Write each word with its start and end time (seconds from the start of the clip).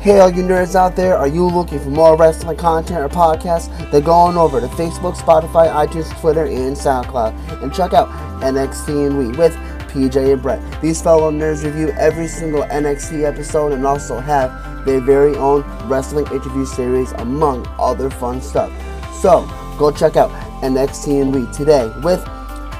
Hey, 0.00 0.20
all 0.20 0.30
you 0.30 0.44
nerds 0.44 0.76
out 0.76 0.94
there, 0.94 1.16
are 1.16 1.26
you 1.26 1.48
looking 1.48 1.80
for 1.80 1.88
more 1.90 2.16
wrestling 2.16 2.56
content 2.56 3.00
or 3.00 3.08
podcasts? 3.08 3.68
Then 3.90 4.04
go 4.04 4.12
on 4.12 4.36
over 4.36 4.60
to 4.60 4.68
Facebook, 4.68 5.16
Spotify, 5.16 5.72
iTunes, 5.72 6.16
Twitter, 6.20 6.44
and 6.44 6.76
SoundCloud 6.76 7.62
and 7.62 7.74
check 7.74 7.92
out 7.92 8.08
NXT 8.40 9.08
and 9.08 9.18
We 9.18 9.36
with 9.36 9.54
PJ 9.88 10.32
and 10.32 10.40
Brett. 10.40 10.62
These 10.80 11.02
fellow 11.02 11.32
nerds 11.32 11.64
review 11.64 11.88
every 11.98 12.28
single 12.28 12.62
NXT 12.62 13.24
episode 13.24 13.72
and 13.72 13.84
also 13.84 14.20
have 14.20 14.84
their 14.84 15.00
very 15.00 15.34
own 15.36 15.62
wrestling 15.88 16.26
interview 16.26 16.66
series, 16.66 17.10
among 17.12 17.66
other 17.78 18.08
fun 18.08 18.40
stuff. 18.40 18.70
So, 19.20 19.44
go 19.76 19.90
check 19.90 20.14
out 20.14 20.30
NXT 20.62 21.20
and 21.20 21.34
We 21.34 21.52
today 21.52 21.90
with 22.04 22.24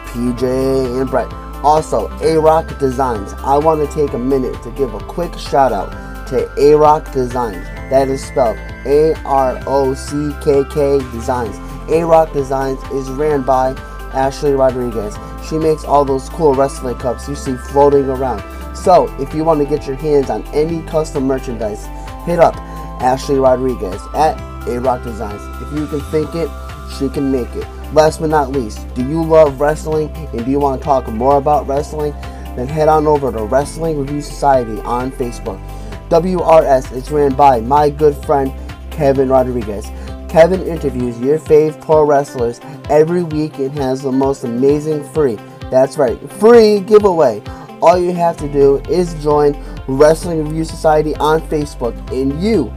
PJ 0.06 1.00
and 1.00 1.10
Brett. 1.10 1.32
Also, 1.64 2.08
A 2.20 2.38
Rock 2.38 2.78
Designs. 2.78 3.32
I 3.38 3.58
want 3.58 3.84
to 3.84 3.92
take 3.92 4.12
a 4.12 4.18
minute 4.18 4.62
to 4.62 4.70
give 4.72 4.94
a 4.94 5.00
quick 5.00 5.36
shout 5.36 5.72
out 5.72 6.05
to 6.26 6.50
A 6.58 6.76
Rock 6.76 7.12
Designs. 7.12 7.64
That 7.90 8.08
is 8.08 8.24
spelled 8.24 8.56
A 8.86 9.14
R 9.24 9.60
O 9.66 9.94
C 9.94 10.32
K 10.42 10.64
K 10.72 10.98
Designs. 11.12 11.56
A 11.90 12.04
Rock 12.04 12.32
Designs 12.32 12.82
is 12.92 13.08
ran 13.10 13.42
by 13.42 13.72
Ashley 14.12 14.52
Rodriguez. 14.52 15.16
She 15.48 15.58
makes 15.58 15.84
all 15.84 16.04
those 16.04 16.28
cool 16.30 16.54
wrestling 16.54 16.96
cups 16.96 17.28
you 17.28 17.36
see 17.36 17.56
floating 17.56 18.08
around. 18.08 18.42
So, 18.76 19.14
if 19.20 19.34
you 19.34 19.44
want 19.44 19.60
to 19.60 19.66
get 19.66 19.86
your 19.86 19.96
hands 19.96 20.30
on 20.30 20.44
any 20.54 20.82
custom 20.88 21.24
merchandise, 21.24 21.86
hit 22.26 22.38
up 22.38 22.56
Ashley 23.00 23.36
Rodriguez 23.36 24.00
at 24.14 24.38
A 24.68 24.80
Rock 24.80 25.04
Designs. 25.04 25.42
If 25.62 25.78
you 25.78 25.86
can 25.86 26.00
think 26.10 26.34
it, 26.34 26.50
she 26.98 27.08
can 27.08 27.30
make 27.30 27.54
it. 27.54 27.66
Last 27.92 28.20
but 28.20 28.30
not 28.30 28.50
least, 28.50 28.92
do 28.94 29.08
you 29.08 29.22
love 29.22 29.60
wrestling 29.60 30.10
and 30.32 30.44
do 30.44 30.50
you 30.50 30.58
want 30.58 30.80
to 30.80 30.84
talk 30.84 31.06
more 31.08 31.36
about 31.36 31.66
wrestling? 31.68 32.12
Then 32.56 32.66
head 32.66 32.88
on 32.88 33.06
over 33.06 33.30
to 33.30 33.44
Wrestling 33.44 33.98
Review 33.98 34.22
Society 34.22 34.80
on 34.80 35.12
Facebook. 35.12 35.60
WRS 36.08 36.92
is 36.92 37.10
ran 37.10 37.34
by 37.34 37.60
my 37.60 37.90
good 37.90 38.14
friend 38.24 38.52
Kevin 38.92 39.28
Rodriguez. 39.28 39.86
Kevin 40.28 40.62
interviews 40.62 41.18
your 41.18 41.38
fave 41.38 41.80
pro 41.84 42.04
wrestlers 42.04 42.60
every 42.88 43.24
week 43.24 43.58
and 43.58 43.76
has 43.78 44.02
the 44.02 44.12
most 44.12 44.44
amazing 44.44 45.02
free, 45.12 45.36
that's 45.70 45.98
right, 45.98 46.18
free 46.34 46.80
giveaway. 46.80 47.42
All 47.82 47.98
you 47.98 48.12
have 48.12 48.36
to 48.38 48.52
do 48.52 48.76
is 48.88 49.14
join 49.22 49.56
Wrestling 49.88 50.44
Review 50.44 50.64
Society 50.64 51.14
on 51.16 51.40
Facebook 51.42 51.96
and 52.12 52.40
you 52.40 52.72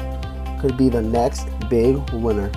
could 0.59 0.75
be 0.75 0.89
the 0.89 1.01
next 1.01 1.47
big 1.69 1.97
winner. 2.11 2.51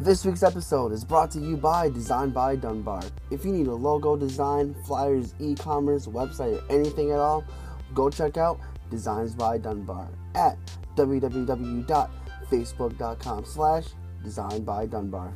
This 0.00 0.24
week's 0.24 0.42
episode 0.42 0.92
is 0.92 1.04
brought 1.04 1.30
to 1.32 1.38
you 1.38 1.58
by 1.58 1.90
Design 1.90 2.30
by 2.30 2.56
Dunbar. 2.56 3.02
If 3.30 3.44
you 3.44 3.52
need 3.52 3.66
a 3.66 3.74
logo 3.74 4.16
design, 4.16 4.74
flyers, 4.86 5.34
e-commerce, 5.38 6.06
website, 6.06 6.58
or 6.58 6.64
anything 6.74 7.10
at 7.10 7.18
all, 7.18 7.44
go 7.92 8.08
check 8.08 8.38
out 8.38 8.58
Designs 8.90 9.34
by 9.34 9.58
Dunbar 9.58 10.08
at 10.34 10.56
www.facebook.com 10.96 13.44
slash 13.44 13.84
design 14.24 14.64
by 14.64 14.86
Dunbar. 14.86 15.34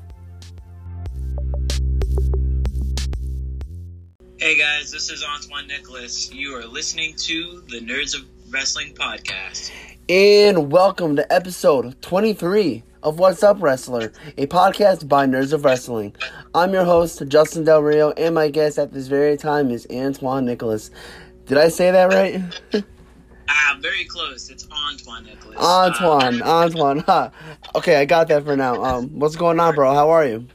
Hey 4.38 4.56
guys, 4.56 4.90
this 4.90 5.10
is 5.10 5.22
Antoine 5.22 5.68
Nicholas. 5.68 6.32
You 6.32 6.56
are 6.56 6.64
listening 6.64 7.16
to 7.16 7.62
the 7.68 7.80
Nerds 7.80 8.14
of 8.14 8.22
Wrestling 8.50 8.94
podcast. 8.94 9.70
And 10.08 10.70
welcome 10.70 11.16
to 11.16 11.32
episode 11.32 12.00
23 12.02 12.82
of 13.02 13.18
What's 13.18 13.42
Up 13.42 13.60
Wrestler, 13.60 14.12
a 14.36 14.46
podcast 14.46 15.08
by 15.08 15.26
Nerds 15.26 15.52
of 15.52 15.64
Wrestling. 15.64 16.14
I'm 16.54 16.72
your 16.74 16.84
host, 16.84 17.22
Justin 17.28 17.64
Del 17.64 17.82
Rio, 17.82 18.10
and 18.12 18.34
my 18.34 18.48
guest 18.48 18.78
at 18.78 18.92
this 18.92 19.06
very 19.06 19.36
time 19.36 19.70
is 19.70 19.86
Antoine 19.90 20.44
Nicholas. 20.44 20.90
Did 21.46 21.58
I 21.58 21.68
say 21.68 21.90
that 21.90 22.12
right? 22.12 22.84
Ah, 23.46 23.76
very 23.82 24.04
close. 24.06 24.48
It's 24.48 24.66
Antoine 24.72 25.26
Nicholas. 25.26 25.58
Antoine, 25.58 26.40
Uh, 26.40 26.46
Antoine. 26.46 26.98
Huh. 27.00 27.28
Okay, 27.74 27.96
I 27.96 28.06
got 28.06 28.26
that 28.28 28.42
for 28.42 28.56
now. 28.56 28.82
Um, 28.82 29.18
what's 29.18 29.36
going 29.36 29.60
on, 29.60 29.74
bro? 29.74 29.92
How 29.92 30.08
are 30.08 30.26
you? 30.26 30.46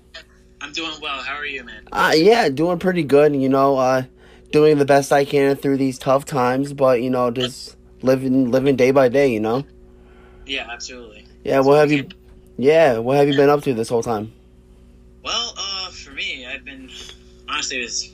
I'm 0.60 0.72
doing 0.74 0.94
well. 1.00 1.22
How 1.22 1.36
are 1.36 1.46
you, 1.46 1.64
man? 1.64 1.84
Uh, 1.92 2.14
yeah, 2.18 2.50
doing 2.50 2.80
pretty 2.80 3.04
good. 3.04 3.36
You 3.36 3.48
know, 3.48 3.78
uh, 3.78 4.04
doing 4.52 4.80
the 4.80 4.86
best 4.86 5.12
I 5.14 5.24
can 5.24 5.56
through 5.56 5.78
these 5.78 6.00
tough 6.00 6.26
times, 6.26 6.74
but 6.74 7.04
you 7.04 7.12
know, 7.12 7.30
just 7.30 7.78
living, 8.02 8.52
living 8.52 8.76
day 8.76 8.92
by 8.92 9.10
day. 9.10 9.28
You 9.32 9.40
know. 9.40 9.66
Yeah, 10.46 10.68
absolutely. 10.72 11.26
Yeah. 11.44 11.60
What 11.60 11.80
have 11.80 11.92
you? 11.92 12.08
Yeah. 12.58 12.98
What 13.00 13.18
have 13.18 13.28
you 13.28 13.36
been 13.36 13.50
up 13.50 13.64
to 13.64 13.74
this 13.74 13.90
whole 13.90 14.04
time? 14.04 14.34
Well, 15.24 15.54
uh, 15.58 15.90
for 15.92 16.12
me, 16.12 16.46
I've 16.46 16.66
been 16.66 16.90
honestly, 17.48 17.78
it's, 17.78 18.12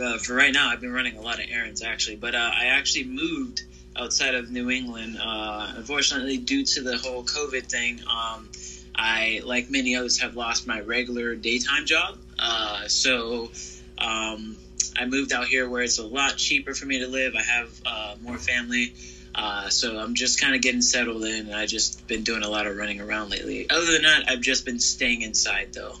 uh, 0.00 0.18
for 0.18 0.34
right 0.34 0.52
now, 0.52 0.68
I've 0.68 0.80
been 0.80 0.92
running 0.92 1.16
a 1.16 1.20
lot 1.20 1.38
of 1.38 1.46
errands 1.50 1.82
actually. 1.82 2.16
But 2.16 2.34
uh, 2.34 2.50
I 2.54 2.66
actually 2.66 3.04
moved 3.04 3.62
outside 3.96 4.34
of 4.34 4.50
New 4.50 4.70
England. 4.70 5.18
Uh, 5.22 5.72
unfortunately, 5.76 6.36
due 6.36 6.64
to 6.64 6.82
the 6.82 6.98
whole 6.98 7.24
COVID 7.24 7.64
thing, 7.64 8.00
um, 8.10 8.48
I, 8.94 9.40
like 9.44 9.70
many 9.70 9.96
others, 9.96 10.18
have 10.20 10.36
lost 10.36 10.66
my 10.66 10.80
regular 10.80 11.34
daytime 11.34 11.86
job. 11.86 12.18
Uh, 12.38 12.86
so 12.88 13.50
um, 13.98 14.56
I 14.98 15.06
moved 15.06 15.32
out 15.32 15.46
here 15.46 15.68
where 15.68 15.82
it's 15.82 15.98
a 15.98 16.06
lot 16.06 16.36
cheaper 16.36 16.74
for 16.74 16.86
me 16.86 17.00
to 17.00 17.06
live. 17.08 17.34
I 17.34 17.42
have 17.42 17.70
uh, 17.84 18.14
more 18.22 18.38
family. 18.38 18.94
Uh, 19.34 19.68
so 19.68 19.98
I'm 19.98 20.14
just 20.14 20.40
kind 20.40 20.54
of 20.54 20.62
getting 20.62 20.80
settled 20.80 21.22
in. 21.24 21.52
I 21.52 21.66
just 21.66 22.06
been 22.06 22.22
doing 22.22 22.42
a 22.42 22.48
lot 22.48 22.66
of 22.66 22.76
running 22.76 23.00
around 23.00 23.30
lately. 23.30 23.68
Other 23.68 23.92
than 23.92 24.02
that, 24.02 24.24
I've 24.28 24.40
just 24.40 24.64
been 24.64 24.78
staying 24.78 25.22
inside 25.22 25.74
though. 25.74 25.96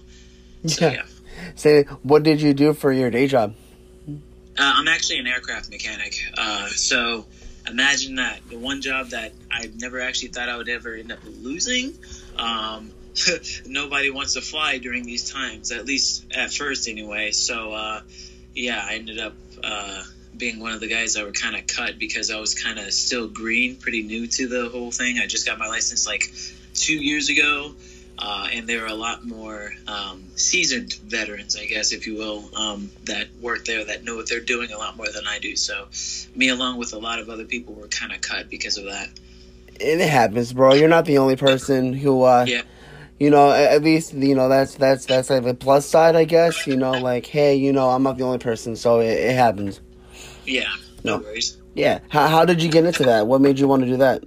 So 0.66 0.88
yeah, 0.88 1.04
Say, 1.54 1.84
what 2.02 2.22
did 2.22 2.40
you 2.40 2.54
do 2.54 2.72
for 2.72 2.92
your 2.92 3.10
day 3.10 3.26
job? 3.26 3.54
uh, 4.08 4.12
I'm 4.58 4.88
actually 4.88 5.18
an 5.18 5.26
aircraft 5.26 5.70
mechanic. 5.70 6.14
Uh, 6.36 6.68
so 6.68 7.26
imagine 7.68 8.16
that 8.16 8.40
the 8.48 8.58
one 8.58 8.80
job 8.80 9.10
that 9.10 9.32
I 9.50 9.70
never 9.76 10.00
actually 10.00 10.28
thought 10.28 10.48
I 10.48 10.56
would 10.56 10.68
ever 10.68 10.94
end 10.94 11.12
up 11.12 11.18
losing. 11.24 11.92
Um, 12.38 12.90
nobody 13.66 14.10
wants 14.10 14.34
to 14.34 14.40
fly 14.40 14.78
during 14.78 15.04
these 15.04 15.30
times, 15.30 15.72
at 15.72 15.84
least 15.84 16.24
at 16.34 16.52
first 16.52 16.88
anyway. 16.88 17.32
So 17.32 17.72
uh, 17.72 18.00
yeah, 18.56 18.84
I 18.84 18.94
ended 18.94 19.20
up 19.20 19.34
uh, 19.62 20.02
being 20.36 20.58
one 20.58 20.72
of 20.72 20.80
the 20.80 20.88
guys 20.88 21.14
that 21.14 21.24
were 21.24 21.32
kind 21.32 21.54
of 21.54 21.66
cut 21.66 21.98
because 21.98 22.30
I 22.30 22.40
was 22.40 22.54
kind 22.54 22.78
of 22.78 22.92
still 22.92 23.28
green, 23.28 23.76
pretty 23.76 24.02
new 24.02 24.26
to 24.26 24.48
the 24.48 24.68
whole 24.70 24.90
thing. 24.90 25.18
I 25.18 25.26
just 25.26 25.46
got 25.46 25.58
my 25.58 25.68
license 25.68 26.06
like 26.06 26.32
two 26.74 26.96
years 26.96 27.28
ago. 27.28 27.74
Uh, 28.18 28.48
and 28.50 28.66
there 28.66 28.82
are 28.82 28.88
a 28.88 28.94
lot 28.94 29.26
more 29.26 29.74
um, 29.86 30.24
seasoned 30.36 30.94
veterans, 30.94 31.54
I 31.54 31.66
guess, 31.66 31.92
if 31.92 32.06
you 32.06 32.16
will, 32.16 32.48
um, 32.56 32.90
that 33.04 33.28
work 33.42 33.66
there 33.66 33.84
that 33.84 34.04
know 34.04 34.16
what 34.16 34.26
they're 34.26 34.40
doing 34.40 34.72
a 34.72 34.78
lot 34.78 34.96
more 34.96 35.08
than 35.12 35.26
I 35.26 35.38
do. 35.38 35.54
So, 35.54 35.88
me, 36.34 36.48
along 36.48 36.78
with 36.78 36.94
a 36.94 36.98
lot 36.98 37.18
of 37.18 37.28
other 37.28 37.44
people, 37.44 37.74
were 37.74 37.88
kind 37.88 38.14
of 38.14 38.22
cut 38.22 38.48
because 38.48 38.78
of 38.78 38.84
that. 38.84 39.10
And 39.82 40.00
it 40.00 40.08
happens, 40.08 40.54
bro. 40.54 40.72
You're 40.72 40.88
not 40.88 41.04
the 41.04 41.18
only 41.18 41.36
person 41.36 41.92
who, 41.92 42.22
uh, 42.22 42.46
Yeah. 42.48 42.62
You 43.18 43.30
know, 43.30 43.50
at 43.50 43.82
least 43.82 44.14
you 44.14 44.34
know 44.34 44.48
that's 44.48 44.74
that's 44.74 45.06
that's 45.06 45.30
like 45.30 45.44
the 45.44 45.54
plus 45.54 45.86
side, 45.86 46.16
I 46.16 46.24
guess. 46.24 46.66
You 46.66 46.76
know, 46.76 46.98
like 46.98 47.26
hey, 47.26 47.56
you 47.56 47.72
know, 47.72 47.88
I'm 47.90 48.02
not 48.02 48.18
the 48.18 48.24
only 48.24 48.38
person, 48.38 48.76
so 48.76 49.00
it, 49.00 49.06
it 49.10 49.34
happens. 49.34 49.80
Yeah, 50.44 50.68
no, 51.04 51.18
No. 51.18 51.22
worries. 51.24 51.56
Yeah. 51.74 52.00
How 52.08 52.28
how 52.28 52.44
did 52.44 52.62
you 52.62 52.70
get 52.70 52.84
into 52.84 53.04
that? 53.04 53.26
What 53.26 53.40
made 53.40 53.58
you 53.58 53.68
want 53.68 53.82
to 53.82 53.88
do 53.88 53.96
that? 53.98 54.24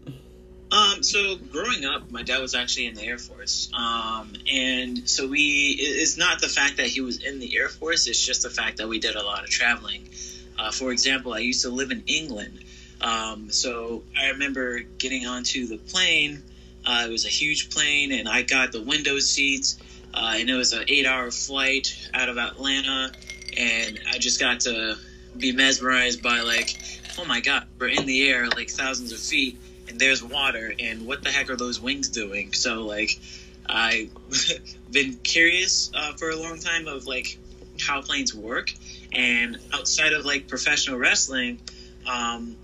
Um, 0.72 1.02
so 1.02 1.36
growing 1.36 1.84
up, 1.84 2.12
my 2.12 2.22
dad 2.22 2.42
was 2.42 2.54
actually 2.54 2.86
in 2.86 2.94
the 2.94 3.04
Air 3.04 3.18
Force. 3.18 3.72
Um, 3.76 4.34
and 4.52 5.10
so 5.10 5.28
we, 5.28 5.76
it's 5.80 6.16
not 6.16 6.42
the 6.42 6.48
fact 6.48 6.78
that 6.78 6.86
he 6.86 7.02
was 7.02 7.24
in 7.24 7.40
the 7.40 7.58
Air 7.58 7.70
Force, 7.70 8.06
it's 8.06 8.24
just 8.24 8.44
the 8.44 8.52
fact 8.52 8.78
that 8.78 8.88
we 8.88 9.00
did 9.00 9.16
a 9.16 9.24
lot 9.24 9.44
of 9.44 9.50
traveling. 9.50 10.08
Uh, 10.60 10.70
for 10.70 10.92
example, 10.92 11.34
I 11.34 11.40
used 11.40 11.64
to 11.64 11.70
live 11.70 11.90
in 11.90 12.04
England. 12.06 12.60
Um, 13.02 13.50
so 13.50 14.04
I 14.16 14.28
remember 14.30 14.82
getting 14.82 15.26
onto 15.26 15.66
the 15.66 15.78
plane. 15.78 16.44
Uh, 16.86 17.06
it 17.08 17.12
was 17.12 17.26
a 17.26 17.30
huge 17.30 17.70
plane, 17.70 18.12
and 18.12 18.28
I 18.28 18.42
got 18.42 18.72
the 18.72 18.82
window 18.82 19.20
seats. 19.20 19.78
Uh, 20.14 20.36
and 20.38 20.50
it 20.50 20.56
was 20.56 20.74
an 20.74 20.86
eight-hour 20.88 21.32
flight 21.32 21.96
out 22.14 22.30
of 22.30 22.38
Atlanta, 22.38 23.12
and 23.56 24.00
I 24.12 24.18
just 24.18 24.40
got 24.40 24.62
to 24.62 24.98
be 25.38 25.52
mesmerized 25.52 26.24
by 26.24 26.42
like, 26.42 26.76
oh 27.18 27.26
my 27.26 27.42
god, 27.42 27.68
we're 27.78 27.88
in 27.88 28.06
the 28.06 28.28
air 28.28 28.48
like 28.50 28.70
thousands 28.70 29.12
of 29.12 29.20
feet, 29.20 29.60
and 29.88 30.00
there's 30.00 30.24
water, 30.24 30.74
and 30.80 31.06
what 31.06 31.24
the 31.24 31.30
heck 31.30 31.50
are 31.50 31.56
those 31.56 31.80
wings 31.80 32.10
doing? 32.10 32.54
So 32.54 32.86
like, 32.86 33.20
I've 33.68 34.10
been 34.92 35.16
curious 35.18 35.92
uh, 35.94 36.14
for 36.14 36.32
a 36.32 36.36
long 36.36 36.60
time 36.60 36.88
of 36.88 37.06
like 37.06 37.38
how 37.80 38.02
planes 38.02 38.34
work, 38.34 38.72
and 39.14 39.58
outside 39.74 40.14
of 40.14 40.25
like 40.25 40.48
professional 40.48 40.98
wrestling, 40.98 41.60
um, 42.08 42.56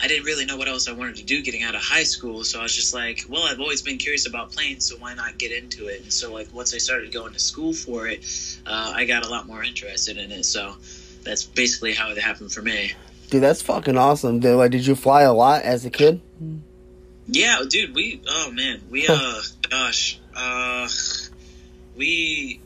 I 0.00 0.08
didn't 0.08 0.24
really 0.24 0.44
know 0.44 0.56
what 0.56 0.68
else 0.68 0.88
I 0.88 0.92
wanted 0.92 1.16
to 1.16 1.24
do 1.24 1.42
getting 1.42 1.62
out 1.62 1.74
of 1.74 1.80
high 1.80 2.02
school. 2.02 2.44
So 2.44 2.60
I 2.60 2.62
was 2.62 2.74
just 2.74 2.94
like, 2.94 3.22
well, 3.28 3.44
I've 3.44 3.60
always 3.60 3.82
been 3.82 3.98
curious 3.98 4.26
about 4.26 4.52
planes, 4.52 4.86
so 4.86 4.96
why 4.96 5.14
not 5.14 5.38
get 5.38 5.52
into 5.52 5.88
it? 5.88 6.02
And 6.02 6.12
so 6.12 6.32
like 6.32 6.52
once 6.52 6.74
I 6.74 6.78
started 6.78 7.12
going 7.12 7.32
to 7.32 7.38
school 7.38 7.72
for 7.72 8.06
it, 8.06 8.24
uh, 8.66 8.92
I 8.94 9.04
got 9.06 9.24
a 9.24 9.28
lot 9.28 9.46
more 9.46 9.62
interested 9.62 10.18
in 10.18 10.30
it. 10.32 10.44
So 10.44 10.74
that's 11.22 11.44
basically 11.44 11.94
how 11.94 12.10
it 12.10 12.18
happened 12.18 12.52
for 12.52 12.62
me. 12.62 12.92
Dude, 13.30 13.42
that's 13.42 13.62
fucking 13.62 13.96
awesome. 13.96 14.40
Dude, 14.40 14.56
like, 14.56 14.70
did 14.70 14.86
you 14.86 14.94
fly 14.94 15.22
a 15.22 15.32
lot 15.32 15.62
as 15.62 15.84
a 15.84 15.90
kid? 15.90 16.20
Yeah, 17.26 17.62
dude, 17.68 17.94
we 17.94 18.20
oh 18.28 18.52
man, 18.52 18.82
we 18.88 19.06
uh 19.08 19.40
gosh, 19.68 20.20
uh 20.34 20.88
we 21.96 22.60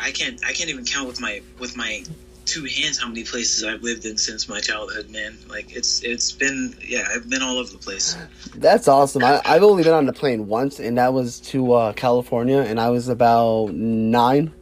I 0.00 0.12
can't 0.12 0.44
I 0.44 0.52
can't 0.52 0.70
even 0.70 0.84
count 0.84 1.08
with 1.08 1.20
my 1.20 1.42
with 1.58 1.76
my 1.76 2.04
two 2.46 2.64
hands 2.64 2.98
how 2.98 3.08
many 3.08 3.24
places 3.24 3.64
I've 3.64 3.82
lived 3.82 4.04
in 4.04 4.16
since 4.16 4.48
my 4.48 4.60
childhood, 4.60 5.10
man. 5.10 5.36
Like 5.48 5.74
it's 5.74 6.02
it's 6.02 6.32
been 6.32 6.74
yeah, 6.80 7.06
I've 7.14 7.28
been 7.28 7.42
all 7.42 7.58
over 7.58 7.70
the 7.70 7.78
place. 7.78 8.16
That's 8.54 8.88
awesome. 8.88 9.24
I, 9.24 9.42
I've 9.44 9.62
only 9.62 9.82
been 9.82 9.92
on 9.92 10.06
the 10.06 10.12
plane 10.12 10.46
once, 10.46 10.78
and 10.80 10.96
that 10.98 11.12
was 11.12 11.40
to 11.40 11.72
uh, 11.72 11.92
California, 11.92 12.58
and 12.58 12.80
I 12.80 12.90
was 12.90 13.08
about 13.08 13.74
nine. 13.74 14.52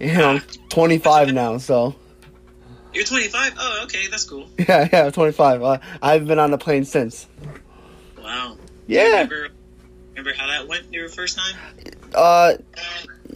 You 0.00 0.14
know, 0.14 0.28
I'm 0.28 0.40
25 0.70 1.32
now, 1.32 1.58
so 1.58 1.94
You're 2.92 3.04
25. 3.04 3.54
Oh, 3.58 3.80
okay, 3.84 4.08
that's 4.08 4.24
cool. 4.24 4.48
yeah, 4.58 4.88
yeah, 4.92 5.10
25. 5.10 5.62
Uh, 5.62 5.78
I've 6.02 6.26
been 6.26 6.38
on 6.38 6.50
the 6.50 6.58
plane 6.58 6.84
since. 6.84 7.26
Wow. 8.18 8.56
Yeah. 8.86 9.02
Remember, 9.04 9.48
remember 10.10 10.32
how 10.36 10.46
that 10.48 10.68
went 10.68 10.92
your 10.92 11.08
first 11.08 11.38
time? 11.38 11.56
Uh, 12.14 12.54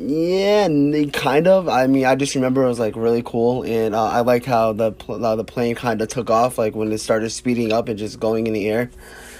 yeah, 0.01 0.69
kind 1.13 1.49
of. 1.49 1.69
I 1.69 1.89
mean, 1.89 2.05
I 2.05 2.15
just 2.15 2.37
remember 2.37 2.63
it 2.63 2.69
was 2.69 2.79
like 2.79 2.95
really 2.95 3.23
cool, 3.25 3.65
and 3.65 3.97
uh, 3.97 4.05
I 4.05 4.21
like 4.21 4.45
how 4.45 4.73
the 4.73 4.93
pl- 4.93 5.25
uh, 5.25 5.35
the 5.35 5.43
plane 5.43 5.75
kind 5.75 6.01
of 6.01 6.09
took 6.09 6.31
off, 6.31 6.57
like 6.57 6.77
when 6.77 6.93
it 6.93 6.99
started 6.99 7.31
speeding 7.31 7.73
up 7.73 7.89
and 7.89 7.99
just 7.99 8.21
going 8.21 8.47
in 8.47 8.53
the 8.53 8.69
air. 8.69 8.91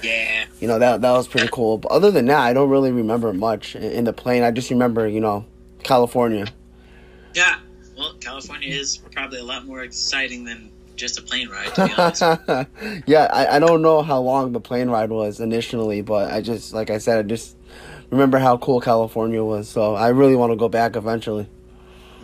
Yeah. 0.03 0.45
You 0.59 0.67
know 0.67 0.77
that 0.79 0.99
that 1.01 1.11
was 1.11 1.29
pretty 1.29 1.47
cool. 1.49 1.77
But 1.77 1.93
other 1.93 2.11
than 2.11 2.25
that, 2.25 2.41
I 2.41 2.51
don't 2.51 2.69
really 2.69 2.91
remember 2.91 3.31
much 3.31 3.75
in, 3.75 3.83
in 3.83 4.03
the 4.03 4.11
plane. 4.11 4.43
I 4.43 4.51
just 4.51 4.69
remember, 4.69 5.07
you 5.07 5.21
know, 5.21 5.45
California. 5.83 6.45
Yeah. 7.33 7.59
Well, 7.97 8.15
California 8.19 8.69
is 8.69 8.97
probably 8.97 9.39
a 9.39 9.43
lot 9.45 9.65
more 9.65 9.83
exciting 9.83 10.43
than 10.43 10.71
just 10.97 11.17
a 11.17 11.21
plane 11.21 11.47
ride, 11.47 11.73
to 11.75 11.87
be 11.87 11.93
honest. 11.93 13.03
yeah, 13.07 13.29
I, 13.31 13.55
I 13.55 13.59
don't 13.59 13.81
know 13.81 14.01
how 14.01 14.19
long 14.19 14.51
the 14.51 14.59
plane 14.59 14.89
ride 14.89 15.09
was 15.09 15.39
initially, 15.39 16.01
but 16.01 16.31
I 16.31 16.41
just 16.41 16.73
like 16.73 16.89
I 16.89 16.97
said, 16.97 17.19
I 17.19 17.23
just 17.23 17.55
remember 18.11 18.37
how 18.39 18.57
cool 18.57 18.81
California 18.81 19.43
was. 19.43 19.69
So 19.69 19.95
I 19.95 20.09
really 20.09 20.35
want 20.35 20.51
to 20.51 20.55
go 20.57 20.69
back 20.69 20.95
eventually. 20.95 21.47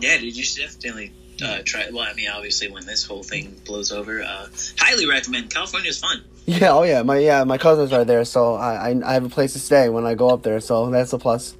yeah, 0.00 0.18
dude, 0.18 0.36
you 0.36 0.42
should 0.42 0.62
definitely 0.62 1.12
uh, 1.42 1.58
try. 1.64 1.88
Well, 1.92 2.06
I 2.08 2.14
mean, 2.14 2.28
obviously, 2.28 2.68
when 2.70 2.86
this 2.86 3.04
whole 3.04 3.22
thing 3.22 3.60
blows 3.64 3.92
over, 3.92 4.22
uh, 4.22 4.46
highly 4.78 5.06
recommend. 5.06 5.50
California 5.52 5.90
is 5.90 5.98
fun. 5.98 6.22
Yeah, 6.48 6.74
oh 6.74 6.84
yeah, 6.84 7.02
my 7.02 7.18
yeah, 7.18 7.42
my 7.42 7.58
cousins 7.58 7.92
are 7.92 8.04
there, 8.04 8.24
so 8.24 8.54
I, 8.54 8.90
I 8.90 9.00
I 9.04 9.14
have 9.14 9.24
a 9.24 9.28
place 9.28 9.54
to 9.54 9.58
stay 9.58 9.88
when 9.88 10.06
I 10.06 10.14
go 10.14 10.28
up 10.30 10.44
there, 10.44 10.60
so 10.60 10.88
that's 10.90 11.12
a 11.12 11.18
plus. 11.18 11.56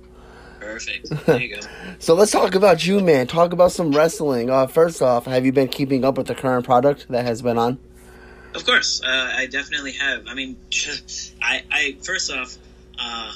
Perfect. 0.61 1.09
There 1.27 1.41
you 1.43 1.57
go. 1.57 1.61
So 1.99 2.15
let's 2.15 2.31
talk 2.31 2.55
about 2.55 2.87
you, 2.87 3.01
man. 3.01 3.27
Talk 3.27 3.53
about 3.53 3.73
some 3.73 3.91
wrestling. 3.91 4.49
Uh, 4.49 4.69
first 4.69 5.03
off, 5.03 5.25
have 5.27 5.45
you 5.45 5.51
been 5.51 5.67
keeping 5.67 6.05
up 6.05 6.17
with 6.17 6.29
the 6.29 6.37
current 6.37 6.65
product 6.65 7.07
that 7.09 7.25
has 7.25 7.43
been 7.43 7.59
on? 7.59 7.81
Of 8.55 8.65
course, 8.65 9.03
uh, 9.05 9.33
I 9.37 9.47
definitely 9.47 9.91
have. 9.93 10.25
I 10.29 10.35
mean, 10.35 10.57
I, 11.43 11.65
I 11.73 11.97
first 12.05 12.31
off, 12.31 12.57
uh, 12.97 13.33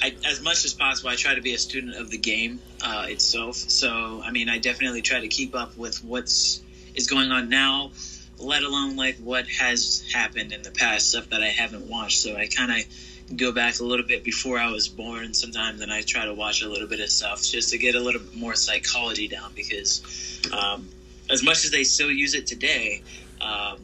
I, 0.00 0.14
as 0.26 0.40
much 0.40 0.64
as 0.64 0.74
possible, 0.74 1.10
I 1.10 1.16
try 1.16 1.34
to 1.34 1.40
be 1.40 1.54
a 1.54 1.58
student 1.58 1.96
of 1.96 2.10
the 2.10 2.18
game 2.18 2.60
uh, 2.84 3.06
itself. 3.08 3.56
So, 3.56 4.22
I 4.24 4.30
mean, 4.30 4.48
I 4.48 4.58
definitely 4.58 5.02
try 5.02 5.20
to 5.20 5.28
keep 5.28 5.54
up 5.54 5.76
with 5.76 6.02
what's 6.04 6.62
is 6.94 7.06
going 7.06 7.30
on 7.30 7.48
now, 7.48 7.92
let 8.38 8.62
alone 8.62 8.96
like 8.96 9.16
what 9.18 9.46
has 9.48 10.04
happened 10.12 10.52
in 10.52 10.62
the 10.62 10.70
past, 10.70 11.10
stuff 11.10 11.28
that 11.30 11.42
I 11.42 11.48
haven't 11.48 11.88
watched. 11.88 12.20
So, 12.20 12.36
I 12.36 12.46
kind 12.46 12.72
of 12.72 13.36
go 13.36 13.52
back 13.52 13.80
a 13.80 13.84
little 13.84 14.06
bit 14.06 14.24
before 14.24 14.58
I 14.58 14.70
was 14.70 14.88
born. 14.88 15.34
Sometimes, 15.34 15.80
and 15.80 15.92
I 15.92 16.02
try 16.02 16.24
to 16.24 16.34
watch 16.34 16.62
a 16.62 16.68
little 16.68 16.88
bit 16.88 17.00
of 17.00 17.10
stuff 17.10 17.42
just 17.42 17.70
to 17.70 17.78
get 17.78 17.94
a 17.94 18.00
little 18.00 18.22
more 18.34 18.54
psychology 18.54 19.28
down 19.28 19.52
because, 19.54 20.40
um, 20.52 20.88
as 21.30 21.42
much 21.42 21.64
as 21.64 21.70
they 21.70 21.84
still 21.84 22.10
use 22.10 22.34
it 22.34 22.46
today. 22.46 23.02
Um, 23.40 23.78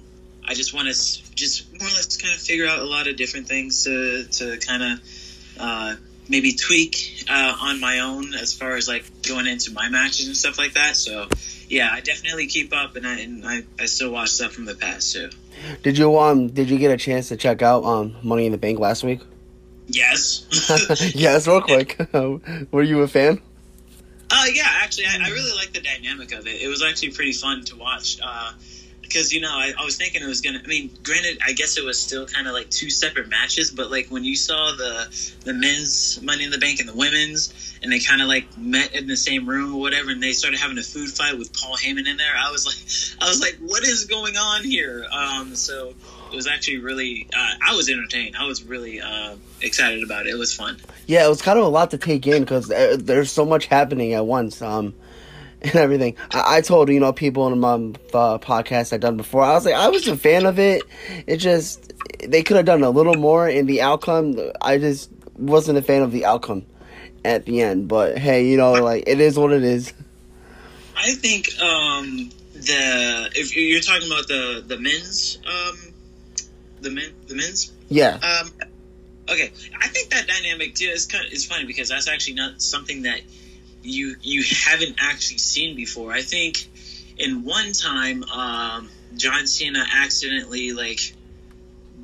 I 0.47 0.53
just 0.53 0.75
want 0.75 0.89
to 0.89 1.35
just 1.35 1.73
more 1.73 1.89
or 1.89 1.93
less 1.93 2.17
kind 2.19 2.35
of 2.35 2.41
figure 2.41 2.67
out 2.67 2.81
a 2.81 2.85
lot 2.85 3.09
of 3.09 3.17
different 3.17 3.49
things 3.49 3.85
to 3.85 4.25
to 4.25 4.59
kind 4.59 4.83
of 4.83 5.01
uh, 5.59 5.97
maybe 6.29 6.53
tweak 6.53 7.25
uh, 7.29 7.57
on 7.61 7.81
my 7.81 8.01
own 8.01 8.35
as 8.35 8.53
far 8.53 8.77
as 8.77 8.89
like 8.89 9.05
going 9.23 9.47
into 9.47 9.73
my 9.73 9.89
matches 9.89 10.27
and 10.27 10.37
stuff 10.37 10.59
like 10.59 10.75
that. 10.75 10.97
So 10.97 11.29
yeah, 11.69 11.91
I 11.93 12.01
definitely 12.01 12.47
keep 12.47 12.73
up, 12.73 12.97
and 12.97 13.07
I 13.07 13.21
and 13.21 13.47
I, 13.47 13.63
I 13.79 13.87
still 13.87 14.11
watch 14.11 14.31
stuff 14.31 14.53
from 14.53 14.65
the 14.65 14.75
past 14.75 15.13
too. 15.13 15.31
Did 15.83 15.99
you 15.99 16.19
um 16.19 16.49
did 16.49 16.69
you 16.71 16.79
get 16.79 16.91
a 16.91 16.97
chance 16.97 17.29
to 17.29 17.37
check 17.37 17.63
out 17.63 17.85
um 17.85 18.17
Money 18.23 18.47
in 18.47 18.53
the 18.53 18.59
Bank 18.59 18.79
last 18.79 19.05
week? 19.05 19.21
Yes. 19.87 20.47
yes, 21.15 21.47
real 21.47 21.61
quick. 21.61 21.99
Were 22.73 22.83
you 22.83 23.03
a 23.03 23.07
fan? 23.07 23.39
Uh, 24.31 24.47
yeah, 24.51 24.65
actually, 24.67 25.05
I, 25.05 25.19
I 25.23 25.29
really 25.29 25.55
like 25.55 25.75
the 25.75 25.83
dynamic 25.83 26.33
of 26.33 26.47
it. 26.47 26.63
It 26.63 26.69
was 26.69 26.83
actually 26.83 27.11
pretty 27.11 27.33
fun 27.33 27.65
to 27.67 27.77
watch. 27.77 28.19
Uh, 28.23 28.53
because 29.15 29.33
you 29.33 29.41
know, 29.41 29.51
I, 29.51 29.73
I 29.79 29.85
was 29.85 29.97
thinking 29.97 30.23
it 30.23 30.27
was 30.27 30.41
gonna. 30.41 30.61
I 30.63 30.67
mean, 30.67 30.91
granted, 31.05 31.39
I 31.47 31.53
guess 31.53 31.79
it 31.79 31.85
was 31.85 32.01
still 32.01 32.27
kind 32.27 32.49
of 32.49 32.53
like 32.53 32.69
two 32.71 32.91
separate 32.91 33.29
matches, 33.29 33.71
but 33.71 33.91
like 33.91 34.09
when 34.09 34.25
you 34.25 34.35
saw 34.35 34.75
the 34.77 35.35
the 35.45 35.55
men's 35.55 36.21
Money 36.21 36.45
in 36.45 36.51
the 36.51 36.59
Bank 36.59 36.81
and 36.81 36.89
the 36.89 36.95
women's, 36.95 37.77
and 37.83 37.93
they 37.93 38.01
kind 38.01 38.21
of 38.21 38.27
like 38.27 38.59
met 38.59 38.95
in 38.95 39.07
the 39.07 39.17
same 39.17 39.49
room 39.49 39.75
or 39.75 39.81
whatever, 39.81 40.11
and 40.11 40.21
they 40.21 40.33
started 40.33 40.59
having 40.59 40.79
a 40.79 40.83
food 40.83 41.11
fight 41.11 41.39
with 41.39 41.53
Paul 41.53 41.77
Heyman 41.77 42.09
in 42.09 42.17
there. 42.17 42.35
I 42.37 42.51
was 42.51 42.67
like, 42.67 43.23
I 43.25 43.31
was 43.31 43.41
like, 43.41 43.57
what 43.61 43.85
is 43.85 44.05
going 44.07 44.37
on 44.37 44.65
here? 44.65 45.07
Um, 45.13 45.55
so 45.55 45.95
it 46.33 46.35
was 46.35 46.49
actually 46.49 46.79
really. 46.79 47.29
Uh, 47.35 47.51
I 47.65 47.77
was 47.77 47.89
entertained. 47.89 48.35
I 48.37 48.47
was 48.47 48.65
really 48.65 49.01
uh, 49.01 49.37
excited 49.61 50.03
about 50.03 50.27
it. 50.27 50.31
It 50.31 50.39
was 50.39 50.53
fun. 50.53 50.79
Yeah, 51.07 51.25
it 51.25 51.29
was 51.29 51.41
kind 51.41 51.59
of 51.59 51.65
a 51.65 51.69
lot 51.69 51.93
to 51.93 51.99
take 51.99 52.27
in 52.27 52.43
because 52.43 52.67
there's 52.67 53.31
so 53.31 53.45
much 53.45 53.67
happening 53.67 54.15
at 54.15 54.27
once. 54.27 54.61
Um, 54.61 54.95
and 55.65 55.77
everything. 55.77 56.17
I, 56.31 56.57
I 56.57 56.61
told 56.61 56.89
you 56.89 57.01
know 57.01 57.13
people 57.13 57.49
in 57.49 57.59
my 57.61 57.75
uh, 57.75 58.39
podcast 58.39 58.93
I've 58.93 59.01
done 59.01 59.17
before. 59.17 59.43
I 59.43 59.55
was 59.55 59.65
like, 59.65 59.75
I 59.75 59.89
was 59.89 60.07
a 60.09 60.17
fan 60.17 60.47
of 60.47 60.59
it. 60.59 60.83
It 61.27 61.39
just 61.39 61.93
they 62.29 62.43
could 62.43 62.57
have 62.57 62.67
done 62.67 62.83
a 62.83 62.91
little 62.91 63.15
more 63.15 63.49
in 63.49 63.67
the 63.67 63.83
outcome. 63.83 64.39
I 64.61 64.79
just 64.79 65.11
wasn't 65.37 65.79
a 65.79 65.83
fan 65.83 66.03
of 66.03 66.13
the 66.13 66.25
outcome 66.27 66.65
at 67.25 67.45
the 67.47 67.63
end. 67.63 67.89
But 67.89 68.19
hey, 68.19 68.47
you 68.49 68.57
know, 68.57 68.73
like 68.75 69.05
it 69.07 69.21
is 69.21 69.39
what 69.39 69.53
it 69.53 69.65
is. 69.65 69.93
I 70.97 71.13
think 71.15 71.49
um, 71.61 72.31
the 72.55 73.31
if 73.35 73.57
you're 73.57 73.81
talking 73.81 74.07
about 74.07 74.29
the 74.29 74.63
the 74.67 74.79
men's 74.79 75.39
um, 75.47 75.79
the 76.81 76.91
men 76.91 77.13
the 77.27 77.35
men's 77.35 77.73
Yeah. 77.89 78.15
um, 78.23 78.51
okay, 79.29 79.51
I 79.81 79.89
think 79.89 80.11
that 80.11 80.27
dynamic 80.29 80.75
too 80.75 80.87
is 80.87 81.07
kind 81.07 81.27
of 81.27 81.33
is 81.33 81.47
funny 81.47 81.65
because 81.65 81.89
that's 81.89 82.09
actually 82.09 82.35
not 82.35 82.63
something 82.63 83.03
that 83.03 83.21
you 83.85 84.17
you 84.23 84.43
haven't 84.65 84.97
actually 84.99 85.39
seen 85.39 85.77
before. 85.77 86.13
I 86.13 86.23
think 86.23 86.69
in 87.19 87.45
one 87.45 87.73
time, 87.73 88.25
um, 88.25 88.91
John 89.17 89.47
Cena 89.47 89.85
accidentally 89.95 90.73
like 90.73 91.01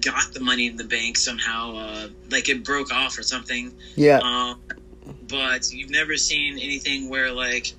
got 0.01 0.33
the 0.33 0.41
money 0.41 0.67
in 0.67 0.77
the 0.77 0.85
bank 0.85 1.17
somehow, 1.17 1.77
uh, 1.77 2.09
like 2.31 2.49
it 2.49 2.65
broke 2.65 2.93
off 2.93 3.19
or 3.19 3.23
something. 3.23 3.75
Yeah. 3.97 4.21
Um, 4.23 4.61
but 5.29 5.73
you've 5.73 5.91
never 5.91 6.17
seen 6.17 6.59
anything 6.59 7.09
where 7.09 7.33
like, 7.33 7.73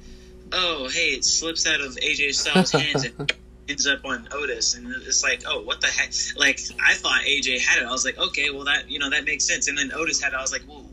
oh 0.51 0.89
hey, 0.91 1.09
it 1.09 1.23
slips 1.23 1.67
out 1.67 1.81
of 1.81 1.95
AJ 1.95 2.33
Styles' 2.33 2.71
hands 2.71 3.05
and 3.05 3.33
ends 3.69 3.87
up 3.87 4.03
on 4.03 4.27
Otis, 4.33 4.75
and 4.75 4.93
it's 5.05 5.23
like, 5.23 5.43
oh, 5.47 5.61
what 5.61 5.79
the 5.79 5.87
heck? 5.87 6.11
Like 6.35 6.59
I 6.83 6.95
thought 6.95 7.21
AJ 7.21 7.59
had 7.59 7.81
it. 7.81 7.85
I 7.85 7.91
was 7.91 8.03
like, 8.03 8.17
okay, 8.17 8.49
well 8.49 8.65
that 8.65 8.89
you 8.89 8.99
know 8.99 9.11
that 9.11 9.25
makes 9.25 9.45
sense. 9.45 9.67
And 9.67 9.77
then 9.77 9.91
Otis 9.93 10.21
had 10.21 10.33
it. 10.33 10.37
I 10.37 10.41
was 10.41 10.51
like, 10.51 10.63
whoa. 10.63 10.85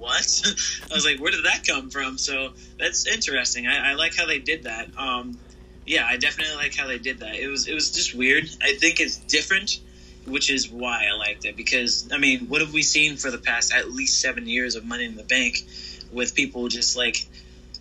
What? 0.00 0.42
I 0.90 0.94
was 0.94 1.04
like, 1.04 1.20
where 1.20 1.30
did 1.30 1.44
that 1.44 1.66
come 1.66 1.90
from? 1.90 2.16
So 2.16 2.52
that's 2.78 3.06
interesting. 3.06 3.66
I, 3.66 3.90
I 3.90 3.94
like 3.94 4.16
how 4.16 4.26
they 4.26 4.38
did 4.38 4.64
that. 4.64 4.88
Um, 4.96 5.38
yeah, 5.84 6.06
I 6.08 6.16
definitely 6.16 6.56
like 6.56 6.74
how 6.74 6.86
they 6.86 6.98
did 6.98 7.20
that. 7.20 7.34
It 7.34 7.48
was 7.48 7.68
it 7.68 7.74
was 7.74 7.90
just 7.90 8.14
weird. 8.14 8.44
I 8.62 8.74
think 8.74 8.98
it's 8.98 9.16
different, 9.16 9.78
which 10.24 10.50
is 10.50 10.70
why 10.70 11.06
I 11.12 11.16
liked 11.16 11.44
it. 11.44 11.54
Because 11.54 12.08
I 12.12 12.18
mean, 12.18 12.48
what 12.48 12.62
have 12.62 12.72
we 12.72 12.82
seen 12.82 13.16
for 13.16 13.30
the 13.30 13.38
past 13.38 13.74
at 13.74 13.90
least 13.90 14.20
seven 14.20 14.46
years 14.46 14.74
of 14.74 14.84
Money 14.86 15.04
in 15.04 15.16
the 15.16 15.22
Bank, 15.22 15.66
with 16.12 16.34
people 16.34 16.68
just 16.68 16.96
like, 16.96 17.28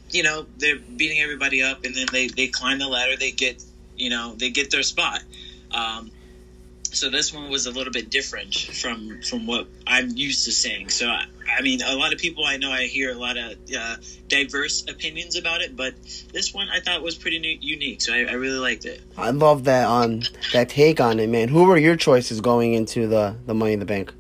you 0.09 0.23
know, 0.23 0.45
they're 0.57 0.77
beating 0.77 1.21
everybody 1.21 1.61
up, 1.61 1.85
and 1.85 1.95
then 1.95 2.07
they 2.11 2.27
they 2.27 2.47
climb 2.47 2.79
the 2.79 2.87
ladder, 2.87 3.15
they 3.15 3.31
get, 3.31 3.63
you 3.95 4.09
know, 4.09 4.35
they 4.35 4.49
get 4.49 4.71
their 4.71 4.83
spot. 4.83 5.21
Um, 5.71 6.11
so 6.95 7.09
this 7.09 7.33
one 7.33 7.49
was 7.49 7.65
a 7.65 7.71
little 7.71 7.93
bit 7.93 8.09
different 8.09 8.53
from 8.55 9.21
from 9.21 9.45
what 9.45 9.67
I'm 9.87 10.09
used 10.09 10.45
to 10.45 10.51
seeing. 10.51 10.89
So 10.89 11.07
I, 11.07 11.25
I 11.57 11.61
mean, 11.61 11.81
a 11.81 11.95
lot 11.95 12.13
of 12.13 12.19
people 12.19 12.45
I 12.45 12.57
know 12.57 12.71
I 12.71 12.85
hear 12.87 13.11
a 13.11 13.15
lot 13.15 13.37
of 13.37 13.55
uh, 13.75 13.95
diverse 14.27 14.85
opinions 14.89 15.35
about 15.35 15.61
it, 15.61 15.75
but 15.75 15.93
this 16.33 16.53
one 16.53 16.69
I 16.69 16.79
thought 16.79 17.01
was 17.01 17.15
pretty 17.15 17.39
new, 17.39 17.57
unique. 17.59 18.01
So 18.01 18.13
I, 18.13 18.25
I 18.25 18.33
really 18.33 18.59
liked 18.59 18.85
it. 18.85 19.01
I 19.17 19.31
love 19.31 19.65
that 19.65 19.87
um 19.87 20.21
that 20.53 20.69
take 20.69 20.99
on 20.99 21.19
it, 21.19 21.29
man. 21.29 21.49
Who 21.49 21.65
were 21.65 21.77
your 21.77 21.95
choices 21.95 22.41
going 22.41 22.73
into 22.73 23.07
the 23.07 23.35
the 23.45 23.53
Money 23.53 23.73
in 23.73 23.79
the 23.79 23.85
Bank? 23.85 24.13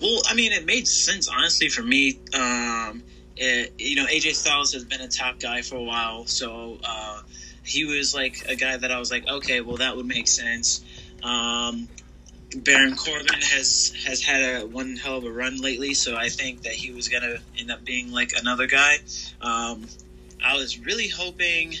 Well, 0.00 0.20
I 0.28 0.34
mean, 0.34 0.52
it 0.52 0.66
made 0.66 0.86
sense 0.86 1.28
honestly 1.28 1.68
for 1.68 1.82
me. 1.82 2.18
Um, 2.34 3.02
it, 3.36 3.72
you 3.78 3.96
know, 3.96 4.06
AJ 4.06 4.34
Styles 4.34 4.72
has 4.74 4.84
been 4.84 5.00
a 5.00 5.08
top 5.08 5.40
guy 5.40 5.62
for 5.62 5.76
a 5.76 5.82
while, 5.82 6.26
so 6.26 6.78
uh, 6.84 7.22
he 7.64 7.84
was 7.84 8.14
like 8.14 8.44
a 8.48 8.54
guy 8.54 8.76
that 8.76 8.90
I 8.92 8.98
was 8.98 9.10
like, 9.10 9.26
okay, 9.26 9.60
well 9.60 9.78
that 9.78 9.96
would 9.96 10.06
make 10.06 10.28
sense. 10.28 10.84
Um, 11.24 11.88
Baron 12.56 12.94
Corbin 12.94 13.40
has 13.40 13.92
has 14.06 14.22
had 14.22 14.62
a 14.62 14.66
one 14.66 14.96
hell 14.96 15.16
of 15.16 15.24
a 15.24 15.32
run 15.32 15.60
lately, 15.60 15.94
so 15.94 16.16
I 16.16 16.28
think 16.28 16.62
that 16.62 16.72
he 16.72 16.92
was 16.92 17.08
gonna 17.08 17.38
end 17.58 17.70
up 17.70 17.84
being 17.84 18.12
like 18.12 18.32
another 18.38 18.66
guy. 18.66 18.98
Um, 19.40 19.86
I 20.44 20.56
was 20.56 20.78
really 20.78 21.08
hoping 21.08 21.74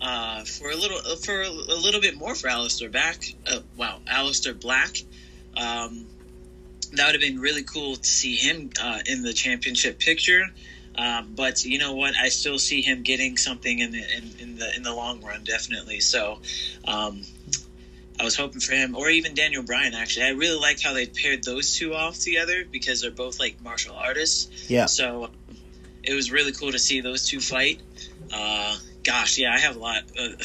uh, 0.00 0.44
for 0.44 0.70
a 0.70 0.76
little 0.76 0.98
for 1.16 1.40
a 1.40 1.48
little 1.48 2.00
bit 2.00 2.16
more 2.16 2.34
for 2.34 2.48
Alistair 2.48 2.90
Back. 2.90 3.22
Uh, 3.46 3.60
wow, 3.76 4.00
Aleister 4.06 4.58
Black. 4.58 4.96
Um, 5.56 6.06
that 6.92 7.06
would 7.06 7.14
have 7.14 7.20
been 7.20 7.40
really 7.40 7.62
cool 7.62 7.96
to 7.96 8.08
see 8.08 8.34
him 8.34 8.70
uh, 8.82 8.98
in 9.06 9.22
the 9.22 9.32
championship 9.32 10.00
picture. 10.00 10.42
Um, 10.96 11.34
but 11.36 11.64
you 11.64 11.78
know 11.78 11.94
what? 11.94 12.14
I 12.16 12.28
still 12.28 12.58
see 12.58 12.82
him 12.82 13.02
getting 13.02 13.36
something 13.36 13.78
in 13.78 13.92
the 13.92 14.16
in, 14.16 14.34
in 14.40 14.56
the 14.56 14.74
in 14.76 14.82
the 14.82 14.92
long 14.92 15.22
run, 15.22 15.44
definitely. 15.44 16.00
So, 16.00 16.40
um, 16.84 17.22
I 18.20 18.24
was 18.24 18.36
hoping 18.36 18.60
for 18.60 18.72
him, 18.74 18.94
or 18.94 19.08
even 19.08 19.34
Daniel 19.34 19.62
Bryan. 19.62 19.94
Actually, 19.94 20.26
I 20.26 20.30
really 20.30 20.58
like 20.60 20.80
how 20.82 20.92
they 20.92 21.06
paired 21.06 21.42
those 21.42 21.74
two 21.74 21.94
off 21.94 22.18
together 22.18 22.64
because 22.70 23.00
they're 23.00 23.10
both 23.10 23.38
like 23.40 23.62
martial 23.62 23.96
artists. 23.96 24.68
Yeah. 24.68 24.86
So 24.86 25.30
it 26.02 26.12
was 26.12 26.30
really 26.30 26.52
cool 26.52 26.70
to 26.72 26.78
see 26.78 27.00
those 27.00 27.26
two 27.26 27.40
fight. 27.40 27.80
Uh, 28.32 28.76
gosh, 29.02 29.38
yeah, 29.38 29.54
I 29.54 29.58
have 29.58 29.76
a 29.76 29.78
lot 29.78 30.02
uh, 30.18 30.28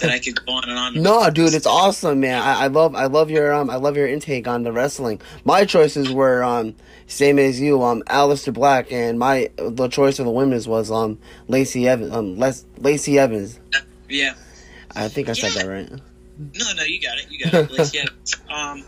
that 0.00 0.08
I 0.10 0.18
could 0.18 0.44
go 0.44 0.52
on 0.52 0.68
and 0.68 0.78
on. 0.78 0.94
No, 1.02 1.28
dude, 1.30 1.52
it's 1.54 1.66
awesome, 1.66 2.20
man. 2.20 2.40
I, 2.40 2.64
I 2.64 2.66
love, 2.68 2.94
I 2.94 3.04
love 3.06 3.30
your, 3.30 3.52
um, 3.52 3.68
I 3.68 3.76
love 3.76 3.96
your 3.96 4.08
intake 4.08 4.48
on 4.48 4.62
the 4.62 4.72
wrestling. 4.72 5.20
My 5.44 5.64
choices 5.66 6.10
were, 6.10 6.42
um, 6.42 6.74
same 7.06 7.38
as 7.38 7.60
you, 7.60 7.82
um, 7.82 8.02
Aleister 8.06 8.52
Black, 8.54 8.90
and 8.90 9.18
my 9.18 9.50
the 9.56 9.88
choice 9.88 10.18
of 10.18 10.24
the 10.24 10.32
women's 10.32 10.66
was, 10.66 10.90
um, 10.90 11.18
Lacey 11.46 11.86
Evans, 11.86 12.12
um, 12.12 12.38
Les, 12.38 12.64
Lacey 12.78 13.18
Evans. 13.18 13.60
Yeah. 14.08 14.34
I 14.96 15.08
think 15.08 15.28
I 15.28 15.34
said 15.34 15.54
Yeah. 15.54 15.62
that 15.62 15.68
right. 15.68 16.00
No, 16.38 16.72
no, 16.76 16.84
you 16.84 17.00
got 17.00 17.18
it. 17.18 17.26
You 17.30 17.44
got 17.44 17.54
it. 17.54 17.78
Like, 17.78 17.92
yeah. 17.92 18.04
Um. 18.48 18.84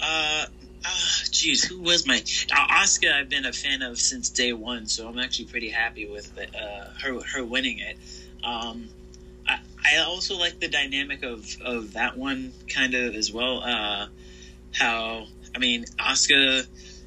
Uh. 0.00 0.46
ah, 0.84 1.20
Jeez, 1.24 1.66
who 1.66 1.80
was 1.80 2.06
my 2.06 2.16
uh, 2.16 2.82
Asuka? 2.82 3.12
I've 3.12 3.28
been 3.28 3.44
a 3.44 3.52
fan 3.52 3.82
of 3.82 3.98
since 3.98 4.30
day 4.30 4.52
one, 4.52 4.86
so 4.86 5.08
I'm 5.08 5.18
actually 5.18 5.46
pretty 5.46 5.68
happy 5.68 6.06
with 6.08 6.34
the, 6.34 6.44
uh, 6.56 6.90
her 7.02 7.20
her 7.20 7.44
winning 7.44 7.80
it. 7.80 7.98
Um, 8.42 8.88
I, 9.46 9.58
I 9.84 9.98
also 9.98 10.36
like 10.38 10.60
the 10.60 10.68
dynamic 10.68 11.22
of 11.24 11.46
of 11.62 11.92
that 11.94 12.16
one 12.16 12.52
kind 12.72 12.94
of 12.94 13.14
as 13.14 13.32
well. 13.32 13.62
Uh, 13.62 14.06
how 14.72 15.26
I 15.54 15.58
mean, 15.58 15.84
Asuka. 15.98 16.66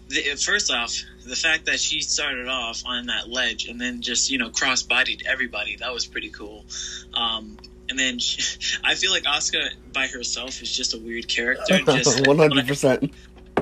The, 0.09 0.36
first 0.43 0.71
off, 0.71 0.95
the 1.24 1.36
fact 1.36 1.65
that 1.65 1.79
she 1.79 2.01
started 2.01 2.48
off 2.48 2.81
on 2.83 3.05
that 3.07 3.29
ledge 3.29 3.67
and 3.67 3.79
then 3.79 4.01
just 4.01 4.31
you 4.31 4.39
know 4.39 4.50
cross 4.50 4.81
bodied 4.81 5.24
everybody 5.27 5.75
that 5.77 5.93
was 5.93 6.05
pretty 6.07 6.29
cool. 6.29 6.65
Um, 7.13 7.57
and 7.89 7.98
then 8.00 8.19
she, 8.19 8.41
I 8.84 8.96
feel 8.96 9.12
like 9.12 9.24
Asuka 9.24 9.69
by 9.93 10.08
herself 10.08 10.62
is 10.62 10.72
just 10.75 10.93
a 10.93 10.98
weird 11.00 11.27
character. 11.27 11.79
One 12.25 12.38
hundred 12.38 12.67
percent. 12.67 13.12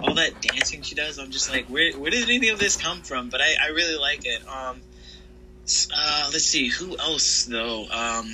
all 0.02 0.14
that 0.16 0.42
dancing 0.42 0.82
she 0.84 0.96
does, 0.96 1.18
I'm 1.18 1.32
just 1.32 1.50
like, 1.52 1.66
where 1.68 1.94
where 1.94 2.12
did 2.12 2.30
any 2.30 2.50
of 2.50 2.60
this 2.60 2.76
come 2.78 3.02
from? 3.02 3.30
But 3.30 3.42
I, 3.42 3.56
I 3.66 3.68
really 3.70 3.98
like 3.98 4.26
it. 4.26 4.42
Um, 4.48 4.82
uh, 5.96 6.30
let's 6.32 6.46
see, 6.46 6.68
who 6.70 6.98
else 6.98 7.46
though? 7.46 7.86
Um, 7.92 8.34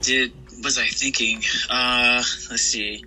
did 0.00 0.32
was 0.62 0.78
I 0.78 0.86
thinking? 0.86 1.42
Uh, 1.68 2.22
let's 2.50 2.62
see. 2.62 3.04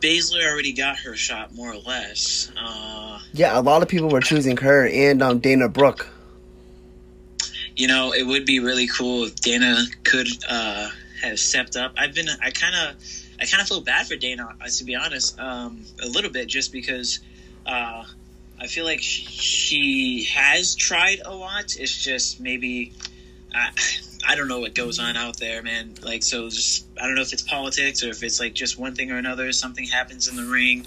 Baszler 0.00 0.50
already 0.50 0.72
got 0.72 0.98
her 0.98 1.14
shot, 1.14 1.54
more 1.54 1.72
or 1.72 1.76
less. 1.78 2.50
Uh, 2.60 3.20
Yeah, 3.32 3.58
a 3.58 3.62
lot 3.62 3.82
of 3.82 3.88
people 3.88 4.08
were 4.08 4.20
choosing 4.20 4.56
her 4.58 4.86
and 4.86 5.22
um 5.22 5.38
Dana 5.38 5.68
Brooke. 5.68 6.08
You 7.76 7.88
know, 7.88 8.12
it 8.12 8.26
would 8.26 8.46
be 8.46 8.60
really 8.60 8.86
cool 8.86 9.24
if 9.24 9.36
Dana 9.36 9.84
could 10.04 10.28
uh, 10.48 10.90
have 11.22 11.38
stepped 11.38 11.76
up. 11.76 11.94
I've 11.96 12.14
been, 12.14 12.28
I 12.42 12.50
kind 12.50 12.74
of, 12.74 12.96
I 13.40 13.46
kind 13.46 13.60
of 13.60 13.68
feel 13.68 13.80
bad 13.80 14.06
for 14.06 14.16
Dana, 14.16 14.54
uh, 14.60 14.68
to 14.68 14.84
be 14.84 14.94
honest, 14.94 15.38
um, 15.38 15.84
a 16.02 16.06
little 16.06 16.30
bit, 16.30 16.48
just 16.48 16.72
because 16.72 17.20
uh, 17.66 18.04
I 18.60 18.66
feel 18.66 18.84
like 18.84 19.00
she, 19.00 19.24
she 19.24 20.24
has 20.34 20.74
tried 20.74 21.20
a 21.24 21.34
lot. 21.34 21.76
It's 21.76 21.96
just 22.02 22.40
maybe, 22.40 22.92
I, 23.54 23.70
I 24.28 24.36
don't 24.36 24.46
know 24.46 24.60
what 24.60 24.74
goes 24.74 25.00
on 25.00 25.16
out 25.16 25.38
there, 25.38 25.62
man. 25.62 25.94
Like, 26.02 26.22
so 26.22 26.48
just, 26.48 26.86
I 27.00 27.06
don't 27.06 27.16
know 27.16 27.22
if 27.22 27.32
it's 27.32 27.42
politics 27.42 28.04
or 28.04 28.08
if 28.10 28.22
it's 28.22 28.38
like 28.38 28.54
just 28.54 28.78
one 28.78 28.94
thing 28.94 29.10
or 29.10 29.16
another. 29.16 29.50
Something 29.52 29.86
happens 29.86 30.28
in 30.28 30.36
the 30.36 30.44
ring. 30.44 30.86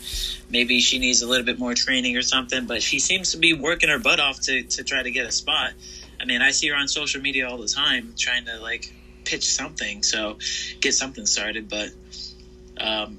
Maybe 0.50 0.80
she 0.80 1.00
needs 1.00 1.22
a 1.22 1.27
little 1.27 1.46
bit 1.46 1.60
more 1.60 1.74
training 1.74 2.15
or 2.15 2.22
something. 2.22 2.65
But 2.65 2.82
she 2.82 3.00
seems 3.00 3.32
to 3.32 3.38
be 3.38 3.54
working 3.54 3.89
her 3.89 4.00
butt 4.00 4.22
off 4.22 4.39
to 4.44 4.63
to 4.63 4.84
try 4.86 5.04
to 5.04 5.12
get 5.12 5.25
a 5.25 5.32
spot. 5.32 5.74
I 6.19 6.25
mean, 6.25 6.41
I 6.41 6.51
see 6.51 6.67
her 6.69 6.75
on 6.75 6.88
social 6.88 7.22
media 7.22 7.48
all 7.50 7.57
the 7.57 7.67
time 7.67 8.13
trying 8.17 8.45
to 8.45 8.60
like 8.60 8.93
pitch 9.25 9.45
something, 9.45 10.03
so 10.03 10.38
get 10.81 10.93
something 10.93 11.25
started. 11.25 11.67
But, 11.69 11.89
um, 12.79 13.17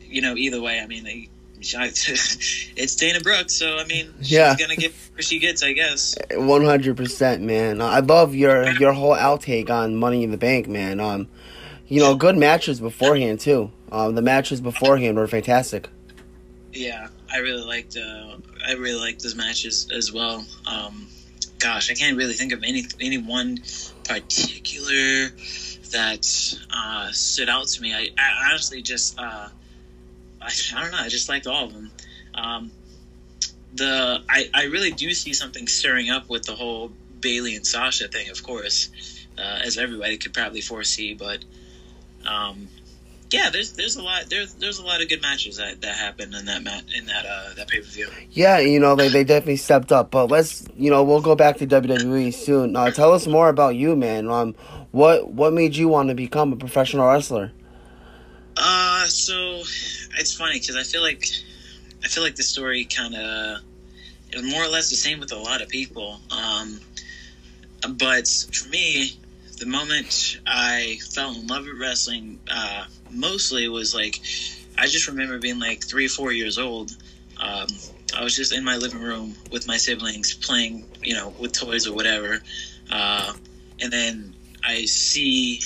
you 0.00 0.22
know, 0.22 0.36
either 0.36 0.60
way, 0.60 0.80
I 0.80 0.86
mean, 0.86 1.06
I, 1.06 1.28
it's 1.86 2.96
Dana 2.96 3.20
Brooks, 3.20 3.54
so 3.54 3.76
I 3.78 3.84
mean, 3.84 4.12
she's 4.20 4.32
Yeah. 4.32 4.56
gonna 4.58 4.76
get 4.76 4.92
where 5.14 5.22
she 5.22 5.38
gets, 5.38 5.62
I 5.62 5.72
guess. 5.72 6.16
One 6.34 6.64
hundred 6.64 6.96
percent, 6.96 7.42
man. 7.42 7.80
I 7.80 8.00
love 8.00 8.34
your 8.34 8.70
your 8.72 8.92
whole 8.92 9.14
outtake 9.14 9.70
on 9.70 9.94
Money 9.96 10.24
in 10.24 10.30
the 10.30 10.36
Bank, 10.38 10.68
man. 10.68 11.00
Um, 11.00 11.28
you 11.88 12.00
know, 12.00 12.14
good 12.14 12.36
matches 12.36 12.80
beforehand 12.80 13.40
too. 13.40 13.70
Um, 13.90 14.14
the 14.14 14.22
matches 14.22 14.60
beforehand 14.60 15.16
were 15.16 15.26
fantastic. 15.26 15.88
Yeah, 16.72 17.08
I 17.30 17.38
really 17.38 17.64
liked. 17.64 17.96
Uh, 17.96 18.36
I 18.66 18.72
really 18.72 18.98
liked 18.98 19.22
those 19.22 19.34
matches 19.34 19.88
as 19.94 20.10
well. 20.12 20.44
Um, 20.66 21.06
gosh, 21.62 21.90
I 21.90 21.94
can't 21.94 22.16
really 22.16 22.34
think 22.34 22.52
of 22.52 22.64
any 22.64 22.84
any 23.00 23.18
one 23.18 23.58
particular 24.04 25.30
that 25.92 26.26
uh, 26.70 27.12
stood 27.12 27.48
out 27.48 27.68
to 27.68 27.80
me. 27.80 27.94
I, 27.94 28.08
I 28.18 28.50
honestly 28.50 28.82
just, 28.82 29.18
uh, 29.18 29.48
I, 30.40 30.50
I 30.74 30.82
don't 30.82 30.90
know. 30.90 30.98
I 30.98 31.08
just 31.08 31.28
liked 31.28 31.46
all 31.46 31.66
of 31.66 31.72
them. 31.72 31.90
Um, 32.34 32.72
the 33.74 34.22
I, 34.28 34.50
I 34.52 34.64
really 34.64 34.90
do 34.90 35.12
see 35.14 35.32
something 35.32 35.68
stirring 35.68 36.10
up 36.10 36.28
with 36.28 36.44
the 36.44 36.56
whole 36.56 36.90
Bayley 37.20 37.54
and 37.54 37.66
Sasha 37.66 38.08
thing, 38.08 38.28
of 38.30 38.42
course, 38.42 38.88
uh, 39.38 39.60
as 39.62 39.78
everybody 39.78 40.16
could 40.18 40.34
probably 40.34 40.62
foresee. 40.62 41.14
But 41.14 41.44
um, 42.26 42.68
yeah, 43.32 43.50
there's 43.50 43.72
there's 43.72 43.96
a 43.96 44.02
lot 44.02 44.24
there's 44.28 44.54
there's 44.54 44.78
a 44.78 44.84
lot 44.84 45.00
of 45.00 45.08
good 45.08 45.22
matches 45.22 45.56
that, 45.56 45.80
that 45.80 45.96
happened 45.96 46.34
in 46.34 46.44
that 46.46 46.62
mat 46.62 46.84
in 46.94 47.06
that 47.06 47.24
uh, 47.24 47.54
that 47.56 47.68
pay 47.68 47.78
per 47.78 47.86
view. 47.86 48.08
Yeah, 48.30 48.58
you 48.58 48.78
know 48.78 48.94
they, 48.94 49.08
they 49.08 49.24
definitely 49.24 49.56
stepped 49.56 49.92
up. 49.92 50.10
But 50.10 50.30
let's 50.30 50.66
you 50.76 50.90
know 50.90 51.02
we'll 51.02 51.22
go 51.22 51.34
back 51.34 51.56
to 51.58 51.66
WWE 51.66 52.32
soon. 52.34 52.76
Uh, 52.76 52.90
tell 52.90 53.12
us 53.12 53.26
more 53.26 53.48
about 53.48 53.76
you, 53.76 53.96
man. 53.96 54.28
Um, 54.28 54.54
what 54.90 55.32
what 55.32 55.52
made 55.52 55.76
you 55.76 55.88
want 55.88 56.08
to 56.08 56.14
become 56.14 56.52
a 56.52 56.56
professional 56.56 57.06
wrestler? 57.06 57.52
Uh, 58.56 59.06
so 59.06 59.60
it's 60.18 60.34
funny 60.34 60.58
because 60.58 60.76
I 60.76 60.82
feel 60.82 61.02
like 61.02 61.26
I 62.04 62.08
feel 62.08 62.22
like 62.22 62.36
the 62.36 62.42
story 62.42 62.84
kind 62.84 63.14
of 63.14 63.62
is 64.32 64.42
more 64.50 64.62
or 64.62 64.68
less 64.68 64.90
the 64.90 64.96
same 64.96 65.20
with 65.20 65.32
a 65.32 65.38
lot 65.38 65.62
of 65.62 65.68
people. 65.68 66.20
Um, 66.30 66.80
but 67.96 68.28
for 68.52 68.68
me, 68.68 69.18
the 69.58 69.66
moment 69.66 70.40
I 70.46 70.98
fell 71.10 71.34
in 71.34 71.46
love 71.46 71.64
with 71.64 71.78
wrestling, 71.78 72.38
uh, 72.50 72.84
mostly 73.12 73.68
was 73.68 73.94
like 73.94 74.20
I 74.78 74.86
just 74.86 75.06
remember 75.06 75.38
being 75.38 75.58
like 75.58 75.84
three 75.84 76.06
or 76.06 76.10
four 76.10 76.32
years 76.32 76.58
old. 76.58 76.96
Um, 77.40 77.66
I 78.16 78.22
was 78.22 78.36
just 78.36 78.52
in 78.52 78.64
my 78.64 78.76
living 78.76 79.00
room 79.00 79.34
with 79.50 79.66
my 79.66 79.76
siblings 79.76 80.34
playing, 80.34 80.86
you 81.02 81.14
know, 81.14 81.34
with 81.38 81.52
toys 81.52 81.86
or 81.86 81.94
whatever. 81.94 82.42
Uh, 82.90 83.32
and 83.80 83.92
then 83.92 84.34
I 84.64 84.84
see 84.84 85.60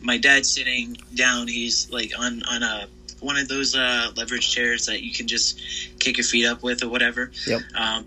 my 0.00 0.18
dad 0.18 0.46
sitting 0.46 0.96
down. 1.14 1.48
He's 1.48 1.90
like 1.90 2.12
on 2.18 2.42
on 2.44 2.62
a 2.62 2.88
one 3.20 3.36
of 3.36 3.48
those 3.48 3.76
uh, 3.76 4.10
leverage 4.16 4.52
chairs 4.52 4.86
that 4.86 5.02
you 5.02 5.12
can 5.12 5.28
just 5.28 5.60
kick 5.98 6.16
your 6.16 6.24
feet 6.24 6.46
up 6.46 6.62
with 6.62 6.82
or 6.82 6.88
whatever. 6.88 7.30
Yep. 7.46 7.60
Um, 7.74 8.06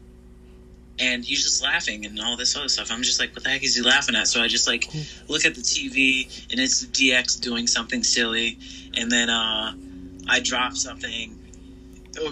and 0.99 1.25
he's 1.25 1.43
just 1.43 1.61
laughing 1.63 2.05
and 2.05 2.19
all 2.21 2.37
this 2.37 2.55
other 2.55 2.69
stuff. 2.69 2.91
I'm 2.91 3.03
just 3.03 3.19
like, 3.19 3.33
what 3.35 3.43
the 3.43 3.49
heck 3.49 3.63
is 3.63 3.75
he 3.75 3.81
laughing 3.81 4.15
at? 4.15 4.27
So 4.27 4.41
I 4.41 4.47
just 4.47 4.67
like 4.67 4.89
look 5.27 5.45
at 5.45 5.55
the 5.55 5.61
TV 5.61 6.25
and 6.51 6.59
it's 6.59 6.85
DX 6.85 7.39
doing 7.41 7.67
something 7.67 8.03
silly, 8.03 8.57
and 8.95 9.11
then 9.11 9.29
uh, 9.29 9.73
I 10.27 10.39
drop 10.39 10.73
something, 10.73 11.37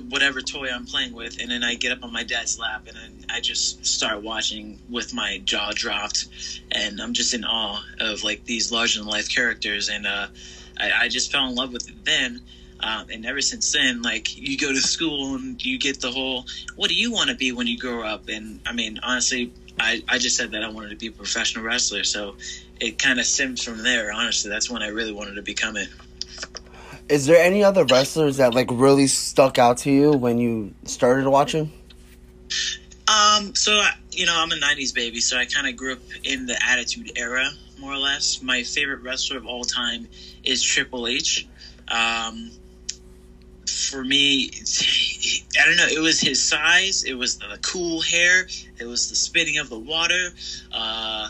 whatever 0.10 0.42
toy 0.42 0.70
I'm 0.74 0.86
playing 0.86 1.14
with, 1.14 1.40
and 1.42 1.52
then 1.52 1.64
I 1.64 1.76
get 1.76 1.92
up 1.92 2.04
on 2.04 2.14
my 2.14 2.24
dad's 2.24 2.58
lap 2.58 2.88
and 2.88 2.96
then 2.96 3.26
I 3.30 3.42
just 3.42 3.86
start 3.86 4.22
watching 4.22 4.80
with 4.90 5.14
my 5.14 5.42
jaw 5.44 5.72
dropped, 5.74 6.28
and 6.72 7.02
I'm 7.02 7.14
just 7.14 7.34
in 7.34 7.44
awe 7.44 7.84
of 8.00 8.24
like 8.24 8.46
these 8.46 8.72
larger 8.72 9.00
than 9.00 9.08
life 9.08 9.30
characters, 9.34 9.90
and 9.90 10.06
uh, 10.06 10.28
I, 10.80 10.92
I 11.02 11.08
just 11.10 11.32
fell 11.32 11.48
in 11.48 11.56
love 11.56 11.74
with 11.74 11.90
it 11.90 12.06
then. 12.06 12.42
Um, 12.80 13.06
and 13.12 13.26
ever 13.26 13.42
since 13.42 13.72
then, 13.72 14.02
like 14.02 14.36
you 14.36 14.58
go 14.58 14.72
to 14.74 14.82
school 14.82 15.36
and 15.36 15.64
you 15.64 15.80
get 15.80 16.02
the 16.02 16.12
whole, 16.12 16.46
what 16.76 16.90
do 16.90 16.96
you 16.96 17.12
want 17.12 17.30
to 17.30 17.36
be 17.36 17.52
when 17.52 17.68
you 17.68 17.78
grow 17.78 18.04
up? 18.04 18.28
And 18.28 18.60
I 18.66 18.74
mean, 18.74 19.00
honestly, 19.04 19.54
I, 19.80 20.04
I 20.10 20.18
just 20.18 20.36
said 20.36 20.52
that 20.52 20.64
I 20.64 20.70
wanted 20.70 20.90
to 20.90 20.96
be 20.96 21.08
a 21.08 21.12
professional 21.12 21.64
wrestler. 21.64 22.04
So 22.04 22.36
it 22.80 23.00
kind 23.00 23.20
of 23.20 23.26
stems 23.26 23.64
from 23.64 23.84
there. 23.84 24.12
Honestly, 24.12 24.50
that's 24.50 24.70
when 24.70 24.82
I 24.82 24.88
really 24.88 25.14
wanted 25.14 25.36
to 25.36 25.42
become 25.42 25.78
it. 25.78 25.88
Is 27.10 27.26
there 27.26 27.44
any 27.44 27.64
other 27.64 27.86
wrestlers 27.86 28.38
that 28.38 28.54
like 28.54 28.70
really 28.72 29.08
stuck 29.08 29.58
out 29.60 29.78
to 29.80 29.92
you 29.92 30.12
when 30.12 30.38
you 30.38 30.74
started 30.86 31.28
watching? 31.28 31.72
Um, 33.08 33.54
so 33.56 33.74
I- 33.74 33.96
you 34.12 34.26
know, 34.26 34.36
I'm 34.36 34.52
a 34.52 34.56
'90s 34.56 34.94
baby, 34.94 35.20
so 35.20 35.38
I 35.38 35.46
kind 35.46 35.68
of 35.68 35.76
grew 35.76 35.94
up 35.94 36.00
in 36.24 36.46
the 36.46 36.58
Attitude 36.68 37.12
Era, 37.16 37.50
more 37.80 37.92
or 37.92 37.98
less. 37.98 38.42
My 38.42 38.64
favorite 38.64 39.02
wrestler 39.02 39.38
of 39.38 39.46
all 39.46 39.64
time 39.64 40.08
is 40.44 40.62
Triple 40.62 41.08
H. 41.08 41.48
Um, 41.90 42.52
for 43.74 44.04
me, 44.04 44.52
I 45.60 45.66
don't 45.66 45.78
know. 45.78 45.88
It 45.88 46.00
was 46.00 46.20
his 46.20 46.42
size. 46.42 47.04
It 47.04 47.16
was 47.16 47.38
the 47.38 47.60
cool 47.62 48.02
hair. 48.02 48.48
It 48.80 48.86
was 48.86 49.10
the 49.10 49.16
spitting 49.16 49.58
of 49.58 49.70
the 49.70 49.80
water. 49.80 50.30
Uh, 50.72 51.30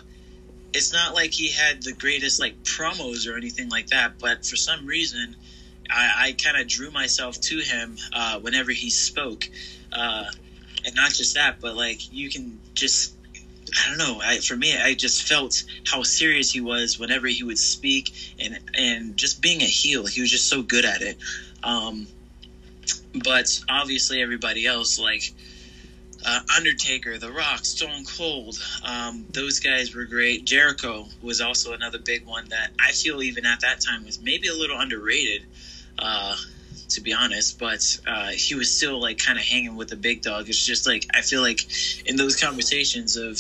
it's 0.74 0.92
not 0.92 1.14
like 1.14 1.32
he 1.32 1.50
had 1.50 1.84
the 1.84 1.94
greatest 1.94 2.40
like 2.40 2.62
promos 2.64 3.28
or 3.28 3.38
anything 3.38 3.70
like 3.70 3.88
that, 3.88 4.20
but 4.20 4.46
for 4.46 4.56
some 4.56 4.86
reason, 4.86 5.36
I, 5.90 6.14
I 6.18 6.32
kind 6.34 6.58
of 6.58 6.68
drew 6.68 6.92
myself 6.92 7.40
to 7.42 7.60
him 7.60 7.98
uh, 8.12 8.40
whenever 8.40 8.72
he 8.72 8.90
spoke. 8.90 9.48
Uh, 9.92 10.26
and 10.86 10.96
not 10.96 11.14
just 11.14 11.36
that, 11.36 11.60
but 11.62 11.76
like 11.76 12.12
you 12.12 12.30
can 12.30 12.60
just 12.74 13.16
I 13.86 13.90
don't 13.90 13.98
know. 13.98 14.22
I, 14.22 14.40
for 14.40 14.56
me, 14.56 14.78
I 14.78 14.94
just 14.94 15.24
felt 15.24 15.64
how 15.86 16.04
serious 16.04 16.52
he 16.52 16.62
was 16.62 17.00
whenever 17.00 17.28
he 17.28 17.44
would 17.44 17.58
speak, 17.58 18.14
and 18.40 18.60
and 18.74 19.18
just 19.18 19.42
being 19.42 19.62
a 19.62 19.66
heel, 19.66 20.06
he 20.06 20.22
was 20.22 20.30
just 20.30 20.48
so 20.48 20.62
good 20.62 20.86
at 20.86 21.02
it. 21.02 21.18
Um, 21.64 22.08
but 23.14 23.60
obviously, 23.70 24.22
everybody 24.22 24.66
else, 24.66 25.00
like 25.00 25.34
uh, 26.26 26.40
Undertaker, 26.58 27.18
The 27.18 27.32
Rock, 27.32 27.66
Stone 27.66 28.06
Cold, 28.06 28.58
um, 28.84 29.26
those 29.32 29.60
guys 29.60 29.94
were 29.94 30.06
great. 30.06 30.46
Jericho 30.46 31.08
was 31.22 31.42
also 31.42 31.74
another 31.74 32.00
big 32.00 32.26
one 32.26 32.50
that 32.50 32.72
I 32.80 32.92
feel 32.92 33.22
even 33.22 33.46
at 33.46 33.62
that 33.62 33.82
time 33.82 34.06
was 34.06 34.20
maybe 34.22 34.48
a 34.48 34.56
little 34.56 34.80
underrated. 34.80 35.46
Uh, 35.98 36.36
to 36.90 37.02
be 37.02 37.14
honest, 37.14 37.60
but 37.60 38.00
uh, 38.08 38.30
he 38.30 38.56
was 38.56 38.72
still 38.72 39.00
like 39.00 39.18
kind 39.18 39.38
of 39.38 39.44
hanging 39.44 39.76
with 39.76 39.90
the 39.90 39.96
big 39.96 40.22
dog. 40.22 40.48
It's 40.48 40.64
just 40.64 40.86
like 40.88 41.06
I 41.14 41.22
feel 41.22 41.42
like 41.42 41.60
in 42.06 42.16
those 42.16 42.40
conversations 42.40 43.16
of 43.16 43.40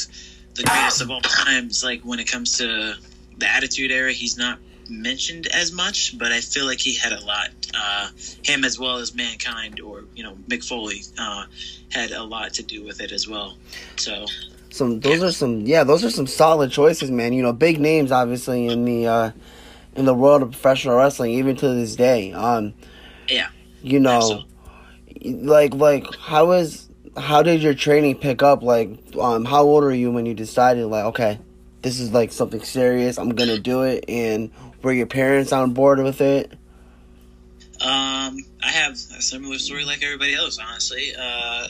the 0.55 0.63
greatest 0.63 1.01
of 1.01 1.11
all 1.11 1.21
times, 1.21 1.83
like 1.83 2.01
when 2.01 2.19
it 2.19 2.29
comes 2.29 2.57
to 2.57 2.95
the 3.37 3.47
Attitude 3.47 3.91
Era, 3.91 4.11
he's 4.11 4.37
not 4.37 4.59
mentioned 4.89 5.47
as 5.47 5.71
much, 5.71 6.17
but 6.17 6.31
I 6.31 6.41
feel 6.41 6.65
like 6.65 6.79
he 6.79 6.95
had 6.95 7.11
a 7.11 7.23
lot. 7.23 7.49
Uh, 7.75 8.09
him 8.43 8.63
as 8.63 8.77
well 8.77 8.97
as 8.97 9.15
Mankind 9.15 9.79
or 9.79 10.05
you 10.15 10.23
know 10.23 10.35
Mick 10.47 10.67
Foley 10.67 11.01
uh, 11.17 11.45
had 11.91 12.11
a 12.11 12.23
lot 12.23 12.53
to 12.53 12.63
do 12.63 12.83
with 12.83 13.01
it 13.01 13.11
as 13.11 13.27
well. 13.27 13.57
So. 13.97 14.25
Some 14.69 15.01
those 15.01 15.21
yeah. 15.21 15.27
are 15.27 15.31
some 15.31 15.61
yeah 15.61 15.83
those 15.83 16.03
are 16.03 16.09
some 16.09 16.25
solid 16.25 16.71
choices 16.71 17.11
man 17.11 17.31
you 17.31 17.43
know 17.43 17.53
big 17.53 17.79
names 17.79 18.11
obviously 18.11 18.65
in 18.65 18.85
the 18.85 19.05
uh, 19.05 19.31
in 19.95 20.05
the 20.05 20.15
world 20.15 20.41
of 20.41 20.49
professional 20.49 20.97
wrestling 20.97 21.29
even 21.29 21.55
to 21.57 21.67
this 21.75 21.95
day 21.95 22.33
um 22.33 22.73
yeah. 23.29 23.49
You 23.81 23.99
know, 23.99 24.45
Absolutely. 25.21 25.33
like 25.45 25.73
like 25.73 26.15
how 26.15 26.51
is 26.51 26.89
how 27.17 27.43
did 27.43 27.61
your 27.61 27.73
training 27.73 28.15
pick 28.15 28.41
up? 28.41 28.63
Like, 28.63 28.97
um, 29.19 29.45
how 29.45 29.63
old 29.63 29.83
are 29.83 29.93
you 29.93 30.11
when 30.11 30.25
you 30.25 30.33
decided 30.33 30.85
like, 30.87 31.05
okay, 31.05 31.39
this 31.81 31.99
is 31.99 32.11
like 32.11 32.31
something 32.31 32.63
serious. 32.63 33.17
I'm 33.17 33.35
gonna 33.35 33.59
do 33.59 33.83
it, 33.83 34.05
and 34.07 34.51
were 34.81 34.93
your 34.93 35.05
parents 35.05 35.51
on 35.51 35.73
board 35.73 35.99
with 35.99 36.21
it? 36.21 36.53
Um, 37.83 38.37
I 38.63 38.69
have 38.69 38.93
a 38.93 39.21
similar 39.21 39.57
story 39.59 39.83
like 39.83 40.03
everybody 40.03 40.33
else. 40.33 40.57
Honestly, 40.57 41.13
uh, 41.19 41.67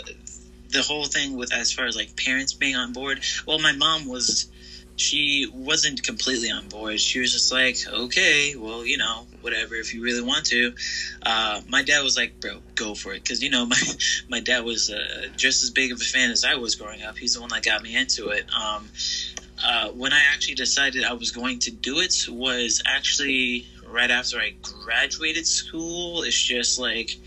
the 0.70 0.84
whole 0.84 1.06
thing 1.06 1.36
with 1.36 1.52
as 1.52 1.72
far 1.72 1.86
as 1.86 1.96
like 1.96 2.16
parents 2.16 2.54
being 2.54 2.76
on 2.76 2.94
board. 2.94 3.22
Well, 3.48 3.60
my 3.60 3.72
mom 3.72 4.06
was 4.06 4.48
she 4.96 5.48
wasn't 5.52 6.04
completely 6.04 6.52
on 6.52 6.68
board. 6.68 7.00
She 7.00 7.20
was 7.20 7.32
just 7.32 7.52
like, 7.52 7.78
okay, 7.88 8.56
well, 8.56 8.86
you 8.86 8.98
know, 8.98 9.26
whatever, 9.42 9.76
if 9.76 9.94
you 9.94 10.04
really 10.04 10.22
want 10.22 10.46
to. 10.48 10.74
Uh, 11.26 11.62
my 11.68 11.82
dad 11.82 12.04
was 12.04 12.16
like, 12.16 12.40
bro, 12.40 12.62
go 12.76 12.94
for 12.94 13.14
it. 13.14 13.24
Because, 13.24 13.42
you 13.42 13.50
know, 13.50 13.66
my, 13.68 13.82
my 14.28 14.40
dad 14.40 14.64
was 14.64 14.90
uh, 14.90 15.28
just 15.36 15.64
as 15.64 15.72
big 15.72 15.92
of 15.92 16.00
a 16.00 16.04
fan 16.04 16.30
as 16.30 16.44
I 16.44 16.56
was 16.56 16.76
growing 16.76 17.02
up. 17.02 17.18
He's 17.18 17.34
the 17.34 17.42
one 17.42 17.50
that 17.50 17.64
got 17.64 17.82
me 17.82 17.96
into 17.96 18.30
it. 18.30 18.46
Um, 18.54 18.92
uh, 19.64 19.90
when 19.90 20.14
I 20.14 20.22
actually 20.32 20.56
decided 20.56 21.04
I 21.04 21.14
was 21.14 21.32
going 21.32 21.60
to 21.60 21.72
do 21.72 22.00
it 22.00 22.14
was 22.28 22.82
actually 22.86 23.66
right 23.94 24.12
after 24.12 24.40
I 24.40 24.54
graduated 24.62 25.48
school. 25.48 26.24
It's 26.24 26.42
just 26.42 26.80
like, 26.80 27.18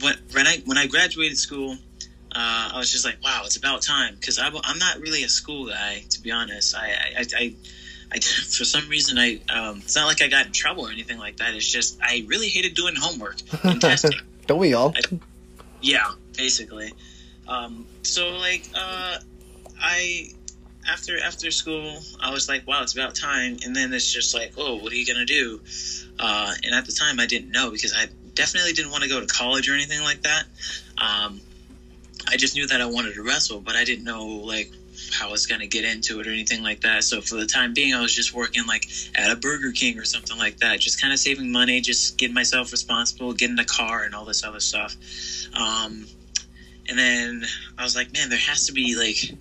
when, 0.00 0.14
when 0.32 0.46
I, 0.46 0.62
when 0.66 0.78
I 0.78 0.86
graduated 0.86 1.38
school, 1.38 1.76
uh, 2.32 2.70
I 2.74 2.78
was 2.78 2.92
just 2.92 3.04
like, 3.04 3.16
wow, 3.24 3.42
it's 3.46 3.56
about 3.56 3.82
time 3.82 4.14
because 4.14 4.38
I'm 4.38 4.78
not 4.78 5.00
really 5.00 5.24
a 5.24 5.28
school 5.28 5.68
guy, 5.68 6.04
to 6.10 6.20
be 6.20 6.30
honest. 6.30 6.76
I, 6.76 6.88
I, 7.16 7.24
I, 7.34 7.54
I 8.12 8.20
for 8.20 8.64
some 8.64 8.88
reason, 8.88 9.18
I 9.18 9.40
um, 9.48 9.78
it's 9.78 9.96
not 9.96 10.06
like 10.06 10.20
I 10.20 10.28
got 10.28 10.46
in 10.46 10.52
trouble 10.52 10.86
or 10.86 10.90
anything 10.90 11.18
like 11.18 11.38
that. 11.38 11.54
It's 11.54 11.70
just 11.70 11.98
I 12.02 12.24
really 12.28 12.48
hated 12.48 12.74
doing 12.74 12.94
homework 12.94 13.36
and 13.64 13.80
testing. 13.80 14.12
Don't 14.46 14.58
we 14.58 14.74
all? 14.74 14.92
I, 14.94 15.18
yeah, 15.80 16.12
basically. 16.36 16.92
Um, 17.48 17.86
so 18.02 18.36
like, 18.36 18.64
uh, 18.74 19.18
I 19.80 20.28
after 20.86 21.18
after 21.20 21.50
school, 21.50 22.00
I 22.20 22.30
was 22.30 22.48
like, 22.48 22.66
wow, 22.66 22.82
it's 22.82 22.92
about 22.92 23.14
time. 23.14 23.56
And 23.64 23.74
then 23.74 23.92
it's 23.92 24.10
just 24.10 24.34
like, 24.34 24.52
oh, 24.56 24.76
what 24.76 24.92
are 24.92 24.96
you 24.96 25.06
gonna 25.06 25.24
do? 25.24 25.60
Uh, 26.18 26.54
and 26.64 26.74
at 26.74 26.86
the 26.86 26.92
time, 26.92 27.20
I 27.20 27.26
didn't 27.26 27.50
know 27.50 27.70
because 27.70 27.94
I 27.94 28.06
definitely 28.34 28.72
didn't 28.72 28.90
want 28.90 29.02
to 29.02 29.08
go 29.08 29.20
to 29.20 29.26
college 29.26 29.68
or 29.68 29.74
anything 29.74 30.00
like 30.02 30.22
that. 30.22 30.44
Um, 30.98 31.40
I 32.28 32.36
just 32.36 32.54
knew 32.54 32.66
that 32.66 32.80
I 32.80 32.86
wanted 32.86 33.14
to 33.14 33.22
wrestle, 33.22 33.60
but 33.60 33.76
I 33.76 33.84
didn't 33.84 34.04
know 34.04 34.26
like 34.26 34.70
how 35.12 35.28
I 35.28 35.30
was 35.30 35.46
gonna 35.46 35.66
get 35.66 35.84
into 35.84 36.20
it 36.20 36.26
or 36.26 36.30
anything 36.30 36.62
like 36.62 36.80
that. 36.80 37.04
So 37.04 37.20
for 37.20 37.36
the 37.36 37.46
time 37.46 37.74
being, 37.74 37.94
I 37.94 38.00
was 38.00 38.14
just 38.14 38.32
working 38.32 38.66
like 38.66 38.88
at 39.14 39.30
a 39.30 39.36
Burger 39.36 39.72
King 39.72 39.98
or 39.98 40.04
something 40.04 40.36
like 40.38 40.58
that, 40.58 40.80
just 40.80 41.00
kind 41.00 41.12
of 41.12 41.18
saving 41.18 41.50
money, 41.50 41.80
just 41.80 42.16
getting 42.16 42.34
myself 42.34 42.72
responsible, 42.72 43.32
getting 43.32 43.58
a 43.58 43.64
car 43.64 44.04
and 44.04 44.14
all 44.14 44.24
this 44.24 44.44
other 44.44 44.60
stuff. 44.60 44.96
Um, 45.54 46.06
and 46.88 46.98
then 46.98 47.44
I 47.76 47.82
was 47.82 47.96
like, 47.96 48.12
man, 48.12 48.28
there 48.28 48.38
has 48.38 48.66
to 48.66 48.72
be 48.72 48.96
like 48.96 49.38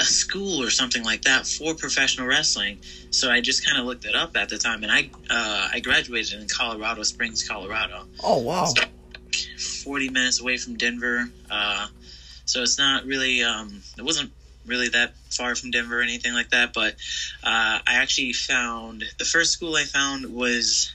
a 0.00 0.04
school 0.04 0.62
or 0.62 0.70
something 0.70 1.04
like 1.04 1.22
that 1.22 1.46
for 1.46 1.74
professional 1.74 2.26
wrestling. 2.26 2.78
So 3.10 3.30
I 3.30 3.40
just 3.40 3.64
kind 3.64 3.78
of 3.78 3.84
looked 3.84 4.04
it 4.04 4.14
up 4.14 4.36
at 4.36 4.48
the 4.48 4.58
time, 4.58 4.82
and 4.82 4.90
I 4.90 5.10
uh, 5.28 5.68
I 5.72 5.80
graduated 5.80 6.40
in 6.40 6.48
Colorado 6.48 7.02
Springs, 7.02 7.46
Colorado. 7.46 8.06
Oh 8.24 8.38
wow! 8.38 8.64
So, 8.64 8.82
Forty 9.84 10.08
minutes 10.08 10.40
away 10.40 10.56
from 10.56 10.76
Denver. 10.76 11.30
Uh, 11.48 11.88
so 12.44 12.62
it's 12.62 12.78
not 12.78 13.04
really 13.04 13.42
um, 13.42 13.82
it 13.96 14.02
wasn't 14.02 14.32
really 14.66 14.88
that 14.88 15.14
far 15.30 15.54
from 15.54 15.70
Denver 15.70 16.00
or 16.00 16.02
anything 16.02 16.32
like 16.32 16.50
that. 16.50 16.72
But 16.72 16.94
uh, 17.44 17.78
I 17.86 17.94
actually 17.94 18.32
found 18.32 19.04
the 19.18 19.24
first 19.24 19.52
school 19.52 19.76
I 19.76 19.84
found 19.84 20.26
was 20.34 20.92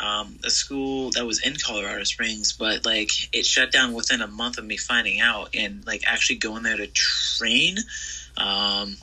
um, 0.00 0.38
a 0.44 0.50
school 0.50 1.10
that 1.12 1.26
was 1.26 1.40
in 1.44 1.56
Colorado 1.56 2.04
Springs, 2.04 2.52
but 2.52 2.84
like 2.84 3.10
it 3.32 3.44
shut 3.44 3.72
down 3.72 3.92
within 3.92 4.20
a 4.20 4.26
month 4.26 4.58
of 4.58 4.64
me 4.64 4.76
finding 4.76 5.20
out 5.20 5.50
and 5.54 5.86
like 5.86 6.02
actually 6.06 6.36
going 6.36 6.62
there 6.62 6.76
to 6.76 6.86
train. 6.86 7.78
Um, 8.38 8.96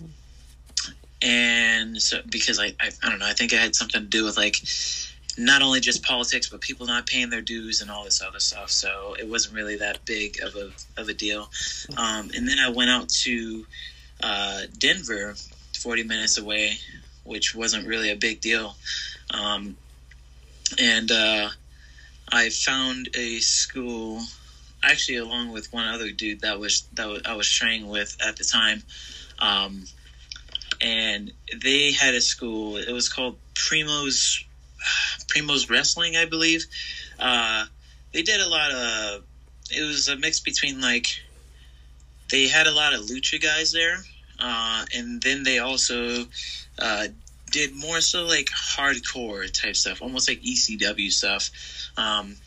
and 1.22 2.02
so 2.02 2.22
because 2.30 2.60
I, 2.60 2.68
I, 2.80 2.90
I 3.04 3.10
don't 3.10 3.20
know, 3.20 3.28
I 3.28 3.34
think 3.34 3.54
it 3.54 3.60
had 3.60 3.76
something 3.76 4.02
to 4.02 4.08
do 4.08 4.26
with 4.26 4.38
like 4.38 4.58
not 5.38 5.62
only 5.62 5.82
just 5.82 6.04
politics, 6.04 6.50
but 6.50 6.62
people 6.62 6.88
not 6.88 7.06
paying 7.06 7.30
their 7.30 7.42
dues 7.42 7.82
and 7.82 7.92
all 7.92 8.04
this 8.04 8.22
other 8.22 8.40
stuff. 8.40 8.72
So 8.72 9.16
it 9.20 9.28
wasn't 9.28 9.56
really 9.56 9.78
that 9.78 10.06
big 10.06 10.40
of 10.42 10.56
a 10.56 10.72
of 11.02 11.10
a 11.10 11.14
deal. 11.14 11.50
Um, 11.98 12.32
and 12.36 12.48
then 12.48 12.58
I 12.60 12.70
went 12.70 12.90
out 12.90 13.10
to 13.10 13.66
uh, 14.24 14.62
Denver, 14.78 15.36
forty 15.78 16.04
minutes 16.04 16.38
away, 16.38 16.78
which 17.24 17.54
wasn't 17.54 17.88
really 17.88 18.12
a 18.12 18.16
big 18.16 18.40
deal. 18.40 18.76
Um, 19.32 19.76
and 20.80 21.12
uh, 21.12 21.50
I 22.32 22.50
found 22.50 23.10
a 23.16 23.40
school, 23.40 24.22
actually, 24.84 25.18
along 25.18 25.52
with 25.52 25.72
one 25.74 25.88
other 25.88 26.12
dude 26.12 26.42
that 26.42 26.60
was 26.60 26.88
that 26.94 27.24
I 27.26 27.36
was 27.36 27.52
training 27.52 27.90
with 27.90 28.16
at 28.26 28.38
the 28.38 28.44
time. 28.44 28.84
Um, 29.46 29.86
and 30.82 31.32
they 31.62 31.92
had 31.92 32.14
a 32.14 32.22
school. 32.22 32.78
It 32.78 32.92
was 32.92 33.10
called 33.10 33.38
Primo's 33.54 34.44
Primo's 35.28 35.70
Wrestling, 35.70 36.16
I 36.16 36.26
believe. 36.26 36.66
Uh, 37.20 37.66
they 38.14 38.22
did 38.22 38.42
a 38.42 38.50
lot 38.50 38.72
of. 38.72 39.24
It 39.72 39.82
was 39.82 40.08
a 40.08 40.16
mix 40.16 40.40
between 40.40 40.80
like 40.82 41.08
they 42.30 42.48
had 42.48 42.68
a 42.68 42.72
lot 42.72 42.94
of 42.94 43.02
lucha 43.02 43.42
guys 43.42 43.72
there, 43.72 43.98
uh, 44.40 44.86
and 44.96 45.22
then 45.22 45.44
they 45.44 45.60
also 45.60 46.26
uh, 46.80 47.08
did 47.52 47.74
more 47.74 48.02
so 48.02 48.26
like 48.26 48.48
hardcore 48.48 49.52
type 49.52 49.76
stuff, 49.76 50.02
almost 50.02 50.28
like 50.28 50.42
ECW 50.42 51.12
stuff. 51.12 51.50
Um, 51.98 52.38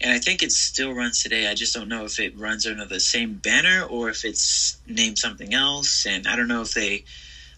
and 0.00 0.12
I 0.12 0.18
think 0.18 0.42
it 0.42 0.52
still 0.52 0.92
runs 0.92 1.22
today. 1.22 1.48
I 1.48 1.54
just 1.54 1.74
don't 1.74 1.88
know 1.88 2.04
if 2.04 2.18
it 2.18 2.36
runs 2.36 2.66
under 2.66 2.84
the 2.84 3.00
same 3.00 3.34
banner 3.34 3.82
or 3.84 4.10
if 4.10 4.24
it's 4.24 4.76
named 4.86 5.18
something 5.18 5.54
else. 5.54 6.04
And 6.06 6.26
I 6.26 6.36
don't 6.36 6.48
know 6.48 6.60
if 6.60 6.74
they 6.74 7.04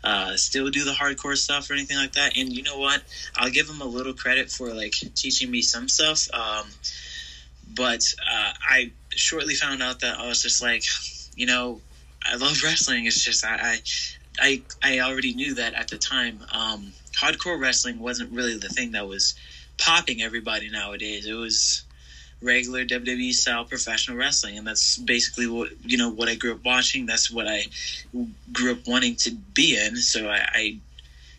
uh, 0.04 0.36
still 0.36 0.70
do 0.70 0.84
the 0.84 0.92
hardcore 0.92 1.36
stuff 1.36 1.68
or 1.68 1.72
anything 1.72 1.96
like 1.96 2.12
that. 2.12 2.36
And 2.36 2.52
you 2.52 2.62
know 2.62 2.78
what? 2.78 3.02
I'll 3.36 3.50
give 3.50 3.66
them 3.66 3.80
a 3.80 3.86
little 3.86 4.14
credit 4.14 4.50
for 4.50 4.72
like 4.72 4.94
teaching 5.16 5.50
me 5.50 5.62
some 5.62 5.88
stuff. 5.88 6.28
Um, 6.32 6.66
but 7.74 8.04
uh, 8.30 8.52
I 8.68 8.92
shortly 9.10 9.54
found 9.54 9.82
out 9.82 10.00
that 10.00 10.18
I 10.18 10.28
was 10.28 10.40
just 10.40 10.62
like, 10.62 10.84
you 11.34 11.46
know, 11.46 11.80
I 12.24 12.36
love 12.36 12.62
wrestling. 12.62 13.06
It's 13.06 13.24
just 13.24 13.44
I 13.44 13.78
I 14.40 14.62
I 14.82 15.00
already 15.00 15.34
knew 15.34 15.54
that 15.54 15.74
at 15.74 15.88
the 15.88 15.98
time. 15.98 16.40
Um, 16.52 16.92
hardcore 17.20 17.60
wrestling 17.60 17.98
wasn't 17.98 18.32
really 18.32 18.56
the 18.56 18.68
thing 18.68 18.92
that 18.92 19.08
was 19.08 19.34
popping 19.76 20.22
everybody 20.22 20.70
nowadays. 20.70 21.26
It 21.26 21.34
was 21.34 21.84
regular 22.40 22.84
WWE 22.84 23.32
style 23.32 23.64
professional 23.64 24.16
wrestling, 24.16 24.58
and 24.58 24.66
that's 24.66 24.98
basically 24.98 25.46
what 25.46 25.70
you 25.84 25.96
know 25.98 26.10
what 26.10 26.28
I 26.28 26.34
grew 26.34 26.52
up 26.52 26.64
watching. 26.64 27.06
That's 27.06 27.30
what 27.30 27.46
I 27.48 27.64
grew 28.52 28.72
up 28.72 28.86
wanting 28.86 29.16
to 29.16 29.30
be 29.32 29.76
in. 29.76 29.96
So 29.96 30.28
I, 30.28 30.48
I 30.52 30.78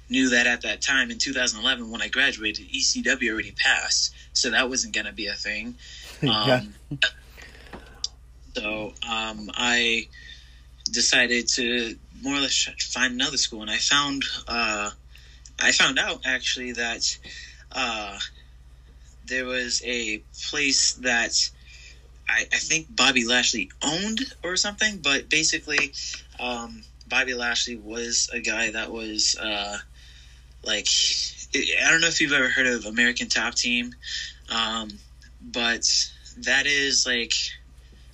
knew 0.10 0.30
that 0.30 0.48
at 0.48 0.62
that 0.64 0.82
time 0.82 1.12
in 1.12 1.18
2011 1.18 1.90
when 1.90 2.02
I 2.02 2.08
graduated, 2.08 2.68
ECW 2.70 3.32
already 3.32 3.52
passed, 3.52 4.14
so 4.34 4.52
that 4.52 4.70
wasn't 4.70 4.94
going 4.94 5.06
to 5.06 5.14
be 5.14 5.28
a 5.28 5.34
thing. 5.34 5.76
Um, 6.22 6.74
so 8.54 8.94
um, 9.10 9.50
I 9.54 10.10
decided 10.92 11.48
to 11.50 11.96
more 12.22 12.36
or 12.36 12.42
less 12.42 12.68
find 12.92 13.14
another 13.14 13.38
school, 13.38 13.62
and 13.62 13.72
I 13.72 13.78
found 13.78 14.24
uh, 14.48 14.90
I 15.60 15.72
found 15.72 15.98
out 16.00 16.22
actually 16.26 16.74
that 16.74 17.18
uh, 17.72 18.18
there 19.30 19.46
was 19.46 19.82
a 19.86 20.22
place 20.50 20.94
that 20.94 21.34
I, 22.28 22.46
I 22.52 22.58
think 22.58 22.88
Bobby 22.90 23.26
Lashley 23.26 23.70
owned 23.82 24.20
or 24.44 24.56
something, 24.56 24.98
but 24.98 25.30
basically, 25.30 25.92
um, 26.40 26.84
Bobby 27.08 27.34
Lashley 27.34 27.76
was 27.76 28.30
a 28.34 28.40
guy 28.40 28.72
that 28.72 28.92
was 28.92 29.36
uh, 29.42 29.78
like 30.64 30.88
I 31.56 31.90
don't 31.90 32.02
know 32.02 32.08
if 32.08 32.22
you've 32.22 32.34
ever 32.34 32.50
heard 32.50 32.68
of 32.68 32.86
American 32.86 33.28
Top 33.28 33.56
Team, 33.56 33.94
um, 34.50 34.90
but 35.42 35.86
that 36.38 36.68
is 36.68 37.06
like 37.06 37.34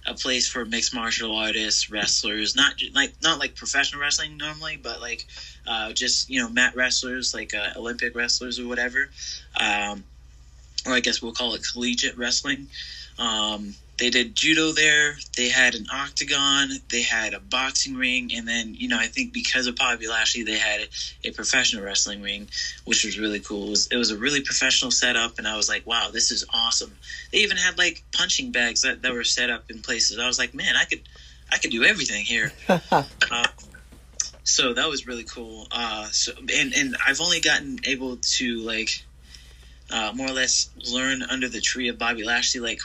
a 0.07 0.13
place 0.13 0.47
for 0.47 0.65
mixed 0.65 0.93
martial 0.93 1.35
artists, 1.35 1.89
wrestlers, 1.89 2.55
not 2.55 2.73
like 2.93 3.13
not 3.21 3.39
like 3.39 3.55
professional 3.55 4.01
wrestling 4.01 4.37
normally, 4.37 4.77
but 4.77 5.01
like 5.01 5.25
uh, 5.67 5.91
just 5.91 6.29
you 6.29 6.39
know 6.39 6.49
mat 6.49 6.75
wrestlers, 6.75 7.33
like 7.33 7.53
uh, 7.53 7.71
Olympic 7.75 8.15
wrestlers 8.15 8.59
or 8.59 8.67
whatever, 8.67 9.09
um, 9.59 10.03
or 10.85 10.93
I 10.93 10.99
guess 10.99 11.21
we'll 11.21 11.33
call 11.33 11.55
it 11.55 11.63
collegiate 11.71 12.17
wrestling. 12.17 12.67
Um, 13.17 13.75
they 13.97 14.09
did 14.09 14.35
judo 14.35 14.73
there. 14.73 15.17
They 15.37 15.47
had 15.47 15.73
an 15.73 15.85
octagon. 15.91 16.69
They 16.89 17.01
had 17.01 17.33
a 17.33 17.39
boxing 17.39 17.95
ring, 17.95 18.31
and 18.35 18.45
then 18.45 18.73
you 18.73 18.89
know 18.89 18.99
I 18.99 19.07
think 19.07 19.31
because 19.31 19.67
of 19.67 19.77
Bobby 19.77 20.07
Lashley, 20.07 20.43
they 20.43 20.57
had 20.57 20.81
a, 20.81 21.29
a 21.29 21.31
professional 21.31 21.83
wrestling 21.83 22.21
ring, 22.21 22.49
which 22.83 23.05
was 23.05 23.17
really 23.17 23.39
cool. 23.39 23.67
It 23.67 23.69
was, 23.69 23.87
it 23.87 23.95
was, 23.95 24.11
a 24.11 24.17
really 24.17 24.41
professional 24.41 24.91
setup, 24.91 25.37
and 25.37 25.47
I 25.47 25.55
was 25.55 25.69
like, 25.69 25.87
wow, 25.87 26.09
this 26.11 26.29
is 26.29 26.43
awesome. 26.53 26.97
They 27.31 27.39
even 27.39 27.57
had 27.57 27.77
like 27.77 28.03
punching 28.11 28.51
bags 28.51 28.81
that, 28.81 29.01
that 29.01 29.13
were 29.13 29.23
set 29.23 29.49
up 29.49 29.63
in 29.69 29.81
places. 29.81 30.19
I 30.19 30.27
was 30.27 30.37
like, 30.37 30.53
man, 30.53 30.75
I 30.75 30.83
could 30.83 31.01
I 31.51 31.57
could 31.57 31.71
do 31.71 31.83
everything 31.85 32.25
here. 32.25 32.51
uh, 32.69 33.03
so 34.43 34.73
that 34.73 34.89
was 34.89 35.07
really 35.07 35.23
cool. 35.23 35.67
Uh, 35.71 36.07
so 36.11 36.33
and 36.53 36.73
and 36.73 36.97
I've 37.07 37.21
only 37.21 37.39
gotten 37.39 37.79
able 37.85 38.17
to 38.17 38.57
like 38.59 38.89
uh, 39.91 40.11
more 40.15 40.27
or 40.27 40.33
less 40.33 40.69
learn 40.91 41.21
under 41.23 41.47
the 41.47 41.61
tree 41.61 41.87
of 41.89 41.97
Bobby 41.97 42.23
Lashley 42.23 42.59
like 42.59 42.79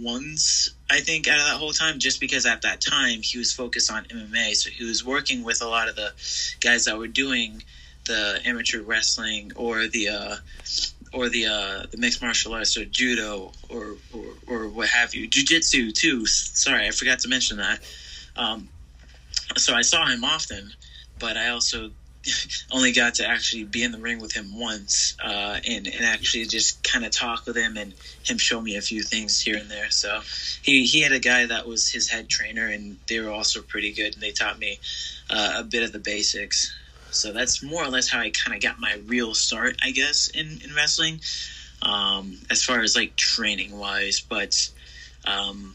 once, 0.00 0.70
I 0.90 1.00
think, 1.00 1.28
out 1.28 1.38
of 1.38 1.44
that 1.46 1.56
whole 1.58 1.72
time, 1.72 1.98
just 1.98 2.20
because 2.20 2.46
at 2.46 2.62
that 2.62 2.80
time 2.80 3.20
he 3.22 3.38
was 3.38 3.52
focused 3.52 3.92
on 3.92 4.04
MMA. 4.04 4.54
So 4.54 4.70
he 4.70 4.84
was 4.84 5.04
working 5.04 5.44
with 5.44 5.60
a 5.60 5.66
lot 5.66 5.88
of 5.88 5.96
the 5.96 6.12
guys 6.60 6.86
that 6.86 6.96
were 6.96 7.06
doing 7.06 7.62
the 8.06 8.40
amateur 8.44 8.80
wrestling 8.80 9.52
or 9.56 9.86
the 9.86 10.08
uh, 10.08 10.36
or 11.12 11.28
the 11.28 11.46
uh, 11.46 11.86
the 11.90 11.98
mixed 11.98 12.22
martial 12.22 12.54
arts 12.54 12.76
or 12.76 12.84
judo 12.86 13.52
or 13.68 13.96
or, 14.14 14.24
or 14.46 14.68
what 14.68 14.88
have 14.88 15.14
you, 15.14 15.28
jujitsu 15.28 15.92
too. 15.92 16.24
Sorry, 16.26 16.86
I 16.86 16.90
forgot 16.90 17.18
to 17.20 17.28
mention 17.28 17.58
that. 17.58 17.80
Um, 18.36 18.68
so 19.56 19.74
I 19.74 19.82
saw 19.82 20.06
him 20.06 20.24
often, 20.24 20.72
but 21.18 21.36
I 21.36 21.50
also 21.50 21.90
only 22.70 22.92
got 22.92 23.14
to 23.14 23.26
actually 23.26 23.64
be 23.64 23.82
in 23.82 23.92
the 23.92 23.98
ring 23.98 24.20
with 24.20 24.32
him 24.32 24.58
once 24.58 25.14
uh, 25.22 25.58
and, 25.66 25.86
and 25.86 26.04
actually 26.04 26.46
just 26.46 26.82
kind 26.82 27.04
of 27.04 27.10
talk 27.10 27.46
with 27.46 27.56
him 27.56 27.76
and 27.76 27.94
him 28.24 28.38
show 28.38 28.60
me 28.60 28.76
a 28.76 28.82
few 28.82 29.02
things 29.02 29.40
here 29.40 29.56
and 29.56 29.70
there. 29.70 29.90
So 29.90 30.20
he, 30.62 30.84
he 30.84 31.00
had 31.00 31.12
a 31.12 31.18
guy 31.18 31.46
that 31.46 31.66
was 31.66 31.90
his 31.90 32.08
head 32.08 32.28
trainer 32.28 32.66
and 32.66 32.98
they 33.08 33.20
were 33.20 33.30
also 33.30 33.62
pretty 33.62 33.92
good 33.92 34.14
and 34.14 34.22
they 34.22 34.32
taught 34.32 34.58
me 34.58 34.78
uh, 35.30 35.54
a 35.58 35.64
bit 35.64 35.82
of 35.82 35.92
the 35.92 35.98
basics. 35.98 36.72
So 37.10 37.32
that's 37.32 37.62
more 37.62 37.84
or 37.84 37.88
less 37.88 38.08
how 38.08 38.20
I 38.20 38.30
kind 38.30 38.54
of 38.54 38.62
got 38.62 38.78
my 38.78 38.96
real 39.06 39.34
start, 39.34 39.76
I 39.82 39.90
guess, 39.90 40.28
in, 40.28 40.60
in 40.62 40.74
wrestling 40.74 41.20
um, 41.82 42.38
as 42.50 42.62
far 42.62 42.80
as 42.80 42.94
like 42.94 43.16
training 43.16 43.76
wise. 43.76 44.20
But 44.20 44.68
um, 45.24 45.74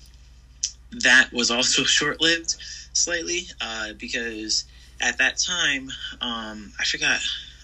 that 0.91 1.31
was 1.33 1.51
also 1.51 1.83
short 1.83 2.21
lived 2.21 2.55
slightly 2.93 3.47
uh, 3.61 3.93
because 3.93 4.65
at 5.03 5.17
that 5.17 5.37
time, 5.37 5.91
um, 6.21 6.71
I 6.79 6.85
forgot 6.85 7.19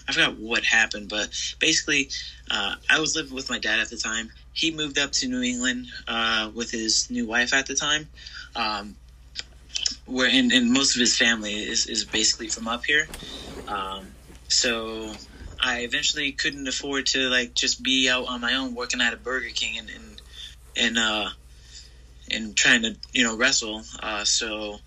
I 0.06 0.12
forgot 0.12 0.38
what 0.38 0.64
happened, 0.64 1.08
but 1.08 1.30
basically, 1.58 2.10
uh, 2.50 2.74
I 2.88 3.00
was 3.00 3.16
living 3.16 3.34
with 3.34 3.48
my 3.48 3.58
dad 3.58 3.78
at 3.80 3.90
the 3.90 3.96
time. 3.96 4.30
He 4.52 4.72
moved 4.72 4.98
up 4.98 5.12
to 5.12 5.28
New 5.28 5.42
England 5.42 5.86
uh, 6.06 6.50
with 6.54 6.70
his 6.70 7.10
new 7.10 7.26
wife 7.26 7.54
at 7.54 7.66
the 7.66 7.74
time, 7.74 8.08
um, 8.56 8.96
where 10.06 10.28
and, 10.28 10.52
and, 10.52 10.72
most 10.72 10.96
of 10.96 11.00
his 11.00 11.16
family 11.16 11.54
is, 11.54 11.86
is 11.86 12.04
basically 12.04 12.48
from 12.48 12.66
up 12.66 12.84
here. 12.84 13.06
Um, 13.68 14.08
so 14.48 15.12
I 15.60 15.80
eventually 15.80 16.32
couldn't 16.32 16.66
afford 16.66 17.06
to 17.06 17.28
like 17.28 17.54
just 17.54 17.82
be 17.82 18.10
out 18.10 18.26
on 18.26 18.40
my 18.40 18.54
own 18.54 18.74
working 18.74 19.00
at 19.00 19.14
a 19.14 19.16
Burger 19.16 19.50
King 19.54 19.78
and 19.78 19.90
and 19.90 20.22
and, 20.76 20.98
uh, 20.98 21.28
and 22.30 22.56
trying 22.56 22.82
to 22.82 22.96
you 23.12 23.22
know 23.22 23.36
wrestle. 23.36 23.82
Uh, 24.02 24.24
so 24.24 24.80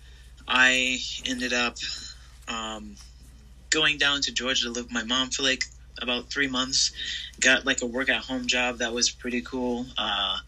I 0.46 0.98
ended 1.24 1.54
up 1.54 1.78
um, 2.48 2.96
going 3.70 3.98
down 3.98 4.20
to 4.22 4.32
Georgia 4.32 4.64
to 4.64 4.70
live 4.70 4.84
with 4.84 4.92
my 4.92 5.04
mom 5.04 5.30
for 5.30 5.42
like 5.42 5.64
about 6.00 6.30
three 6.30 6.46
months. 6.46 6.92
Got 7.40 7.66
like 7.66 7.82
a 7.82 7.86
work 7.86 8.08
at 8.08 8.22
home 8.22 8.46
job 8.46 8.78
that 8.78 8.92
was 8.92 9.10
pretty 9.10 9.42
cool, 9.42 9.86
uh, 9.98 10.38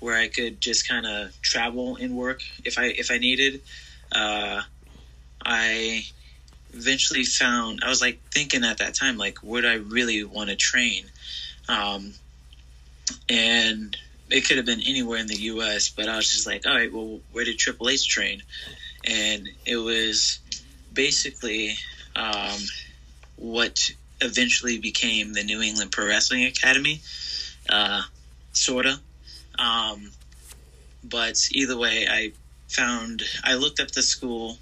where 0.00 0.16
I 0.16 0.28
could 0.28 0.60
just 0.60 0.88
kind 0.88 1.06
of 1.06 1.40
travel 1.42 1.96
and 1.96 2.16
work 2.16 2.42
if 2.64 2.78
I 2.78 2.86
if 2.86 3.10
I 3.10 3.18
needed. 3.18 3.60
Uh, 4.10 4.62
I 5.44 6.04
eventually 6.74 7.24
found 7.24 7.80
I 7.84 7.88
was 7.88 8.00
like 8.00 8.20
thinking 8.32 8.64
at 8.64 8.78
that 8.78 8.94
time 8.94 9.18
like 9.18 9.42
would 9.42 9.64
I 9.64 9.74
really 9.74 10.24
want 10.24 10.50
to 10.50 10.56
train, 10.56 11.04
um, 11.68 12.14
and 13.28 13.96
it 14.30 14.46
could 14.46 14.56
have 14.56 14.66
been 14.66 14.80
anywhere 14.80 15.18
in 15.18 15.26
the 15.26 15.36
U.S. 15.36 15.90
But 15.90 16.08
I 16.08 16.16
was 16.16 16.30
just 16.30 16.46
like, 16.46 16.66
all 16.66 16.74
right, 16.74 16.92
well, 16.92 17.20
where 17.32 17.44
did 17.44 17.58
Triple 17.58 17.88
H 17.88 18.08
train? 18.08 18.42
And 19.04 19.48
it 19.66 19.76
was 19.76 20.38
basically 20.92 21.74
um, 22.16 22.58
what 23.36 23.90
eventually 24.20 24.78
became 24.78 25.32
the 25.32 25.42
New 25.42 25.60
England 25.60 25.92
Pro 25.92 26.06
Wrestling 26.06 26.44
Academy, 26.44 27.00
uh, 27.68 28.02
sorta. 28.52 28.98
Um, 29.58 30.10
but 31.04 31.36
either 31.52 31.76
way, 31.76 32.06
I 32.08 32.32
found 32.68 33.22
I 33.44 33.54
looked 33.54 33.80
up 33.80 33.90
the 33.90 34.02
school. 34.02 34.58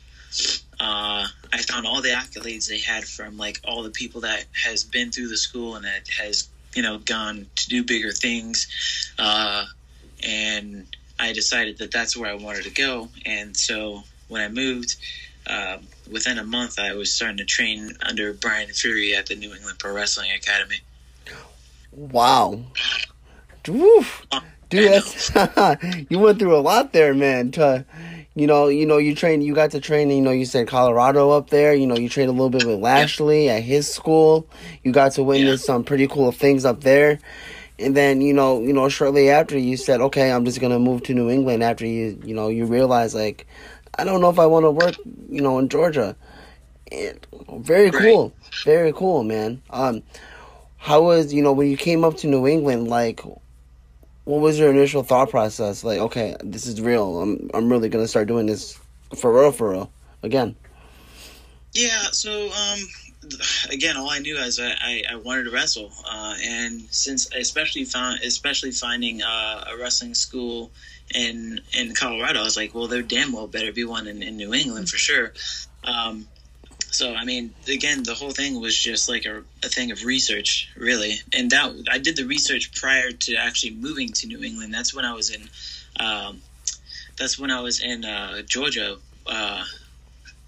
Uh, 0.79 1.27
I 1.53 1.59
found 1.59 1.87
all 1.87 2.01
the 2.01 2.11
accolades 2.11 2.69
they 2.69 2.79
had 2.79 3.05
from 3.05 3.37
like 3.37 3.61
all 3.65 3.83
the 3.83 3.91
people 3.91 4.23
that 4.23 4.45
has 4.65 4.85
been 4.85 5.11
through 5.11 5.29
the 5.29 5.37
school 5.37 5.77
and 5.77 5.85
that 5.85 6.09
has 6.19 6.49
you 6.75 6.83
know 6.83 6.99
gone 6.99 7.47
to 7.57 7.69
do 7.69 7.85
bigger 7.85 8.13
things, 8.13 9.13
uh, 9.19 9.65
and 10.23 10.87
I 11.19 11.33
decided 11.33 11.79
that 11.79 11.91
that's 11.91 12.17
where 12.17 12.31
I 12.31 12.35
wanted 12.35 12.65
to 12.65 12.71
go. 12.71 13.09
And 13.27 13.57
so 13.57 14.03
when 14.29 14.41
I 14.41 14.49
moved, 14.49 14.97
uh, 15.47 15.79
within 16.11 16.39
a 16.39 16.45
month, 16.45 16.79
I 16.79 16.95
was 16.95 17.13
starting 17.13 17.39
to 17.39 17.45
train 17.45 17.93
under 18.03 18.33
Brian 18.33 18.69
Fury 18.71 19.15
at 19.15 19.27
the 19.27 19.37
New 19.37 19.55
England 19.55 19.79
Pro 19.79 19.93
Wrestling 19.93 20.31
Academy. 20.33 20.77
Wow. 21.93 22.61
Woof. 23.67 24.27
Dude, 24.69 24.93
that's, 24.93 25.33
you 26.09 26.19
went 26.19 26.39
through 26.39 26.57
a 26.57 26.61
lot 26.61 26.93
there, 26.93 27.13
man. 27.13 27.51
To, 27.53 27.85
you 28.35 28.47
know, 28.47 28.69
you 28.69 28.87
know, 28.87 28.99
you 28.99 29.15
trained, 29.15 29.43
you 29.43 29.55
got 29.55 29.73
to 29.73 29.81
train, 29.81 30.11
you 30.11 30.21
know, 30.21 30.31
you 30.31 30.45
said 30.45 30.69
Colorado 30.69 31.31
up 31.31 31.51
there. 31.51 31.75
You 31.75 31.87
know, 31.87 31.97
you 31.97 32.09
trained 32.09 32.29
a 32.29 32.33
little 32.33 32.51
bit 32.51 32.65
with 32.65 32.79
Lashley 32.79 33.49
at 33.49 33.63
his 33.63 33.93
school. 33.93 34.49
You 34.85 34.93
got 34.93 35.13
to 35.13 35.25
witness 35.25 35.63
yeah. 35.63 35.67
some 35.67 35.85
pretty 35.85 36.07
cool 36.07 36.31
things 36.31 36.65
up 36.65 36.83
there. 36.83 37.19
And 37.81 37.97
then, 37.97 38.21
you 38.21 38.33
know, 38.33 38.61
you 38.61 38.73
know, 38.73 38.89
shortly 38.89 39.31
after 39.31 39.59
you 39.59 39.77
said, 39.77 40.01
okay, 40.01 40.31
I'm 40.31 40.45
just 40.45 40.61
gonna 40.61 40.79
move 40.79 41.03
to 41.05 41.15
New 41.15 41.31
England. 41.31 41.63
After 41.63 41.87
you, 41.87 42.21
you 42.25 42.35
know, 42.35 42.49
you 42.49 42.67
realize 42.67 43.15
like, 43.15 43.47
I 44.01 44.05
don't 44.05 44.23
know 44.23 44.31
if 44.31 44.39
I 44.39 44.47
want 44.47 44.65
to 44.65 44.71
work, 44.71 44.97
you 45.29 45.43
know, 45.43 45.59
in 45.59 45.69
Georgia. 45.69 46.17
And 46.91 47.19
very 47.59 47.91
cool, 47.91 48.33
very 48.65 48.95
cool, 48.95 49.23
man. 49.23 49.61
Um, 49.69 50.03
how 50.79 51.03
was 51.03 51.35
you 51.35 51.43
know 51.43 51.53
when 51.53 51.69
you 51.71 51.77
came 51.77 52.03
up 52.03 52.17
to 52.19 52.27
New 52.27 52.47
England? 52.47 52.89
Like, 52.89 53.21
what 54.25 54.41
was 54.41 54.59
your 54.59 54.71
initial 54.71 55.03
thought 55.03 55.29
process? 55.29 55.85
Like, 55.85 56.01
okay, 56.01 56.35
this 56.43 56.67
is 56.67 56.81
real. 56.81 57.21
I'm 57.21 57.51
I'm 57.53 57.71
really 57.71 57.91
gonna 57.91 58.09
start 58.09 58.27
doing 58.27 58.47
this 58.47 58.79
for 59.15 59.39
real, 59.39 59.53
for 59.53 59.71
real 59.71 59.93
again. 60.23 60.57
Yeah. 61.75 62.05
So, 62.11 62.47
um, 62.47 62.79
again, 63.71 63.99
all 63.99 64.09
I 64.09 64.19
knew 64.19 64.39
is 64.39 64.59
I, 64.59 64.71
I, 64.81 65.03
I 65.13 65.17
wanted 65.17 65.45
to 65.45 65.51
wrestle, 65.51 65.93
uh, 66.11 66.37
and 66.43 66.83
since 66.91 67.33
especially 67.35 67.85
found 67.85 68.21
especially 68.25 68.73
finding 68.73 69.23
uh, 69.23 69.65
a 69.71 69.77
wrestling 69.77 70.15
school 70.15 70.73
in 71.15 71.61
in 71.77 71.95
Colorado, 71.95 72.41
I 72.41 72.45
was 72.45 72.57
like, 72.57 72.75
well, 72.75 72.87
there 72.87 73.03
damn 73.03 73.33
well 73.33 73.47
better 73.47 73.73
be 73.73 73.85
one 73.85 74.07
in, 74.07 74.23
in 74.23 74.37
New 74.37 74.55
England 74.55 74.89
for 74.89 74.97
sure. 74.97 75.33
Um, 75.85 76.29
so 76.91 77.15
I 77.15 77.25
mean, 77.25 77.55
again, 77.69 78.03
the 78.03 78.15
whole 78.15 78.31
thing 78.31 78.61
was 78.61 78.77
just 78.77 79.09
like 79.09 79.25
a, 79.25 79.43
a 79.65 79.69
thing 79.69 79.91
of 79.91 80.05
research, 80.05 80.71
really. 80.77 81.21
And 81.33 81.51
that 81.51 81.73
I 81.91 81.99
did 81.99 82.17
the 82.17 82.25
research 82.25 82.73
prior 82.73 83.11
to 83.11 83.37
actually 83.37 83.75
moving 83.75 84.09
to 84.09 84.27
New 84.27 84.43
England. 84.43 84.75
That's 84.75 84.95
when 84.95 85.05
I 85.05 85.15
was 85.15 85.31
in. 85.31 85.49
Um, 85.99 86.43
that's 87.19 87.39
when 87.39 87.51
I 87.51 87.61
was 87.61 87.81
in 87.81 88.05
uh, 88.05 88.43
Georgia. 88.43 88.97
Uh, 89.27 89.65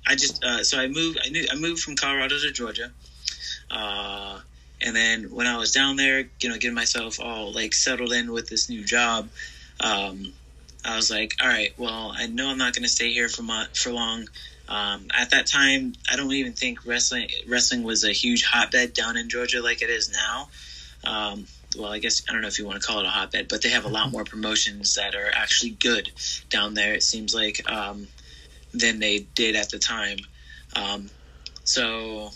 I 0.07 0.15
just 0.15 0.43
uh, 0.45 0.65
so 0.65 0.79
I 0.79 0.89
moved. 0.89 1.19
I, 1.25 1.29
knew, 1.29 1.47
I 1.51 1.57
moved 1.57 1.83
from 1.83 1.97
Colorado 1.97 2.39
to 2.39 2.51
Georgia. 2.53 2.91
Uh, 3.71 4.41
and 4.81 4.97
then 4.97 5.25
when 5.31 5.47
I 5.47 5.57
was 5.57 5.73
down 5.73 5.97
there, 5.97 6.29
you 6.41 6.49
know, 6.49 6.57
getting 6.57 6.75
myself 6.75 7.21
all 7.21 7.53
like 7.53 7.73
settled 7.73 8.13
in 8.13 8.33
with 8.33 8.49
this 8.49 8.69
new 8.69 8.85
job, 8.85 9.29
um, 9.81 10.33
I 10.85 10.97
was 10.97 11.11
like, 11.11 11.37
all 11.41 11.49
right, 11.49 11.73
well, 11.77 12.13
I 12.17 12.27
know 12.27 12.49
I'm 12.49 12.59
not 12.59 12.75
going 12.75 12.83
to 12.83 12.89
stay 12.89 13.13
here 13.13 13.29
for 13.29 13.43
my, 13.43 13.67
for 13.75 13.93
long. 13.93 14.29
Um, 14.69 15.09
at 15.17 15.31
that 15.31 15.47
time, 15.47 15.95
I 16.11 16.17
don't 16.17 16.33
even 16.33 16.53
think 16.53 16.87
wrestling 16.87 17.29
wrestling 17.49 17.83
was 17.83 18.05
a 18.05 18.13
huge 18.13 18.45
hotbed 18.45 18.95
down 18.95 19.17
in 19.17 19.29
Georgia 19.29 19.63
like 19.63 19.83
it 19.83 19.91
is 19.91 20.11
now. 20.11 20.49
Um, 21.05 21.47
well, 21.77 21.93
I 21.93 21.99
guess 21.99 22.23
I 22.29 22.33
don't 22.33 22.43
know 22.43 22.49
if 22.49 22.59
you 22.59 22.67
want 22.67 22.81
to 22.81 22.87
call 22.87 23.01
it 23.01 23.07
a 23.07 23.11
hotbed, 23.11 23.49
but 23.49 23.63
they 23.63 23.71
have 23.71 23.85
a 23.85 23.89
lot 23.89 24.11
more 24.11 24.25
promotions 24.25 24.95
that 24.95 25.15
are 25.15 25.31
actually 25.35 25.71
good 25.71 26.11
down 26.49 26.75
there. 26.75 26.95
It 26.95 27.03
seems 27.03 27.35
like 27.35 27.71
um, 27.71 28.07
than 28.73 28.99
they 28.99 29.21
did 29.35 29.57
at 29.57 29.71
the 29.71 29.79
time. 29.79 30.19
Um, 30.75 31.11
so 31.65 32.31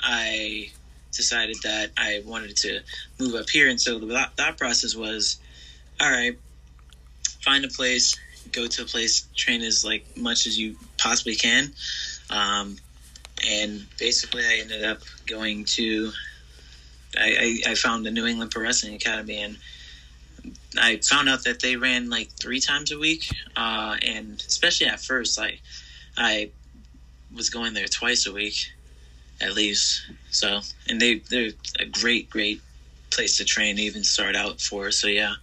I 0.00 0.70
decided 1.12 1.56
that 1.62 1.90
I 1.96 2.22
wanted 2.24 2.56
to 2.58 2.80
move 3.18 3.34
up 3.34 3.48
here, 3.48 3.68
and 3.68 3.80
so 3.80 3.98
the 3.98 4.28
thought 4.36 4.58
process 4.58 4.94
was, 4.94 5.38
all 6.00 6.10
right, 6.10 6.38
find 7.44 7.64
a 7.64 7.68
place, 7.68 8.16
go 8.52 8.66
to 8.66 8.82
a 8.82 8.84
place, 8.84 9.26
train 9.36 9.62
as 9.62 9.84
like 9.84 10.04
much 10.16 10.46
as 10.46 10.58
you 10.58 10.76
possibly 10.98 11.34
can. 11.34 11.72
Um, 12.30 12.76
and 13.46 13.84
basically, 13.98 14.44
I 14.44 14.58
ended 14.60 14.84
up 14.84 15.00
going 15.26 15.64
to. 15.76 16.10
I, 17.16 17.60
I, 17.66 17.70
I 17.70 17.74
found 17.74 18.04
the 18.04 18.10
New 18.10 18.26
England 18.26 18.50
Pro 18.50 18.62
Wrestling 18.62 18.94
Academy, 18.94 19.42
and 19.42 19.56
I 20.80 20.96
found 20.96 21.28
out 21.28 21.44
that 21.44 21.60
they 21.60 21.76
ran 21.76 22.10
like 22.10 22.30
three 22.30 22.60
times 22.60 22.90
a 22.90 22.98
week. 22.98 23.28
Uh, 23.56 23.96
and 24.02 24.42
especially 24.46 24.86
at 24.86 25.00
first, 25.00 25.38
I 25.38 25.60
I 26.16 26.50
was 27.34 27.50
going 27.50 27.74
there 27.74 27.86
twice 27.86 28.26
a 28.26 28.32
week, 28.32 28.72
at 29.40 29.54
least. 29.54 30.02
So, 30.30 30.60
and 30.88 31.00
they 31.00 31.18
they're 31.30 31.50
a 31.78 31.86
great 31.86 32.30
great 32.30 32.60
place 33.10 33.36
to 33.36 33.44
train, 33.44 33.78
even 33.78 34.04
start 34.04 34.34
out 34.34 34.60
for. 34.60 34.90
So 34.90 35.06
yeah. 35.08 35.34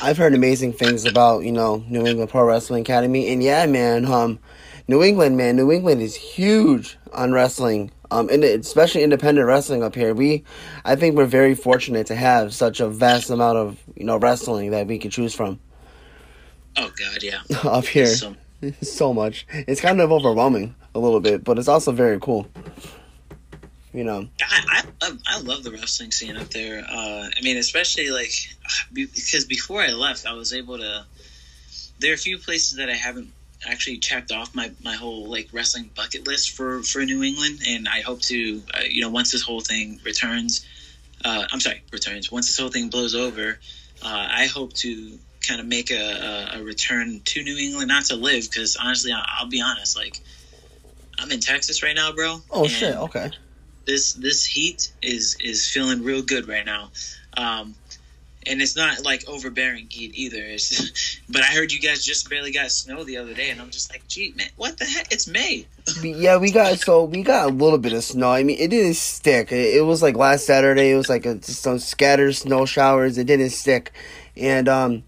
I've 0.00 0.16
heard 0.16 0.34
amazing 0.34 0.74
things 0.74 1.04
about 1.04 1.44
you 1.44 1.52
know 1.52 1.84
New 1.88 2.06
England 2.06 2.30
Pro 2.30 2.44
Wrestling 2.44 2.82
Academy, 2.82 3.32
and 3.32 3.42
yeah, 3.42 3.66
man, 3.66 4.04
um, 4.06 4.38
New 4.86 5.02
England, 5.02 5.36
man, 5.36 5.56
New 5.56 5.72
England 5.72 6.00
is 6.02 6.14
huge 6.14 6.96
on 7.12 7.32
wrestling, 7.32 7.90
um, 8.12 8.28
and 8.28 8.44
especially 8.44 9.02
independent 9.02 9.46
wrestling 9.46 9.82
up 9.82 9.96
here. 9.96 10.14
We, 10.14 10.44
I 10.84 10.94
think, 10.94 11.16
we're 11.16 11.26
very 11.26 11.54
fortunate 11.56 12.06
to 12.08 12.14
have 12.14 12.54
such 12.54 12.78
a 12.78 12.88
vast 12.88 13.30
amount 13.30 13.58
of 13.58 13.82
you 13.96 14.04
know 14.04 14.18
wrestling 14.18 14.70
that 14.70 14.86
we 14.86 14.98
can 14.98 15.10
choose 15.10 15.34
from. 15.34 15.58
Oh 16.76 16.92
God, 16.96 17.22
yeah, 17.22 17.40
up 17.64 17.84
here, 17.84 18.06
so, 18.06 18.36
so 18.82 19.12
much. 19.12 19.46
It's 19.50 19.80
kind 19.80 20.00
of 20.00 20.12
overwhelming 20.12 20.76
a 20.94 21.00
little 21.00 21.20
bit, 21.20 21.42
but 21.42 21.58
it's 21.58 21.68
also 21.68 21.90
very 21.90 22.20
cool 22.20 22.46
you 23.92 24.04
know. 24.04 24.28
I, 24.40 24.82
I 25.00 25.06
love, 25.06 25.18
I 25.26 25.40
love 25.40 25.62
the 25.64 25.70
wrestling 25.70 26.10
scene 26.10 26.36
up 26.36 26.50
there. 26.50 26.84
Uh, 26.88 27.28
I 27.36 27.40
mean, 27.42 27.56
especially 27.56 28.10
like 28.10 28.32
because 28.92 29.44
before 29.44 29.80
I 29.80 29.88
left, 29.88 30.26
I 30.26 30.32
was 30.32 30.52
able 30.52 30.78
to. 30.78 31.06
There 32.00 32.12
are 32.12 32.14
a 32.14 32.18
few 32.18 32.38
places 32.38 32.78
that 32.78 32.88
I 32.88 32.94
haven't 32.94 33.32
actually 33.66 33.98
checked 33.98 34.30
off 34.30 34.54
my, 34.54 34.70
my 34.84 34.94
whole 34.94 35.28
like 35.28 35.48
wrestling 35.52 35.90
bucket 35.96 36.26
list 36.26 36.50
for 36.50 36.82
for 36.82 37.04
New 37.04 37.22
England, 37.22 37.60
and 37.66 37.88
I 37.88 38.00
hope 38.00 38.20
to 38.22 38.62
uh, 38.74 38.80
you 38.88 39.00
know 39.00 39.10
once 39.10 39.32
this 39.32 39.42
whole 39.42 39.60
thing 39.60 40.00
returns. 40.04 40.66
Uh, 41.24 41.44
I'm 41.50 41.60
sorry, 41.60 41.82
returns. 41.92 42.30
Once 42.30 42.46
this 42.46 42.58
whole 42.58 42.68
thing 42.68 42.90
blows 42.90 43.14
over, 43.14 43.58
uh, 44.02 44.28
I 44.30 44.46
hope 44.46 44.72
to 44.74 45.18
kind 45.40 45.60
of 45.60 45.66
make 45.66 45.90
a, 45.90 45.96
a, 46.54 46.60
a, 46.60 46.62
return 46.62 47.20
to 47.24 47.42
New 47.42 47.56
England, 47.56 47.88
not 47.88 48.04
to 48.06 48.16
live, 48.16 48.48
because 48.48 48.76
honestly, 48.76 49.10
I'll, 49.12 49.24
I'll, 49.26 49.48
be 49.48 49.60
honest, 49.60 49.96
like 49.96 50.20
I'm 51.18 51.32
in 51.32 51.40
Texas 51.40 51.82
right 51.82 51.96
now, 51.96 52.12
bro. 52.12 52.40
Oh 52.52 52.68
shit! 52.68 52.94
Okay 52.94 53.32
this 53.88 54.12
this 54.12 54.44
heat 54.44 54.92
is 55.02 55.36
is 55.40 55.68
feeling 55.68 56.04
real 56.04 56.22
good 56.22 56.46
right 56.46 56.64
now. 56.64 56.90
Um, 57.36 57.74
and 58.46 58.62
it's 58.62 58.76
not 58.76 59.04
like 59.04 59.28
overbearing 59.28 59.88
heat 59.90 60.12
either. 60.14 60.42
It's, 60.42 61.20
but 61.28 61.42
I 61.42 61.46
heard 61.46 61.72
you 61.72 61.80
guys 61.80 62.04
just 62.04 62.30
barely 62.30 62.52
got 62.52 62.70
snow 62.70 63.02
the 63.04 63.16
other 63.16 63.34
day, 63.34 63.50
and 63.50 63.60
I'm 63.60 63.70
just 63.70 63.90
like, 63.90 64.06
gee, 64.06 64.32
man, 64.36 64.48
what 64.56 64.78
the 64.78 64.84
heck? 64.84 65.12
It's 65.12 65.26
May. 65.26 65.66
yeah, 66.02 66.36
we 66.36 66.50
got 66.50 66.78
so 66.78 67.04
we 67.04 67.22
got 67.22 67.50
a 67.50 67.52
little 67.52 67.78
bit 67.78 67.94
of 67.94 68.04
snow. 68.04 68.30
I 68.30 68.42
mean, 68.42 68.58
it 68.58 68.68
didn't 68.68 68.94
stick. 68.94 69.50
It, 69.52 69.76
it 69.76 69.82
was 69.82 70.02
like 70.02 70.16
last 70.16 70.44
Saturday. 70.44 70.90
It 70.90 70.96
was 70.96 71.08
like 71.08 71.26
a, 71.26 71.42
some 71.42 71.78
scattered 71.78 72.34
snow 72.36 72.66
showers. 72.66 73.16
It 73.16 73.26
didn't 73.26 73.50
stick, 73.50 73.92
and 74.36 74.68
um, 74.68 75.02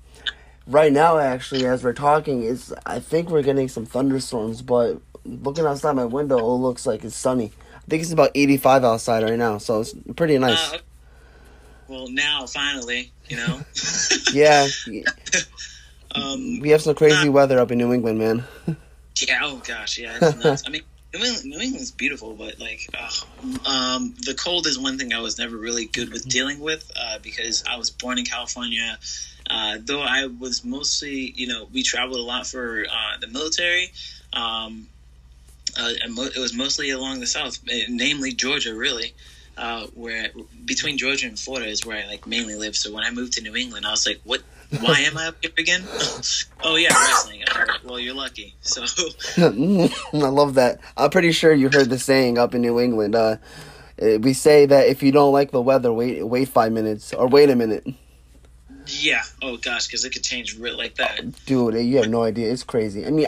right 0.66 0.92
now, 0.92 1.18
actually, 1.18 1.66
as 1.66 1.84
we're 1.84 1.92
talking, 1.92 2.44
is 2.44 2.74
I 2.86 2.98
think 2.98 3.28
we're 3.28 3.42
getting 3.42 3.68
some 3.68 3.84
thunderstorms. 3.84 4.62
But 4.62 5.00
looking 5.26 5.66
outside 5.66 5.96
my 5.96 6.06
window, 6.06 6.38
it 6.38 6.58
looks 6.58 6.86
like 6.86 7.04
it's 7.04 7.14
sunny 7.14 7.52
think 7.90 8.02
it's 8.02 8.12
about 8.12 8.30
85 8.34 8.84
outside 8.84 9.24
right 9.24 9.38
now, 9.38 9.58
so 9.58 9.80
it's 9.80 9.94
pretty 10.16 10.38
nice. 10.38 10.72
Uh, 10.72 10.78
well, 11.88 12.08
now 12.08 12.46
finally, 12.46 13.10
you 13.28 13.36
know. 13.36 13.60
yeah. 14.32 14.68
um, 16.14 16.60
we 16.60 16.70
have 16.70 16.80
some 16.80 16.94
crazy 16.94 17.26
not, 17.26 17.32
weather 17.32 17.58
up 17.58 17.72
in 17.72 17.78
New 17.78 17.92
England, 17.92 18.18
man. 18.18 18.44
yeah. 19.20 19.40
Oh 19.42 19.60
gosh. 19.66 19.98
Yeah. 19.98 20.16
I 20.20 20.70
mean, 20.70 20.82
New, 21.12 21.24
England, 21.24 21.44
New 21.44 21.58
England's 21.58 21.90
beautiful, 21.90 22.34
but 22.34 22.60
like, 22.60 22.88
uh, 22.96 23.68
um, 23.68 24.14
the 24.24 24.34
cold 24.34 24.68
is 24.68 24.78
one 24.78 24.98
thing 24.98 25.12
I 25.12 25.20
was 25.20 25.36
never 25.38 25.56
really 25.56 25.86
good 25.86 26.12
with 26.12 26.28
dealing 26.28 26.60
with 26.60 26.88
uh, 26.96 27.18
because 27.18 27.64
I 27.68 27.76
was 27.76 27.90
born 27.90 28.18
in 28.18 28.24
California. 28.24 28.96
Uh, 29.50 29.78
though 29.80 30.00
I 30.00 30.26
was 30.26 30.64
mostly, 30.64 31.32
you 31.34 31.48
know, 31.48 31.66
we 31.72 31.82
traveled 31.82 32.20
a 32.20 32.22
lot 32.22 32.46
for 32.46 32.84
uh, 32.88 33.18
the 33.20 33.26
military. 33.26 33.90
Um, 34.32 34.86
uh, 35.78 35.92
it 36.34 36.38
was 36.38 36.54
mostly 36.54 36.90
along 36.90 37.20
the 37.20 37.26
south, 37.26 37.58
eh, 37.70 37.86
namely 37.88 38.32
Georgia, 38.32 38.74
really. 38.74 39.14
Uh, 39.58 39.86
where 39.88 40.28
between 40.64 40.96
Georgia 40.96 41.26
and 41.26 41.38
Florida 41.38 41.68
is 41.68 41.84
where 41.84 42.02
I 42.02 42.06
like 42.06 42.26
mainly 42.26 42.54
live. 42.54 42.74
So 42.76 42.94
when 42.94 43.04
I 43.04 43.10
moved 43.10 43.34
to 43.34 43.42
New 43.42 43.54
England, 43.56 43.84
I 43.84 43.90
was 43.90 44.06
like, 44.06 44.20
"What? 44.24 44.40
Why 44.80 45.00
am 45.00 45.18
I 45.18 45.28
up 45.28 45.34
here 45.42 45.50
again?" 45.58 45.84
oh 46.64 46.76
yeah, 46.76 46.94
wrestling. 46.94 47.42
well, 47.84 47.98
you're 47.98 48.14
lucky. 48.14 48.54
So 48.62 48.84
I 49.36 49.88
love 50.14 50.54
that. 50.54 50.80
I'm 50.96 51.10
pretty 51.10 51.32
sure 51.32 51.52
you 51.52 51.68
heard 51.68 51.90
the 51.90 51.98
saying 51.98 52.38
up 52.38 52.54
in 52.54 52.62
New 52.62 52.80
England. 52.80 53.14
Uh, 53.14 53.36
eh, 53.98 54.16
we 54.16 54.32
say 54.32 54.64
that 54.64 54.86
if 54.86 55.02
you 55.02 55.12
don't 55.12 55.32
like 55.32 55.50
the 55.50 55.60
weather, 55.60 55.92
wait 55.92 56.26
wait 56.26 56.48
five 56.48 56.72
minutes 56.72 57.12
or 57.12 57.28
wait 57.28 57.50
a 57.50 57.56
minute. 57.56 57.86
Yeah. 58.98 59.22
Oh 59.42 59.56
gosh, 59.56 59.86
because 59.86 60.04
it 60.04 60.10
could 60.10 60.24
change 60.24 60.58
real 60.58 60.76
like 60.76 60.96
that. 60.96 61.44
Dude, 61.46 61.74
you 61.74 61.98
have 61.98 62.08
no 62.08 62.22
idea. 62.22 62.50
It's 62.52 62.64
crazy. 62.64 63.06
I 63.06 63.10
mean, 63.10 63.26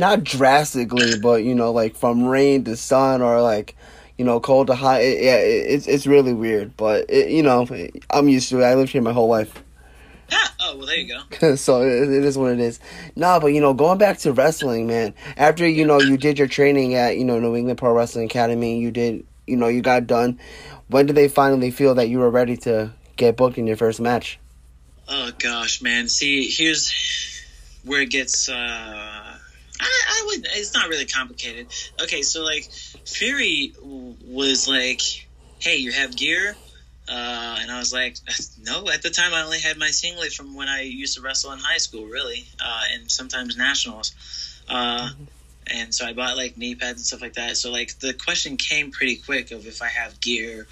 not 0.00 0.24
drastically, 0.24 1.18
but 1.18 1.44
you 1.44 1.54
know, 1.54 1.72
like 1.72 1.96
from 1.96 2.24
rain 2.24 2.64
to 2.64 2.76
sun 2.76 3.22
or 3.22 3.42
like, 3.42 3.76
you 4.18 4.24
know, 4.24 4.40
cold 4.40 4.68
to 4.68 4.74
hot. 4.74 5.00
It, 5.02 5.22
yeah, 5.22 5.36
it, 5.36 5.70
it's 5.70 5.86
it's 5.86 6.06
really 6.06 6.34
weird. 6.34 6.76
But 6.76 7.06
it, 7.08 7.30
you 7.30 7.42
know, 7.42 7.66
I'm 8.10 8.28
used 8.28 8.48
to 8.50 8.60
it. 8.60 8.64
I 8.64 8.74
lived 8.74 8.92
here 8.92 9.02
my 9.02 9.12
whole 9.12 9.28
life. 9.28 9.62
Ah, 10.32 10.54
oh 10.62 10.78
well, 10.78 10.86
there 10.86 10.96
you 10.96 11.14
go. 11.38 11.54
so 11.54 11.82
it, 11.82 12.08
it 12.10 12.24
is 12.24 12.38
what 12.38 12.50
it 12.52 12.58
is. 12.58 12.80
Nah, 13.14 13.38
but 13.38 13.48
you 13.48 13.60
know, 13.60 13.74
going 13.74 13.98
back 13.98 14.16
to 14.20 14.32
wrestling, 14.32 14.86
man. 14.86 15.14
After 15.36 15.68
you 15.68 15.84
know 15.84 16.00
you 16.00 16.16
did 16.16 16.38
your 16.38 16.48
training 16.48 16.94
at 16.94 17.18
you 17.18 17.24
know 17.24 17.38
New 17.38 17.54
England 17.54 17.78
Pro 17.78 17.92
Wrestling 17.92 18.24
Academy, 18.24 18.78
you 18.78 18.90
did 18.90 19.26
you 19.46 19.56
know 19.58 19.68
you 19.68 19.82
got 19.82 20.06
done. 20.06 20.40
When 20.88 21.04
did 21.04 21.14
they 21.14 21.28
finally 21.28 21.70
feel 21.70 21.94
that 21.96 22.08
you 22.08 22.20
were 22.20 22.30
ready 22.30 22.56
to 22.58 22.90
get 23.16 23.36
booked 23.36 23.58
in 23.58 23.66
your 23.66 23.76
first 23.76 24.00
match? 24.00 24.38
Oh 25.08 25.30
gosh, 25.38 25.82
man. 25.82 26.08
See, 26.08 26.50
here's 26.50 26.92
where 27.84 28.02
it 28.02 28.10
gets. 28.10 28.48
Uh, 28.48 28.54
I, 28.54 29.38
I 29.80 30.24
would. 30.26 30.46
It's 30.52 30.74
not 30.74 30.88
really 30.88 31.06
complicated. 31.06 31.68
Okay, 32.02 32.22
so 32.22 32.42
like 32.42 32.64
Fury 33.04 33.74
was 33.82 34.66
like, 34.66 35.00
"Hey, 35.58 35.76
you 35.76 35.92
have 35.92 36.16
gear," 36.16 36.56
uh, 37.08 37.58
and 37.60 37.70
I 37.70 37.78
was 37.78 37.92
like, 37.92 38.16
"No." 38.58 38.88
At 38.88 39.02
the 39.02 39.10
time, 39.10 39.34
I 39.34 39.42
only 39.42 39.60
had 39.60 39.76
my 39.76 39.90
singlet 39.90 40.32
from 40.32 40.54
when 40.54 40.68
I 40.68 40.82
used 40.82 41.16
to 41.16 41.20
wrestle 41.22 41.52
in 41.52 41.58
high 41.58 41.78
school, 41.78 42.06
really, 42.06 42.46
uh, 42.64 42.82
and 42.92 43.10
sometimes 43.10 43.56
nationals. 43.56 44.12
Uh, 44.68 45.10
and 45.66 45.94
so 45.94 46.06
I 46.06 46.12
bought 46.12 46.36
like 46.36 46.56
knee 46.56 46.74
pads 46.74 46.98
and 46.98 47.06
stuff 47.06 47.22
like 47.22 47.34
that. 47.34 47.56
So 47.56 47.70
like 47.70 47.98
the 47.98 48.14
question 48.14 48.56
came 48.56 48.90
pretty 48.90 49.16
quick 49.16 49.50
of 49.50 49.66
if 49.66 49.82
I 49.82 49.88
have 49.88 50.20
gear. 50.20 50.66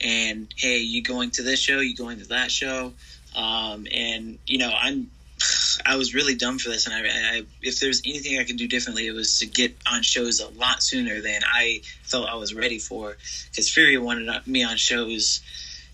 And 0.00 0.48
hey, 0.56 0.78
you 0.78 1.02
going 1.02 1.30
to 1.32 1.42
this 1.42 1.60
show? 1.60 1.80
You 1.80 1.96
going 1.96 2.18
to 2.18 2.28
that 2.28 2.50
show? 2.50 2.92
Um, 3.34 3.86
and 3.92 4.38
you 4.46 4.58
know, 4.58 4.72
I'm 4.72 5.10
I 5.86 5.96
was 5.96 6.14
really 6.14 6.34
dumb 6.34 6.58
for 6.58 6.68
this, 6.70 6.86
and 6.86 6.94
I, 6.94 7.08
I, 7.08 7.42
if 7.62 7.80
there's 7.80 8.02
anything 8.04 8.38
I 8.38 8.44
could 8.44 8.56
do 8.56 8.66
differently, 8.66 9.06
it 9.06 9.12
was 9.12 9.38
to 9.40 9.46
get 9.46 9.76
on 9.90 10.02
shows 10.02 10.40
a 10.40 10.48
lot 10.48 10.82
sooner 10.82 11.20
than 11.20 11.42
I 11.46 11.82
felt 12.02 12.28
I 12.28 12.36
was 12.36 12.54
ready 12.54 12.78
for. 12.78 13.16
Because 13.50 13.70
Fury 13.70 13.98
wanted 13.98 14.46
me 14.46 14.64
on 14.64 14.76
shows, 14.76 15.40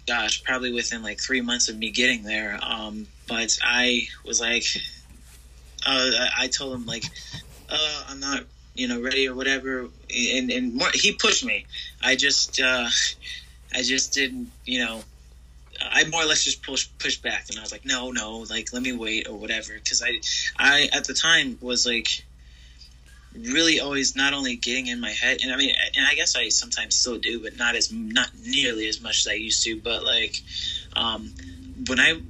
gosh, 0.07 0.43
probably 0.45 0.73
within 0.73 1.03
like 1.03 1.21
three 1.21 1.41
months 1.41 1.69
of 1.69 1.77
me 1.77 1.91
getting 1.91 2.23
there. 2.23 2.59
Um, 2.63 3.07
but 3.29 3.59
I 3.63 4.09
was 4.25 4.41
like, 4.41 4.65
uh, 5.87 6.11
I 6.39 6.49
told 6.49 6.75
him 6.75 6.87
like, 6.87 7.05
uh, 7.69 8.05
I'm 8.09 8.21
not, 8.21 8.45
you 8.75 8.89
know, 8.89 9.01
ready 9.01 9.29
or 9.29 9.35
whatever, 9.35 9.89
and 10.11 10.51
and 10.51 10.75
more, 10.75 10.89
he 10.95 11.13
pushed 11.13 11.45
me. 11.45 11.67
I 12.03 12.17
just. 12.17 12.61
Uh, 12.61 12.89
I 13.75 13.83
just 13.83 14.13
didn't, 14.13 14.51
you 14.65 14.85
know, 14.85 15.03
I 15.81 16.05
more 16.05 16.23
or 16.23 16.27
less 16.27 16.45
just 16.45 16.63
push 16.63 16.89
push 16.99 17.17
back, 17.17 17.47
and 17.49 17.59
I 17.59 17.63
was 17.63 17.73
like, 17.73 17.85
no, 17.85 18.11
no, 18.11 18.39
like 18.51 18.73
let 18.73 18.83
me 18.83 18.93
wait 18.93 19.29
or 19.29 19.37
whatever, 19.37 19.73
because 19.75 20.03
I, 20.03 20.21
I 20.59 20.89
at 20.93 21.05
the 21.05 21.15
time 21.15 21.59
was 21.61 21.87
like 21.87 22.25
really 23.35 23.81
always 23.81 24.15
not 24.15 24.35
only 24.35 24.57
getting 24.57 24.87
in 24.89 25.01
my 25.01 25.11
head, 25.11 25.39
and 25.43 25.53
I 25.53 25.57
mean, 25.57 25.75
and 25.97 26.07
I 26.07 26.15
guess 26.15 26.37
I 26.37 26.49
sometimes 26.51 26.97
still 26.97 27.19
do, 27.19 27.43
but 27.43 27.57
not 27.57 27.75
as 27.75 27.93
not 27.93 28.29
nearly 28.45 28.89
as 28.89 29.01
much 29.01 29.21
as 29.21 29.29
I 29.29 29.35
used 29.35 29.63
to. 29.65 29.81
But 29.81 30.05
like, 30.05 30.41
um, 30.95 31.33
when 31.89 31.99
I 31.99 32.21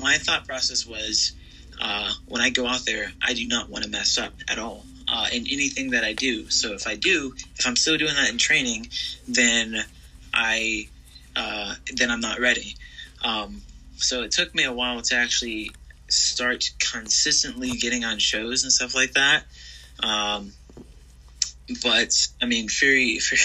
my 0.00 0.18
thought 0.18 0.46
process 0.46 0.86
was 0.86 1.32
uh, 1.80 2.12
when 2.26 2.42
I 2.42 2.50
go 2.50 2.66
out 2.66 2.84
there, 2.84 3.12
I 3.22 3.34
do 3.34 3.46
not 3.46 3.68
want 3.68 3.84
to 3.84 3.90
mess 3.90 4.18
up 4.18 4.34
at 4.48 4.58
all 4.58 4.84
uh, 5.08 5.26
in 5.32 5.46
anything 5.46 5.90
that 5.90 6.04
I 6.04 6.12
do. 6.12 6.48
So 6.50 6.74
if 6.74 6.86
I 6.86 6.96
do, 6.96 7.34
if 7.56 7.66
I'm 7.66 7.76
still 7.76 7.96
doing 7.96 8.14
that 8.14 8.30
in 8.30 8.38
training, 8.38 8.88
then 9.26 9.84
I 10.32 10.88
uh, 11.36 11.74
then 11.94 12.10
I'm 12.10 12.20
not 12.20 12.40
ready. 12.40 12.76
Um, 13.24 13.62
so 13.96 14.22
it 14.22 14.32
took 14.32 14.54
me 14.54 14.64
a 14.64 14.72
while 14.72 15.00
to 15.02 15.16
actually 15.16 15.70
start 16.08 16.70
consistently 16.78 17.70
getting 17.70 18.04
on 18.04 18.18
shows 18.18 18.62
and 18.64 18.72
stuff 18.72 18.94
like 18.94 19.12
that. 19.12 19.44
Um, 20.02 20.52
but 21.82 22.28
I 22.40 22.46
mean, 22.46 22.68
Fury, 22.68 23.18
Fury, 23.18 23.42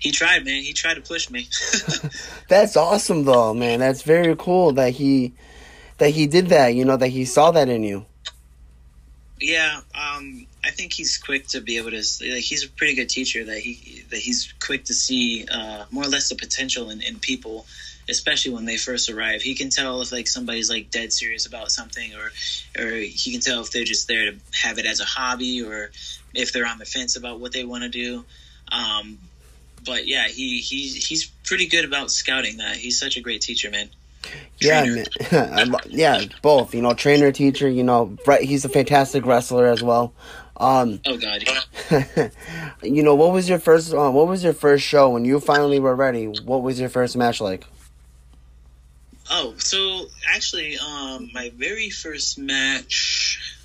he 0.00 0.10
tried, 0.10 0.44
man. 0.44 0.62
He 0.62 0.72
tried 0.72 0.94
to 0.94 1.00
push 1.00 1.30
me. 1.30 1.48
That's 2.48 2.76
awesome, 2.76 3.24
though, 3.24 3.54
man. 3.54 3.80
That's 3.80 4.02
very 4.02 4.36
cool 4.36 4.72
that 4.72 4.92
he 4.92 5.32
that 5.98 6.10
he 6.10 6.26
did 6.26 6.48
that. 6.48 6.68
You 6.68 6.84
know, 6.84 6.96
that 6.96 7.08
he 7.08 7.24
saw 7.24 7.50
that 7.52 7.68
in 7.68 7.82
you. 7.82 8.06
Yeah, 9.40 9.80
um, 9.94 10.46
I 10.64 10.70
think 10.70 10.92
he's 10.92 11.18
quick 11.18 11.48
to 11.48 11.60
be 11.60 11.76
able 11.76 11.90
to. 11.90 11.96
Like, 11.96 12.44
he's 12.44 12.64
a 12.64 12.68
pretty 12.68 12.94
good 12.94 13.08
teacher. 13.08 13.44
That 13.44 13.58
he 13.58 14.04
that 14.10 14.18
he's 14.18 14.52
quick 14.60 14.84
to 14.84 14.94
see 14.94 15.46
uh, 15.50 15.84
more 15.90 16.04
or 16.04 16.08
less 16.08 16.28
the 16.28 16.36
potential 16.36 16.90
in, 16.90 17.00
in 17.02 17.18
people, 17.18 17.66
especially 18.08 18.54
when 18.54 18.64
they 18.64 18.76
first 18.76 19.10
arrive. 19.10 19.42
He 19.42 19.54
can 19.54 19.70
tell 19.70 20.00
if 20.02 20.12
like 20.12 20.28
somebody's 20.28 20.70
like 20.70 20.90
dead 20.90 21.12
serious 21.12 21.46
about 21.46 21.72
something, 21.72 22.12
or 22.14 22.30
or 22.82 22.90
he 22.96 23.32
can 23.32 23.40
tell 23.40 23.60
if 23.60 23.72
they're 23.72 23.84
just 23.84 24.06
there 24.06 24.30
to 24.30 24.38
have 24.52 24.78
it 24.78 24.86
as 24.86 25.00
a 25.00 25.04
hobby, 25.04 25.62
or 25.62 25.90
if 26.32 26.52
they're 26.52 26.66
on 26.66 26.78
the 26.78 26.84
fence 26.84 27.16
about 27.16 27.40
what 27.40 27.52
they 27.52 27.64
want 27.64 27.82
to 27.82 27.88
do. 27.88 28.24
Um, 28.70 29.18
but 29.84 30.06
yeah, 30.06 30.28
he 30.28 30.60
he's 30.60 31.06
he's 31.06 31.26
pretty 31.44 31.66
good 31.66 31.84
about 31.84 32.10
scouting 32.10 32.58
that. 32.58 32.76
He's 32.76 32.98
such 32.98 33.16
a 33.16 33.20
great 33.20 33.40
teacher, 33.40 33.70
man. 33.70 33.88
Yeah, 34.58 34.84
man. 35.32 35.74
yeah, 35.88 36.24
both. 36.40 36.74
You 36.74 36.82
know, 36.82 36.94
trainer, 36.94 37.32
teacher. 37.32 37.68
You 37.68 37.82
know, 37.82 38.16
he's 38.40 38.64
a 38.64 38.68
fantastic 38.68 39.26
wrestler 39.26 39.66
as 39.66 39.82
well. 39.82 40.12
Um, 40.62 41.00
oh 41.06 41.16
God. 41.16 41.42
you 42.84 43.02
know, 43.02 43.16
what 43.16 43.32
was 43.32 43.48
your 43.48 43.58
first? 43.58 43.92
Uh, 43.92 44.10
what 44.12 44.28
was 44.28 44.44
your 44.44 44.52
first 44.52 44.84
show 44.84 45.10
when 45.10 45.24
you 45.24 45.40
finally 45.40 45.80
were 45.80 45.96
ready? 45.96 46.26
What 46.26 46.62
was 46.62 46.78
your 46.78 46.88
first 46.88 47.16
match 47.16 47.40
like? 47.40 47.66
Oh, 49.28 49.54
so 49.58 50.06
actually, 50.32 50.78
um, 50.78 51.30
my 51.34 51.50
very 51.56 51.90
first 51.90 52.38
match. 52.38 53.56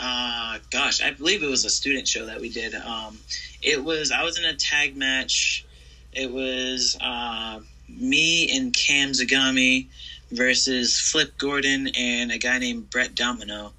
Uh, 0.00 0.58
gosh, 0.70 1.00
I 1.00 1.12
believe 1.12 1.44
it 1.44 1.48
was 1.48 1.64
a 1.64 1.70
student 1.70 2.08
show 2.08 2.26
that 2.26 2.40
we 2.40 2.48
did. 2.48 2.74
Um, 2.74 3.18
it 3.62 3.84
was 3.84 4.10
I 4.10 4.24
was 4.24 4.36
in 4.36 4.44
a 4.44 4.54
tag 4.54 4.96
match. 4.96 5.64
It 6.12 6.32
was 6.32 6.96
uh, 7.00 7.60
me 7.88 8.50
and 8.56 8.74
Cam 8.76 9.10
Zagami 9.10 9.86
versus 10.32 10.98
Flip 10.98 11.38
Gordon 11.38 11.88
and 11.96 12.32
a 12.32 12.38
guy 12.38 12.58
named 12.58 12.90
Brett 12.90 13.14
Domino. 13.14 13.72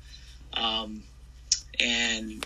Um, 0.54 1.04
and 1.80 2.46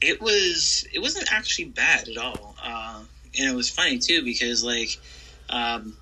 it 0.00 0.20
was 0.20 0.84
it 0.92 1.00
wasn't 1.00 1.32
actually 1.32 1.66
bad 1.66 2.08
at 2.08 2.16
all. 2.16 2.54
Uh, 2.62 3.02
and 3.38 3.48
it 3.48 3.54
was 3.54 3.68
funny 3.68 3.98
too 3.98 4.22
because 4.22 4.64
like 4.64 4.98
um, 5.48 5.96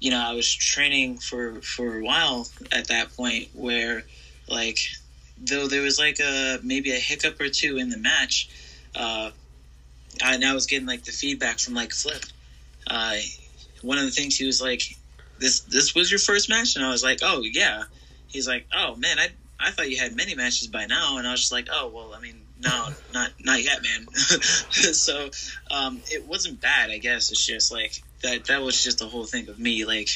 you 0.00 0.10
know 0.10 0.20
I 0.20 0.32
was 0.32 0.52
training 0.52 1.18
for 1.18 1.60
for 1.60 1.98
a 1.98 2.02
while 2.02 2.48
at 2.72 2.88
that 2.88 3.14
point 3.16 3.48
where 3.52 4.04
like 4.48 4.78
though 5.36 5.66
there 5.66 5.82
was 5.82 5.98
like 5.98 6.20
a 6.20 6.58
maybe 6.62 6.92
a 6.92 6.98
hiccup 6.98 7.40
or 7.40 7.48
two 7.48 7.78
in 7.78 7.88
the 7.90 7.98
match, 7.98 8.48
uh, 8.94 9.30
and 10.22 10.44
I 10.44 10.54
was 10.54 10.66
getting 10.66 10.86
like 10.86 11.04
the 11.04 11.12
feedback 11.12 11.58
from 11.58 11.74
like 11.74 11.92
Flip. 11.92 12.24
Uh, 12.86 13.16
one 13.82 13.98
of 13.98 14.04
the 14.04 14.10
things 14.10 14.36
he 14.36 14.46
was 14.46 14.60
like, 14.60 14.82
"This 15.38 15.60
this 15.60 15.94
was 15.94 16.10
your 16.10 16.20
first 16.20 16.48
match," 16.48 16.76
and 16.76 16.84
I 16.84 16.90
was 16.90 17.02
like, 17.02 17.18
"Oh 17.22 17.42
yeah." 17.42 17.84
He's 18.28 18.46
like, 18.46 18.66
"Oh 18.72 18.94
man, 18.96 19.18
I 19.18 19.28
I 19.58 19.70
thought 19.70 19.90
you 19.90 19.98
had 19.98 20.14
many 20.14 20.34
matches 20.34 20.68
by 20.68 20.86
now," 20.86 21.18
and 21.18 21.26
I 21.26 21.32
was 21.32 21.40
just 21.40 21.52
like, 21.52 21.68
"Oh 21.70 21.88
well, 21.88 22.14
I 22.14 22.20
mean, 22.20 22.43
no, 22.64 22.88
not 23.12 23.30
not 23.40 23.62
yet, 23.62 23.82
man." 23.82 24.06
so 24.12 25.30
um, 25.70 26.02
it 26.10 26.26
wasn't 26.26 26.60
bad, 26.60 26.90
I 26.90 26.98
guess. 26.98 27.30
It's 27.30 27.44
just 27.44 27.72
like 27.72 28.02
that. 28.22 28.46
That 28.46 28.62
was 28.62 28.82
just 28.82 28.98
the 28.98 29.06
whole 29.06 29.24
thing 29.24 29.48
of 29.48 29.58
me 29.58 29.84
like 29.84 30.08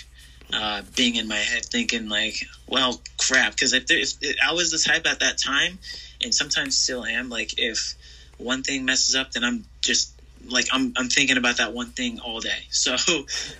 uh, 0.52 0.82
being 0.96 1.16
in 1.16 1.28
my 1.28 1.36
head 1.36 1.64
thinking 1.64 2.08
like, 2.08 2.34
"Well, 2.66 3.00
crap," 3.18 3.52
because 3.52 3.72
if, 3.72 3.84
if, 3.90 4.14
if 4.20 4.36
I 4.46 4.52
was 4.52 4.70
the 4.70 4.78
type 4.78 5.06
at 5.06 5.20
that 5.20 5.38
time, 5.38 5.78
and 6.22 6.34
sometimes 6.34 6.76
still 6.76 7.04
am, 7.04 7.28
like 7.28 7.58
if 7.58 7.94
one 8.38 8.62
thing 8.62 8.84
messes 8.84 9.14
up, 9.14 9.32
then 9.32 9.44
I'm 9.44 9.64
just 9.82 10.14
like 10.46 10.66
I'm 10.72 10.92
I'm 10.96 11.08
thinking 11.08 11.36
about 11.36 11.58
that 11.58 11.74
one 11.74 11.90
thing 11.90 12.20
all 12.20 12.40
day. 12.40 12.50
So 12.70 12.96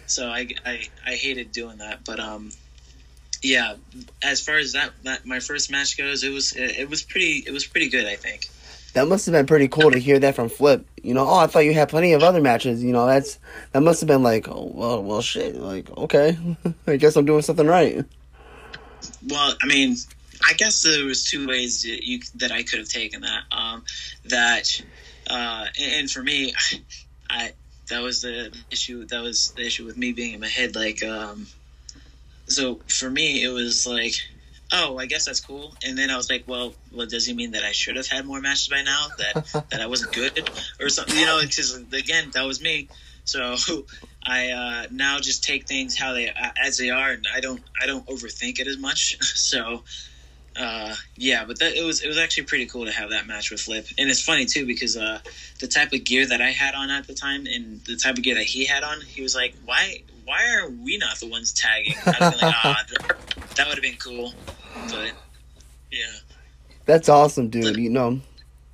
so 0.07 0.29
I 0.29 0.49
I, 0.65 0.81
I 1.07 1.13
hated 1.13 1.53
doing 1.53 1.79
that, 1.79 2.05
but 2.05 2.21
um 2.21 2.51
yeah, 3.43 3.77
as 4.23 4.41
far 4.41 4.57
as 4.57 4.73
that, 4.73 4.93
that 5.05 5.25
my 5.25 5.41
first 5.41 5.71
match 5.71 5.97
goes, 5.97 6.25
it 6.25 6.31
was 6.31 6.55
it 6.57 6.89
was 6.89 7.03
pretty 7.03 7.45
it 7.47 7.53
was 7.53 7.67
pretty 7.67 7.89
good, 7.89 8.07
I 8.07 8.17
think. 8.17 8.49
That 8.95 9.07
must 9.07 9.27
have 9.27 9.33
been 9.33 9.47
pretty 9.47 9.69
cool 9.69 9.91
to 9.91 9.99
hear 9.99 10.19
that 10.19 10.35
from 10.35 10.49
Flip. 10.49 10.87
You 11.03 11.15
know, 11.15 11.29
oh, 11.29 11.39
I 11.39 11.47
thought 11.47 11.61
you 11.61 11.75
had 11.75 11.89
plenty 11.89 12.15
of 12.15 12.23
other 12.23 12.41
matches. 12.41 12.83
You 12.83 12.93
know, 12.93 13.07
that's 13.07 13.39
that 13.73 13.83
must 13.83 14.01
have 14.01 14.09
been 14.09 14.23
like, 14.23 14.49
oh, 14.49 14.71
well, 14.75 15.03
well, 15.03 15.23
shit. 15.23 15.57
Like, 15.57 15.91
okay, 15.97 16.39
I 16.87 16.97
guess 16.97 17.17
I'm 17.17 17.27
doing 17.27 17.43
something 17.43 17.67
right. 17.67 18.05
Well, 19.29 19.55
I 19.63 19.67
mean, 19.67 19.97
I 20.45 20.55
guess 20.55 20.83
there 20.83 21.05
was 21.05 21.25
two 21.25 21.47
ways 21.47 21.83
that 21.83 22.07
you 22.07 22.21
that 22.37 22.51
I 22.51 22.63
could 22.63 22.79
have 22.79 22.89
taken 22.89 23.23
that. 23.23 23.43
Um, 23.53 23.85
that 24.27 24.81
uh, 25.29 25.67
and 25.81 26.11
for 26.11 26.23
me, 26.23 26.55
I 27.31 27.53
that 27.89 28.03
was 28.03 28.23
the 28.23 28.55
issue. 28.71 29.05
That 29.07 29.23
was 29.23 29.53
the 29.53 29.67
issue 29.67 29.85
with 29.85 29.97
me 29.97 30.13
being 30.13 30.35
in 30.35 30.41
my 30.41 30.49
head. 30.49 30.75
Like, 30.75 31.03
um, 31.03 31.47
so 32.47 32.81
for 32.89 33.11
me, 33.11 33.43
it 33.43 33.49
was 33.49 33.87
like, 33.87 34.15
oh, 34.73 34.99
I 34.99 35.07
guess 35.07 35.27
that's 35.27 35.41
cool. 35.41 35.75
And 35.85 35.97
then 35.97 36.11
I 36.11 36.17
was 36.17 36.31
like, 36.31 36.45
well, 36.47 36.75
well, 36.93 37.07
does 37.07 37.27
he 37.27 37.35
mean 37.35 37.53
that 37.53 37.65
I 37.65 37.73
should 37.73 37.97
have 37.97 38.07
had 38.07 38.27
more 38.27 38.41
matches 38.41 38.69
by 38.69 38.83
now? 38.83 39.09
That 39.19 39.67
that 39.71 39.81
I 39.81 39.87
wasn't 39.87 40.13
good 40.13 40.51
or 40.81 40.89
something? 40.89 41.17
You 41.17 41.27
know, 41.27 41.41
because 41.41 41.75
again, 41.93 42.31
that 42.35 42.45
was 42.45 42.61
me. 42.61 42.89
So 43.25 43.57
I 44.25 44.51
uh, 44.51 44.87
now 44.91 45.19
just 45.19 45.45
take 45.45 45.67
things 45.67 45.97
how 45.97 46.13
they 46.13 46.29
uh, 46.29 46.51
as 46.61 46.79
they 46.79 46.91
are, 46.91 47.11
and 47.11 47.27
I 47.33 47.41
don't 47.41 47.63
I 47.81 47.87
don't 47.87 48.07
overthink 48.07 48.59
it 48.59 48.67
as 48.67 48.79
much. 48.79 49.23
so 49.23 49.83
uh, 50.59 50.95
yeah, 51.17 51.45
but 51.45 51.59
that, 51.61 51.75
it 51.75 51.85
was 51.85 52.03
it 52.03 52.09
was 52.09 52.19
actually 52.19 52.45
pretty 52.45 52.67
cool 52.67 52.87
to 52.87 52.93
have 52.93 53.11
that 53.11 53.27
match 53.27 53.51
with 53.51 53.61
Flip, 53.61 53.87
and 53.97 54.11
it's 54.11 54.23
funny 54.23 54.47
too 54.47 54.67
because 54.67 54.97
uh, 54.97 55.21
the 55.61 55.69
type 55.69 55.93
of 55.93 56.05
gear 56.05 56.27
that 56.27 56.41
I 56.41 56.51
had 56.51 56.75
on 56.75 56.91
at 56.91 57.07
the 57.07 57.15
time 57.15 57.47
and 57.47 57.81
the 57.85 57.97
type 57.97 58.17
of 58.17 58.25
gear 58.25 58.35
that 58.35 58.45
he 58.45 58.65
had 58.65 58.83
on, 58.83 59.01
he 59.01 59.23
was 59.23 59.35
like, 59.35 59.55
"Why 59.65 60.03
why 60.25 60.57
are 60.57 60.69
we 60.69 60.99
not 60.99 61.19
the 61.21 61.29
ones 61.29 61.53
tagging?" 61.53 61.95
I'd 62.05 62.21
like, 62.21 62.43
ah, 62.43 62.85
that 63.57 63.69
would 63.69 63.77
have 63.77 63.83
been 63.83 63.97
cool, 63.97 64.35
but 64.87 65.13
yeah. 65.91 66.07
That's 66.87 67.09
awesome, 67.09 67.49
dude. 67.49 67.77
You 67.77 67.91
know, 67.91 68.21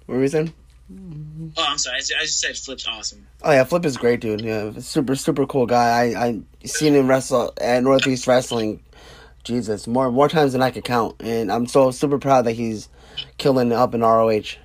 what 0.06 0.16
were 0.16 0.22
you 0.22 0.28
saying? 0.28 0.52
Oh, 1.56 1.64
I'm 1.66 1.78
sorry. 1.78 1.96
I 1.96 2.00
just 2.00 2.40
said 2.40 2.56
Flip's 2.56 2.86
awesome. 2.86 3.26
Oh 3.42 3.52
yeah, 3.52 3.64
Flip 3.64 3.84
is 3.84 3.96
great, 3.96 4.20
dude. 4.20 4.42
Yeah, 4.42 4.72
super 4.78 5.16
super 5.16 5.46
cool 5.46 5.66
guy. 5.66 5.88
I 5.88 6.26
I 6.26 6.40
seen 6.64 6.94
him 6.94 7.08
wrestle 7.08 7.52
at 7.60 7.82
Northeast 7.82 8.26
Wrestling 8.26 8.80
Jesus, 9.44 9.86
more 9.86 10.10
more 10.10 10.28
times 10.28 10.52
than 10.52 10.62
I 10.62 10.70
could 10.70 10.84
count, 10.84 11.16
and 11.20 11.52
I'm 11.52 11.66
so 11.66 11.90
super 11.90 12.18
proud 12.18 12.42
that 12.46 12.52
he's 12.52 12.88
killing 13.38 13.72
up 13.72 13.94
in 13.94 14.00
ROH. 14.00 14.56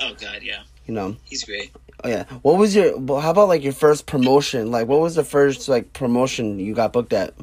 Oh 0.00 0.14
God, 0.20 0.42
yeah. 0.42 0.62
You 0.86 0.94
know, 0.94 1.16
he's 1.24 1.44
great. 1.44 1.72
Oh 2.04 2.08
yeah. 2.08 2.24
What 2.42 2.58
was 2.58 2.74
your? 2.74 2.96
Well, 2.98 3.20
how 3.20 3.30
about 3.30 3.48
like 3.48 3.62
your 3.62 3.72
first 3.72 4.06
promotion? 4.06 4.70
Like, 4.70 4.88
what 4.88 5.00
was 5.00 5.14
the 5.14 5.24
first 5.24 5.68
like 5.68 5.92
promotion 5.92 6.58
you 6.58 6.74
got 6.74 6.92
booked 6.92 7.12
at? 7.12 7.34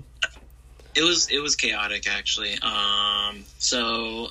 It 0.96 1.04
was 1.04 1.30
it 1.30 1.40
was 1.40 1.56
chaotic 1.56 2.08
actually. 2.08 2.58
Um, 2.62 3.44
so 3.58 4.30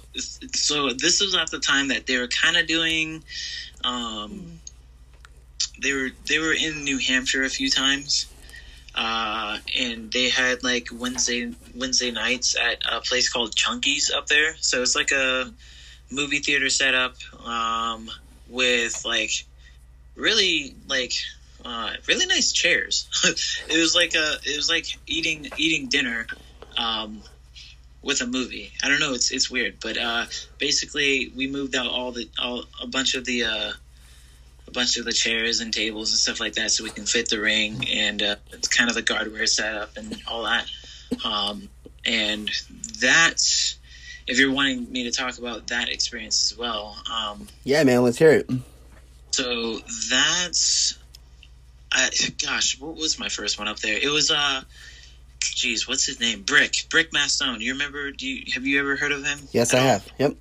so 0.55 0.91
this 0.93 1.21
was 1.21 1.35
at 1.35 1.51
the 1.51 1.59
time 1.59 1.89
that 1.89 2.07
they 2.07 2.19
were 2.19 2.29
kind 2.29 2.57
of 2.57 2.67
doing. 2.67 3.25
Um, 3.85 4.61
they 5.83 5.93
were 5.93 6.11
they 6.29 6.39
were 6.39 6.53
in 6.53 6.85
New 6.85 6.99
Hampshire 6.99 7.43
a 7.43 7.49
few 7.49 7.69
times 7.69 8.27
uh, 8.95 9.59
and 9.79 10.13
they 10.13 10.29
had 10.29 10.63
like 10.63 10.89
Wednesday 10.93 11.53
Wednesday 11.75 12.11
nights 12.11 12.57
at 12.57 12.79
a 12.91 13.01
place 13.01 13.29
called 13.29 13.55
Chunky's 13.55 14.11
up 14.11 14.27
there. 14.27 14.55
So 14.61 14.83
it's 14.83 14.95
like 14.95 15.13
a 15.13 15.53
movie 16.11 16.41
theater 16.41 16.69
setup 16.69 17.15
um, 17.45 18.11
with 18.49 19.03
like 19.05 19.31
really 20.15 20.75
like 20.89 21.15
uh, 21.65 21.93
really 22.07 22.27
nice 22.27 22.53
chairs. 22.53 23.09
it 23.69 23.79
was 23.79 23.95
like 23.95 24.15
a 24.15 24.37
it 24.45 24.57
was 24.57 24.69
like 24.69 24.87
eating 25.07 25.51
eating 25.57 25.89
dinner 25.89 26.27
um, 26.77 27.23
with 28.03 28.21
a 28.21 28.27
movie. 28.27 28.73
I 28.83 28.89
don't 28.89 29.01
know. 29.01 29.15
It's 29.15 29.31
it's 29.31 29.51
weird, 29.51 29.77
but 29.81 29.97
uh, 29.97 30.27
basically 30.59 31.33
we 31.37 31.47
moved 31.47 31.75
out 31.77 31.87
all 31.87 32.13
the 32.13 32.29
all 32.41 32.65
a 32.81 32.87
bunch 32.87 33.15
of 33.15 33.25
the 33.25 33.45
uh, 33.45 33.73
a 34.67 34.71
bunch 34.71 34.97
of 34.97 35.05
the 35.05 35.13
chairs 35.13 35.61
and 35.61 35.73
tables 35.73 36.11
and 36.11 36.19
stuff 36.19 36.41
like 36.41 36.55
that 36.55 36.71
so 36.71 36.85
we 36.85 36.91
can 36.91 37.07
fit 37.07 37.29
the 37.29 37.41
ring 37.41 37.87
and 37.89 38.23
uh, 38.23 38.37
it's 38.53 38.69
kind 38.69 38.89
of 38.89 38.97
the 38.97 39.03
guardrail 39.03 39.49
setup 39.49 39.97
and 39.97 40.17
all 40.27 40.45
that. 40.45 40.67
Um, 41.25 41.69
and 42.05 42.51
that's 43.01 43.79
if 44.27 44.39
you're 44.39 44.53
wanting 44.53 44.91
me 44.91 45.05
to 45.05 45.11
talk 45.11 45.39
about 45.39 45.69
that 45.69 45.89
experience 45.89 46.53
as 46.53 46.59
well. 46.59 46.97
Um, 47.13 47.49
yeah, 47.65 47.85
man, 47.85 48.03
let's 48.03 48.19
hear 48.19 48.33
it. 48.33 48.51
So 49.33 49.81
that's, 50.11 50.99
I, 51.91 52.11
gosh, 52.45 52.79
what 52.81 52.97
was 52.97 53.19
my 53.19 53.29
first 53.29 53.59
one 53.59 53.69
up 53.69 53.79
there? 53.79 53.99
It 53.99 54.11
was 54.11 54.31
uh, 54.31 54.63
geez, 55.51 55.89
what's 55.89 56.07
his 56.07 56.21
name? 56.21 56.43
Brick, 56.43 56.87
Brick 56.91 57.13
Mastone. 57.13 57.61
You 57.61 57.73
remember? 57.73 58.11
Do 58.11 58.27
you 58.27 58.53
have 58.55 58.67
you 58.67 58.81
ever 58.81 58.97
heard 58.97 59.13
of 59.13 59.25
him? 59.25 59.39
Yes, 59.53 59.75
I 59.75 59.79
have. 59.79 60.07
Yep. 60.19 60.37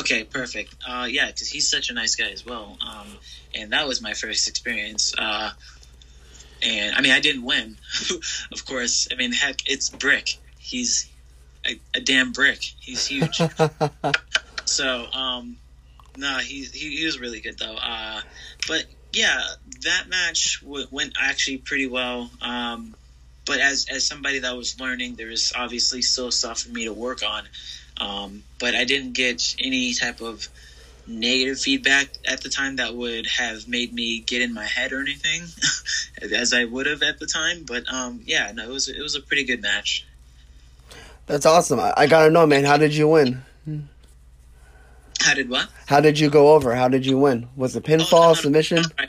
Okay, 0.00 0.24
perfect. 0.24 0.74
Uh, 0.86 1.06
yeah, 1.10 1.26
because 1.26 1.48
he's 1.48 1.68
such 1.68 1.90
a 1.90 1.94
nice 1.94 2.14
guy 2.14 2.30
as 2.30 2.46
well. 2.46 2.78
Um, 2.80 3.08
and 3.54 3.72
that 3.72 3.88
was 3.88 4.00
my 4.00 4.14
first 4.14 4.48
experience. 4.48 5.14
Uh, 5.18 5.50
and 6.62 6.94
I 6.94 7.00
mean, 7.00 7.12
I 7.12 7.20
didn't 7.20 7.42
win, 7.42 7.76
of 8.52 8.64
course. 8.64 9.08
I 9.10 9.16
mean, 9.16 9.32
heck, 9.32 9.68
it's 9.68 9.90
Brick. 9.90 10.38
He's 10.58 11.10
a, 11.66 11.78
a 11.94 12.00
damn 12.00 12.32
brick. 12.32 12.60
He's 12.80 13.06
huge. 13.06 13.40
so, 14.64 15.06
um, 15.12 15.56
no, 16.16 16.38
he, 16.38 16.64
he, 16.64 16.96
he 16.96 17.04
was 17.04 17.18
really 17.18 17.40
good 17.40 17.58
though. 17.58 17.76
Uh, 17.76 18.20
but 18.68 18.84
yeah, 19.12 19.40
that 19.82 20.08
match 20.08 20.60
w- 20.62 20.86
went 20.90 21.14
actually 21.20 21.58
pretty 21.58 21.86
well. 21.86 22.30
Um, 22.40 22.94
but 23.46 23.60
as 23.60 23.86
as 23.90 24.06
somebody 24.06 24.38
that 24.40 24.56
was 24.56 24.78
learning, 24.80 25.14
there 25.16 25.28
was 25.28 25.52
obviously 25.56 26.02
still 26.02 26.30
stuff 26.30 26.60
for 26.62 26.70
me 26.70 26.84
to 26.84 26.92
work 26.92 27.22
on. 27.22 27.44
Um, 28.00 28.42
but 28.58 28.74
I 28.74 28.84
didn't 28.84 29.12
get 29.12 29.54
any 29.58 29.94
type 29.94 30.20
of 30.20 30.48
negative 31.06 31.60
feedback 31.60 32.08
at 32.26 32.40
the 32.42 32.48
time 32.48 32.76
that 32.76 32.94
would 32.94 33.26
have 33.26 33.68
made 33.68 33.92
me 33.92 34.20
get 34.20 34.40
in 34.42 34.54
my 34.54 34.64
head 34.64 34.92
or 34.92 35.00
anything, 35.00 35.42
as 36.34 36.52
I 36.54 36.64
would 36.64 36.86
have 36.86 37.02
at 37.02 37.18
the 37.18 37.26
time. 37.26 37.64
But 37.66 37.84
um, 37.92 38.20
yeah, 38.24 38.50
no, 38.52 38.64
it 38.64 38.70
was 38.70 38.88
it 38.88 39.00
was 39.00 39.14
a 39.14 39.20
pretty 39.20 39.44
good 39.44 39.62
match. 39.62 40.06
That's 41.26 41.46
awesome. 41.46 41.80
I, 41.80 41.92
I 41.96 42.06
gotta 42.06 42.30
know, 42.30 42.46
man. 42.46 42.64
How 42.64 42.76
did 42.76 42.94
you 42.94 43.08
win? 43.08 43.42
How 45.20 45.32
did 45.34 45.48
what? 45.48 45.68
How 45.86 46.00
did 46.00 46.18
you 46.18 46.28
go 46.28 46.52
over? 46.54 46.74
How 46.74 46.88
did 46.88 47.06
you 47.06 47.16
win? 47.16 47.48
Was 47.56 47.74
it 47.76 47.84
pinfall, 47.84 48.12
Oh, 48.12 48.20
no, 48.20 48.28
no, 48.28 48.34
submission? 48.34 48.82
no, 48.98 49.04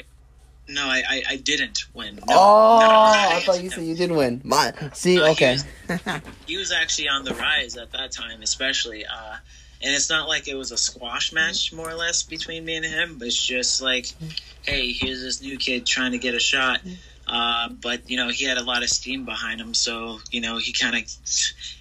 no, 0.68 0.86
I, 0.86 1.03
I, 1.07 1.24
I 1.32 1.36
didn't 1.38 1.86
win. 1.93 2.16
No, 2.16 2.24
oh, 2.30 2.80
no, 2.80 2.88
no, 2.88 2.93
no, 2.93 3.36
I 3.38 3.41
thought 3.45 3.63
you 3.63 3.70
said 3.70 3.84
you 3.84 3.95
did 3.95 4.11
win. 4.11 4.41
My, 4.43 4.74
see, 4.93 5.16
No, 5.18 5.26
he 5.26 5.32
okay. 5.32 5.57
was- 5.88 6.22
he 6.47 6.57
was 6.57 6.72
actually 6.72 7.07
on 7.09 7.24
the 7.24 7.34
rise 7.36 7.78
at 7.78 7.91
that 7.91 8.11
time, 8.11 8.41
especially. 8.41 9.05
Uh, 9.05 9.36
and 9.82 9.93
it's 9.93 10.09
not 10.09 10.28
like 10.28 10.47
it 10.47 10.55
was 10.55 10.72
a 10.72 10.78
squash 10.78 11.32
match, 11.34 11.72
more 11.74 11.89
or 11.89 11.93
less, 11.93 12.24
between 12.24 12.66
me 12.66 12.76
and 12.78 12.86
him. 12.86 13.18
But 13.20 13.28
it's 13.28 13.45
just 13.45 13.82
like, 13.82 14.07
hey, 14.63 14.91
here's 14.91 15.22
this 15.22 15.41
new 15.41 15.57
kid 15.57 15.86
trying 15.86 16.11
to 16.13 16.18
get 16.18 16.34
a 16.34 16.39
shot. 16.39 16.80
Uh, 17.28 17.70
but 17.70 18.09
you 18.09 18.18
know, 18.18 18.30
he 18.30 18.45
had 18.45 18.57
a 18.57 18.63
lot 18.63 18.84
of 18.84 18.89
steam 18.89 19.26
behind 19.26 19.59
him, 19.59 19.74
so 19.74 20.20
you 20.32 20.41
know, 20.41 20.57
he 20.57 20.72
kind 20.74 20.95
of, 20.95 21.03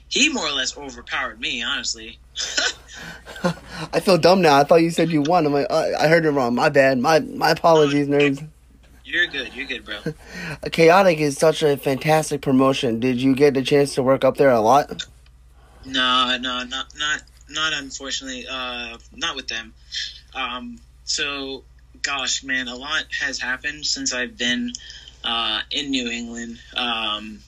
he 0.09 0.29
more 0.31 0.47
or 0.47 0.53
less 0.53 0.77
overpowered 0.77 1.39
me, 1.41 1.63
honestly. 1.63 2.19
I 3.93 4.01
feel 4.01 4.17
dumb 4.19 4.41
now. 4.43 4.59
I 4.59 4.65
thought 4.65 4.77
you 4.77 4.91
said 4.91 5.11
you 5.11 5.23
won. 5.23 5.47
I'm 5.47 5.53
like, 5.53 5.67
uh, 5.69 5.91
I 5.99 6.09
heard 6.09 6.25
it 6.25 6.31
wrong. 6.31 6.55
My 6.55 6.69
bad. 6.71 6.99
My 6.99 7.21
my 7.21 7.51
apologies, 7.51 8.07
nerds. 8.09 8.47
You're 9.05 9.27
good. 9.27 9.55
You're 9.55 9.67
good, 9.67 9.85
bro. 9.85 10.01
Chaotic 10.73 11.19
is 11.19 11.37
such 11.37 11.63
a 11.63 11.77
fantastic 11.77 12.41
promotion. 12.41 13.01
Did 13.01 13.21
you 13.21 13.35
get 13.35 13.55
the 13.55 13.63
chance 13.63 13.95
to 13.97 14.03
work 14.03 14.25
up 14.25 14.37
there 14.37 14.51
a 14.51 14.61
lot? 14.61 15.05
No, 15.85 16.39
no, 16.41 16.65
not 16.65 16.87
not 16.97 17.23
not 17.51 17.73
unfortunately. 17.75 18.47
Uh, 18.51 18.97
not 19.15 19.37
with 19.37 19.49
them. 19.49 19.75
Um, 20.35 20.79
so, 21.05 21.65
gosh, 22.03 22.43
man, 22.43 22.69
a 22.69 22.75
lot 22.75 23.05
has 23.21 23.39
happened 23.39 23.85
since 23.85 24.15
I've 24.15 24.39
been 24.39 24.73
uh, 25.23 25.61
in 25.71 25.91
New 25.91 26.09
England. 26.11 26.59
Um, 26.75 27.41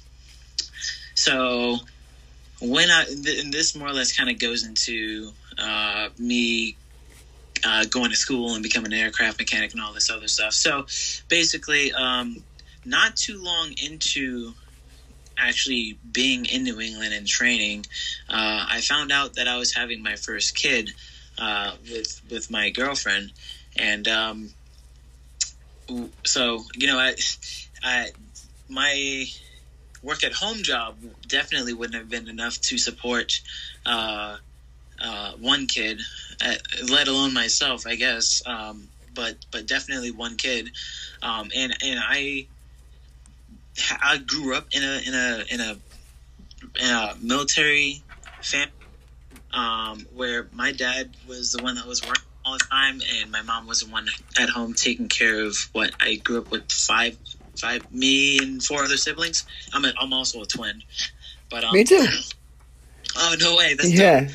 so, 1.14 1.78
when 2.60 2.90
I 2.90 3.04
th- 3.04 3.42
and 3.42 3.52
this 3.52 3.74
more 3.74 3.88
or 3.88 3.94
less 3.94 4.14
kind 4.14 4.28
of 4.28 4.38
goes 4.38 4.64
into 4.66 5.32
uh, 5.58 6.10
me 6.18 6.76
uh, 7.66 7.84
going 7.86 8.10
to 8.10 8.16
school 8.16 8.54
and 8.54 8.62
becoming 8.62 8.92
an 8.92 8.98
aircraft 8.98 9.38
mechanic 9.38 9.72
and 9.72 9.80
all 9.80 9.92
this 9.92 10.10
other 10.10 10.28
stuff. 10.28 10.52
So, 10.52 10.86
basically, 11.28 11.92
um, 11.92 12.42
not 12.84 13.16
too 13.16 13.42
long 13.42 13.72
into 13.82 14.52
actually 15.38 15.98
being 16.12 16.46
in 16.46 16.62
New 16.62 16.80
England 16.80 17.12
and 17.12 17.26
training, 17.26 17.84
uh, 18.28 18.66
I 18.68 18.80
found 18.80 19.10
out 19.12 19.34
that 19.34 19.48
I 19.48 19.58
was 19.58 19.74
having 19.74 20.02
my 20.02 20.16
first 20.16 20.54
kid 20.54 20.92
uh, 21.38 21.72
with 21.90 22.22
with 22.30 22.50
my 22.50 22.70
girlfriend, 22.70 23.32
and 23.76 24.06
um, 24.08 24.50
so 26.24 26.64
you 26.74 26.86
know, 26.86 26.98
I, 26.98 27.14
I 27.82 28.10
my 28.68 29.26
work 30.02 30.22
at 30.24 30.32
home 30.32 30.62
job 30.62 30.96
definitely 31.26 31.72
wouldn't 31.72 31.96
have 31.96 32.08
been 32.08 32.28
enough 32.28 32.60
to 32.60 32.78
support 32.78 33.40
uh, 33.84 34.36
uh, 35.06 35.32
one 35.38 35.66
kid, 35.66 36.00
uh, 36.44 36.54
let 36.90 37.08
alone 37.08 37.32
myself, 37.32 37.86
I 37.86 37.96
guess. 37.96 38.42
Um, 38.46 38.88
but 39.14 39.36
but 39.50 39.66
definitely 39.66 40.10
one 40.10 40.36
kid, 40.36 40.68
um, 41.22 41.50
and 41.56 41.74
and 41.82 42.00
I 42.02 42.46
I 44.02 44.18
grew 44.18 44.54
up 44.54 44.66
in 44.72 44.82
a 44.82 45.00
in 45.06 45.14
a 45.14 45.44
in 45.50 45.60
a 45.60 45.78
in 46.80 46.90
a 46.90 47.14
military 47.22 48.02
family 48.42 48.72
um, 49.52 50.06
where 50.14 50.48
my 50.52 50.72
dad 50.72 51.14
was 51.26 51.52
the 51.52 51.62
one 51.62 51.76
that 51.76 51.86
was 51.86 52.02
working 52.02 52.22
all 52.44 52.54
the 52.54 52.64
time, 52.70 53.00
and 53.20 53.30
my 53.30 53.42
mom 53.42 53.66
was 53.66 53.80
the 53.80 53.90
one 53.90 54.06
at 54.38 54.48
home 54.48 54.74
taking 54.74 55.08
care 55.08 55.44
of 55.44 55.56
what 55.72 55.92
I 56.00 56.16
grew 56.16 56.38
up 56.38 56.50
with 56.50 56.70
five 56.70 57.16
five 57.56 57.84
me 57.90 58.38
and 58.38 58.62
four 58.62 58.82
other 58.84 58.96
siblings. 58.96 59.44
I'm 59.72 59.84
a, 59.84 59.92
I'm 60.00 60.12
also 60.12 60.42
a 60.42 60.46
twin, 60.46 60.82
but 61.50 61.64
um, 61.64 61.72
Me 61.72 61.84
too. 61.84 62.06
Oh 63.16 63.36
no 63.40 63.56
way! 63.56 63.74
That's 63.74 63.92
Yeah. 63.92 64.28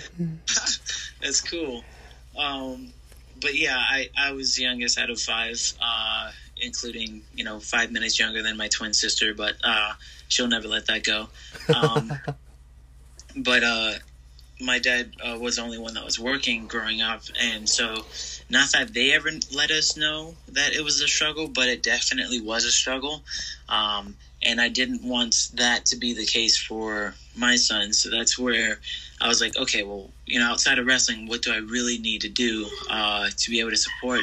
that's 1.21 1.41
cool. 1.41 1.84
Um, 2.38 2.93
but 3.39 3.55
yeah, 3.55 3.77
I, 3.77 4.09
I 4.17 4.32
was 4.32 4.55
the 4.55 4.63
youngest 4.63 4.97
out 4.97 5.09
of 5.09 5.19
five, 5.19 5.57
uh, 5.82 6.32
including 6.61 7.23
you 7.34 7.43
know 7.43 7.59
five 7.59 7.91
minutes 7.91 8.19
younger 8.19 8.41
than 8.41 8.57
my 8.57 8.67
twin 8.67 8.93
sister, 8.93 9.34
but 9.34 9.55
uh, 9.63 9.93
she'll 10.27 10.47
never 10.47 10.67
let 10.67 10.88
that 10.88 11.03
go. 11.03 11.27
Um, 11.75 12.11
but 13.36 13.63
uh, 13.63 13.93
my 14.59 14.79
dad 14.79 15.13
uh, 15.23 15.38
was 15.39 15.55
the 15.55 15.63
only 15.63 15.77
one 15.77 15.95
that 15.95 16.05
was 16.05 16.19
working 16.19 16.67
growing 16.67 17.01
up, 17.01 17.23
and 17.39 17.67
so 17.67 18.05
not 18.49 18.71
that 18.73 18.93
they 18.93 19.11
ever 19.11 19.29
let 19.53 19.71
us 19.71 19.97
know 19.97 20.36
that 20.49 20.73
it 20.73 20.84
was 20.84 21.01
a 21.01 21.07
struggle, 21.07 21.47
but 21.47 21.67
it 21.67 21.84
definitely 21.84 22.41
was 22.41 22.65
a 22.65 22.71
struggle. 22.71 23.23
Um, 23.69 24.15
and 24.44 24.60
I 24.60 24.70
didn't 24.70 25.04
want 25.04 25.50
that 25.56 25.86
to 25.88 25.96
be 25.96 26.14
the 26.14 26.26
case 26.26 26.58
for 26.58 27.16
my 27.36 27.56
son, 27.56 27.94
so 27.94 28.10
that's 28.10 28.38
where 28.38 28.80
I 29.22 29.28
was 29.28 29.39
like, 29.39 29.56
okay, 29.58 29.84
well, 29.84 30.10
you 30.26 30.39
know, 30.39 30.48
outside 30.48 30.80
of 30.80 30.86
wrestling, 30.86 31.28
what 31.28 31.42
do 31.42 31.52
I 31.54 31.58
really 31.58 31.98
need 32.00 32.22
to 32.22 32.30
do 32.30 32.68
uh, 32.89 33.30
to 33.36 33.52
be 33.52 33.60
able 33.60 33.70
to 33.70 33.78
support 33.78 34.22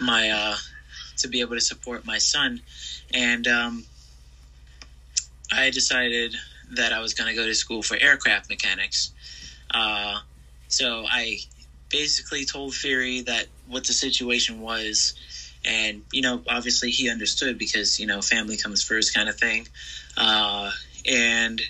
my 0.00 0.30
uh, 0.30 0.56
to 1.18 1.28
be 1.28 1.40
able 1.40 1.54
to 1.54 1.60
support 1.60 2.06
my 2.06 2.18
son? 2.18 2.60
And 3.12 3.46
um, 3.46 3.84
I 5.52 5.70
decided 5.70 6.34
that 6.70 6.92
I 6.92 7.00
was 7.00 7.14
going 7.14 7.28
to 7.28 7.34
go 7.34 7.46
to 7.46 7.54
school 7.54 7.82
for 7.82 7.96
aircraft 8.00 8.48
mechanics. 8.48 9.12
Uh, 9.70 10.20
so 10.68 11.04
I 11.08 11.38
basically 11.90 12.44
told 12.44 12.74
Fury 12.74 13.22
that 13.22 13.46
what 13.66 13.86
the 13.86 13.92
situation 13.92 14.60
was, 14.60 15.14
and 15.68 16.02
you 16.12 16.22
know, 16.22 16.42
obviously 16.48 16.90
he 16.90 17.10
understood 17.10 17.58
because 17.58 18.00
you 18.00 18.06
know, 18.06 18.20
family 18.22 18.56
comes 18.56 18.82
first, 18.82 19.14
kind 19.14 19.28
of 19.28 19.38
thing. 19.38 19.68
Uh, 20.16 20.70
and 21.06 21.60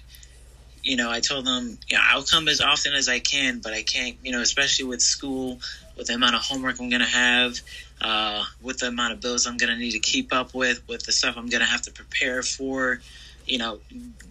you 0.83 0.97
know, 0.97 1.11
I 1.11 1.21
told 1.21 1.45
them, 1.45 1.79
you 1.89 1.97
know, 1.97 2.03
I'll 2.03 2.23
come 2.23 2.49
as 2.49 2.61
often 2.61 2.95
as 2.95 3.09
I 3.09 3.19
can, 3.19 3.59
but 3.59 3.75
I 3.75 3.83
can't, 3.83 4.17
you 4.23 4.33
know, 4.33 4.41
especially 4.41 4.87
with 4.87 5.03
school, 5.03 5.61
with 5.97 6.07
the 6.07 6.15
amount 6.15 6.37
of 6.37 6.41
homework 6.41 6.81
I'm 6.81 6.89
going 6.89 7.03
to 7.03 7.07
have, 7.07 7.61
uh, 8.01 8.45
with 8.63 8.79
the 8.79 8.87
amount 8.87 9.13
of 9.13 9.21
bills 9.21 9.47
I'm 9.47 9.57
going 9.57 9.73
to 9.73 9.79
need 9.79 9.93
to 9.93 9.99
keep 9.99 10.33
up 10.33 10.55
with, 10.55 10.87
with 10.89 11.05
the 11.05 11.13
stuff 11.13 11.37
I'm 11.37 11.49
going 11.49 11.61
to 11.61 11.67
have 11.67 11.83
to 11.83 11.91
prepare 11.91 12.43
for, 12.43 13.01
you 13.45 13.59
know, 13.59 13.81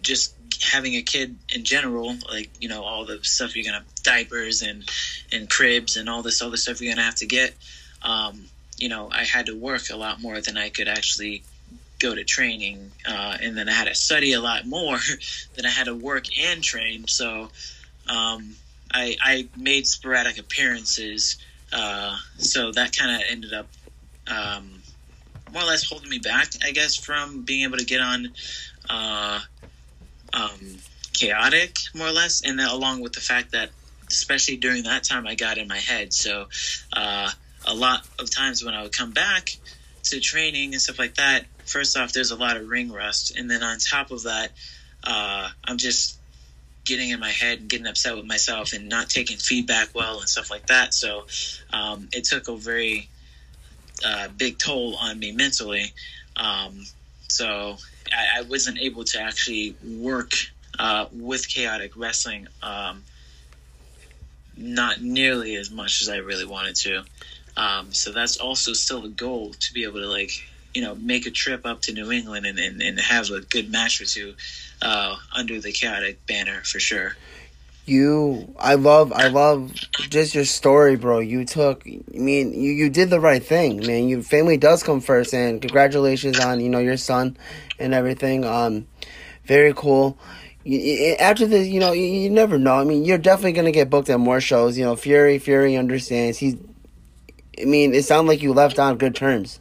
just 0.02 0.34
having 0.62 0.94
a 0.94 1.02
kid 1.02 1.36
in 1.54 1.64
general, 1.64 2.16
like, 2.28 2.50
you 2.60 2.68
know, 2.68 2.82
all 2.82 3.04
the 3.04 3.22
stuff 3.22 3.54
you're 3.54 3.70
going 3.70 3.80
to, 3.80 4.02
diapers 4.02 4.62
and, 4.62 4.88
and 5.30 5.48
cribs 5.48 5.96
and 5.96 6.08
all 6.08 6.22
this 6.22 6.42
other 6.42 6.56
stuff 6.56 6.80
you're 6.80 6.88
going 6.88 6.98
to 6.98 7.04
have 7.04 7.16
to 7.16 7.26
get. 7.26 7.54
Um, 8.02 8.46
you 8.78 8.88
know, 8.88 9.10
I 9.12 9.24
had 9.24 9.46
to 9.46 9.56
work 9.56 9.90
a 9.90 9.96
lot 9.96 10.20
more 10.20 10.40
than 10.40 10.56
I 10.56 10.68
could 10.70 10.88
actually 10.88 11.42
go 11.98 12.14
to 12.14 12.24
training, 12.24 12.92
uh, 13.06 13.36
and 13.42 13.56
then 13.56 13.68
I 13.68 13.72
had 13.72 13.88
to 13.88 13.94
study 13.94 14.32
a 14.32 14.40
lot 14.40 14.66
more 14.66 14.98
than 15.54 15.66
I 15.66 15.70
had 15.70 15.86
to 15.86 15.94
work 15.94 16.24
and 16.38 16.62
train. 16.62 17.08
So 17.08 17.50
um, 18.08 18.54
I, 18.92 19.16
I 19.20 19.48
made 19.56 19.86
sporadic 19.86 20.38
appearances, 20.38 21.38
uh, 21.72 22.16
so 22.38 22.72
that 22.72 22.96
kind 22.96 23.16
of 23.16 23.22
ended 23.28 23.52
up 23.52 23.66
um, 24.28 24.82
more 25.52 25.62
or 25.62 25.66
less 25.66 25.88
holding 25.88 26.08
me 26.08 26.18
back, 26.18 26.48
I 26.64 26.70
guess, 26.70 26.96
from 26.96 27.42
being 27.42 27.64
able 27.64 27.78
to 27.78 27.84
get 27.84 28.00
on 28.00 28.28
uh, 28.88 29.40
um, 30.32 30.78
chaotic, 31.12 31.76
more 31.94 32.08
or 32.08 32.12
less, 32.12 32.42
and 32.44 32.58
then 32.58 32.68
along 32.68 33.00
with 33.00 33.12
the 33.12 33.20
fact 33.20 33.52
that, 33.52 33.70
especially 34.08 34.56
during 34.56 34.84
that 34.84 35.04
time, 35.04 35.26
I 35.26 35.34
got 35.34 35.58
in 35.58 35.68
my 35.68 35.78
head. 35.78 36.12
So 36.12 36.46
uh, 36.92 37.30
a 37.68 37.74
lot 37.74 38.06
of 38.18 38.30
times 38.30 38.64
when 38.64 38.74
I 38.74 38.82
would 38.82 38.96
come 38.96 39.12
back 39.12 39.50
to 40.04 40.20
training 40.20 40.72
and 40.72 40.80
stuff 40.80 40.98
like 40.98 41.14
that, 41.16 41.44
first 41.64 41.96
off, 41.96 42.12
there's 42.12 42.30
a 42.30 42.36
lot 42.36 42.56
of 42.56 42.68
ring 42.68 42.90
rust, 42.90 43.36
and 43.36 43.50
then 43.50 43.62
on 43.62 43.78
top 43.78 44.10
of 44.10 44.24
that, 44.24 44.50
uh, 45.04 45.48
I'm 45.64 45.78
just 45.78 46.18
getting 46.84 47.10
in 47.10 47.20
my 47.20 47.30
head 47.30 47.60
and 47.60 47.68
getting 47.68 47.86
upset 47.86 48.16
with 48.16 48.24
myself 48.24 48.72
and 48.72 48.88
not 48.88 49.10
taking 49.10 49.36
feedback 49.36 49.94
well 49.94 50.20
and 50.20 50.28
stuff 50.28 50.50
like 50.50 50.66
that. 50.68 50.94
So 50.94 51.26
um, 51.70 52.08
it 52.12 52.24
took 52.24 52.48
a 52.48 52.56
very 52.56 53.08
uh, 54.04 54.28
big 54.36 54.58
toll 54.58 54.96
on 54.96 55.18
me 55.18 55.32
mentally. 55.32 55.92
Um, 56.36 56.86
so 57.28 57.76
I, 58.10 58.38
I 58.38 58.42
wasn't 58.42 58.78
able 58.78 59.04
to 59.04 59.20
actually 59.20 59.76
work 59.84 60.32
uh, 60.78 61.06
with 61.12 61.46
chaotic 61.46 61.92
wrestling, 61.94 62.48
um, 62.62 63.04
not 64.56 65.02
nearly 65.02 65.56
as 65.56 65.70
much 65.70 66.00
as 66.00 66.08
I 66.08 66.16
really 66.16 66.46
wanted 66.46 66.76
to. 66.76 67.04
Um, 67.58 67.92
so 67.92 68.12
that's 68.12 68.38
also 68.38 68.72
still 68.72 69.02
the 69.02 69.08
goal 69.08 69.52
to 69.52 69.72
be 69.74 69.84
able 69.84 70.00
to 70.00 70.06
like 70.06 70.30
you 70.74 70.82
know, 70.82 70.94
make 70.94 71.26
a 71.26 71.30
trip 71.30 71.66
up 71.66 71.82
to 71.82 71.92
New 71.92 72.12
England 72.12 72.46
and, 72.46 72.58
and, 72.58 72.80
and 72.82 73.00
have 73.00 73.30
a 73.30 73.40
good 73.40 73.70
match 73.70 74.00
or 74.00 74.04
two 74.04 74.34
uh, 74.82 75.16
under 75.34 75.60
the 75.60 75.72
chaotic 75.72 76.24
banner 76.26 76.60
for 76.62 76.78
sure. 76.78 77.16
You, 77.84 78.54
I 78.58 78.74
love, 78.74 79.12
I 79.12 79.28
love 79.28 79.72
just 80.10 80.34
your 80.34 80.44
story, 80.44 80.96
bro. 80.96 81.20
You 81.20 81.46
took, 81.46 81.84
I 81.86 82.18
mean, 82.18 82.52
you, 82.52 82.70
you 82.70 82.90
did 82.90 83.08
the 83.08 83.18
right 83.18 83.42
thing, 83.42 83.84
man. 83.86 84.08
Your 84.08 84.22
family 84.22 84.58
does 84.58 84.82
come 84.82 85.00
first, 85.00 85.32
and 85.32 85.60
congratulations 85.60 86.38
on, 86.38 86.60
you 86.60 86.68
know, 86.68 86.80
your 86.80 86.98
son 86.98 87.36
and 87.78 87.94
everything. 87.94 88.44
Um, 88.44 88.86
very 89.46 89.72
cool. 89.74 90.18
After 91.18 91.46
this, 91.46 91.66
you 91.66 91.80
know, 91.80 91.92
you, 91.92 92.04
you 92.04 92.28
never 92.30 92.58
know. 92.58 92.74
I 92.74 92.84
mean, 92.84 93.06
you're 93.06 93.16
definitely 93.16 93.52
gonna 93.52 93.72
get 93.72 93.88
booked 93.88 94.10
at 94.10 94.20
more 94.20 94.40
shows. 94.40 94.76
You 94.76 94.84
know, 94.84 94.94
Fury, 94.94 95.38
Fury 95.38 95.74
understands. 95.74 96.36
He's, 96.36 96.56
I 97.60 97.64
mean, 97.64 97.94
it 97.94 98.04
sounded 98.04 98.28
like 98.28 98.42
you 98.42 98.52
left 98.52 98.78
on 98.78 98.98
good 98.98 99.14
terms. 99.14 99.60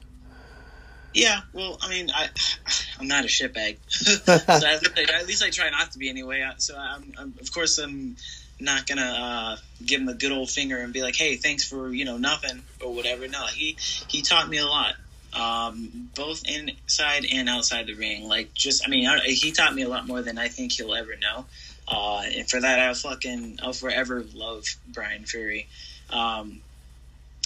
Yeah, 1.13 1.41
well, 1.53 1.77
I 1.81 1.89
mean, 1.89 2.09
I 2.13 2.29
I'm 2.99 3.07
not 3.07 3.23
a 3.23 3.27
shitbag, 3.27 3.77
so 3.89 4.33
at 4.33 4.47
least, 4.81 4.91
I, 4.97 5.19
at 5.19 5.27
least 5.27 5.43
I 5.43 5.49
try 5.49 5.69
not 5.69 5.91
to 5.91 5.99
be 5.99 6.09
anyway. 6.09 6.47
So 6.57 6.77
I'm, 6.77 7.13
I'm 7.17 7.33
of 7.39 7.51
course 7.51 7.77
I'm 7.77 8.15
not 8.59 8.87
gonna 8.87 9.01
uh, 9.01 9.57
give 9.85 10.01
him 10.01 10.09
a 10.09 10.13
good 10.13 10.31
old 10.31 10.49
finger 10.49 10.77
and 10.77 10.93
be 10.93 11.01
like, 11.01 11.15
hey, 11.15 11.35
thanks 11.35 11.63
for 11.63 11.91
you 11.91 12.05
know 12.05 12.17
nothing 12.17 12.61
or 12.81 12.93
whatever. 12.93 13.27
No, 13.27 13.45
he 13.47 13.77
he 14.07 14.21
taught 14.21 14.49
me 14.49 14.57
a 14.57 14.65
lot, 14.65 14.95
um, 15.33 16.09
both 16.15 16.43
inside 16.47 17.25
and 17.31 17.49
outside 17.49 17.87
the 17.87 17.93
ring. 17.93 18.27
Like 18.27 18.53
just, 18.53 18.85
I 18.85 18.89
mean, 18.89 19.07
I, 19.07 19.19
he 19.25 19.51
taught 19.51 19.73
me 19.73 19.83
a 19.83 19.89
lot 19.89 20.07
more 20.07 20.21
than 20.21 20.37
I 20.37 20.47
think 20.47 20.73
he'll 20.73 20.93
ever 20.93 21.15
know. 21.17 21.45
Uh, 21.87 22.23
and 22.35 22.49
for 22.49 22.59
that, 22.59 22.79
I'll 22.79 22.93
fucking 22.93 23.59
I'll 23.63 23.73
forever 23.73 24.23
love 24.33 24.65
Brian 24.89 25.25
Fury. 25.25 25.67
Um, 26.09 26.61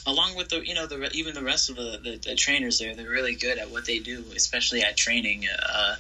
along 0.06 0.36
with 0.36 0.50
the 0.50 0.66
you 0.66 0.74
know 0.74 0.88
the 0.88 1.10
even 1.14 1.34
the 1.34 1.44
rest 1.44 1.70
of 1.70 1.76
the, 1.76 2.00
the, 2.04 2.30
the, 2.30 2.36
trainers 2.36 2.80
there 2.80 2.96
they're 2.96 3.10
really 3.10 3.36
good 3.36 3.58
at 3.58 3.70
what 3.70 3.86
they 3.86 4.00
do 4.00 4.24
especially 4.36 4.82
at 4.82 4.98
training. 4.98 5.46
Uh, 5.48 5.96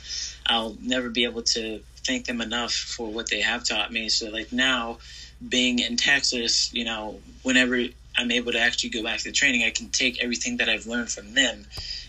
i'll 0.47 0.75
never 0.81 1.09
be 1.09 1.23
able 1.23 1.41
to 1.41 1.81
thank 2.05 2.25
them 2.25 2.41
enough 2.41 2.73
for 2.73 3.11
what 3.11 3.29
they 3.29 3.41
have 3.41 3.63
taught 3.63 3.91
me. 3.91 4.09
So 4.09 4.29
like 4.29 4.51
now 4.51 4.97
being 5.47 5.79
in 5.79 5.97
texas 5.97 6.71
you 6.73 6.85
know 6.85 7.19
whenever 7.41 7.83
i'm 8.15 8.31
able 8.31 8.51
to 8.51 8.59
actually 8.59 8.91
go 8.91 9.01
back 9.01 9.19
to 9.19 9.31
training 9.31 9.63
i 9.63 9.71
can 9.71 9.89
take 9.89 10.23
everything 10.23 10.57
that 10.57 10.69
i've 10.69 10.85
learned 10.85 11.09
from 11.09 11.33
them 11.33 11.65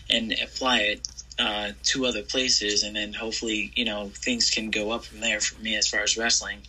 and 0.09 0.33
apply 0.43 0.79
it 0.79 1.07
uh, 1.39 1.71
to 1.83 2.05
other 2.05 2.21
places. 2.21 2.83
And 2.83 2.95
then 2.95 3.13
hopefully 3.13 3.71
you 3.75 3.85
know 3.85 4.09
things 4.13 4.49
can 4.49 4.69
go 4.69 4.91
up 4.91 5.05
from 5.05 5.19
there 5.21 5.39
for 5.39 5.61
me 5.61 5.75
as 5.75 5.87
far 5.87 6.01
as 6.01 6.17
wrestling 6.17 6.59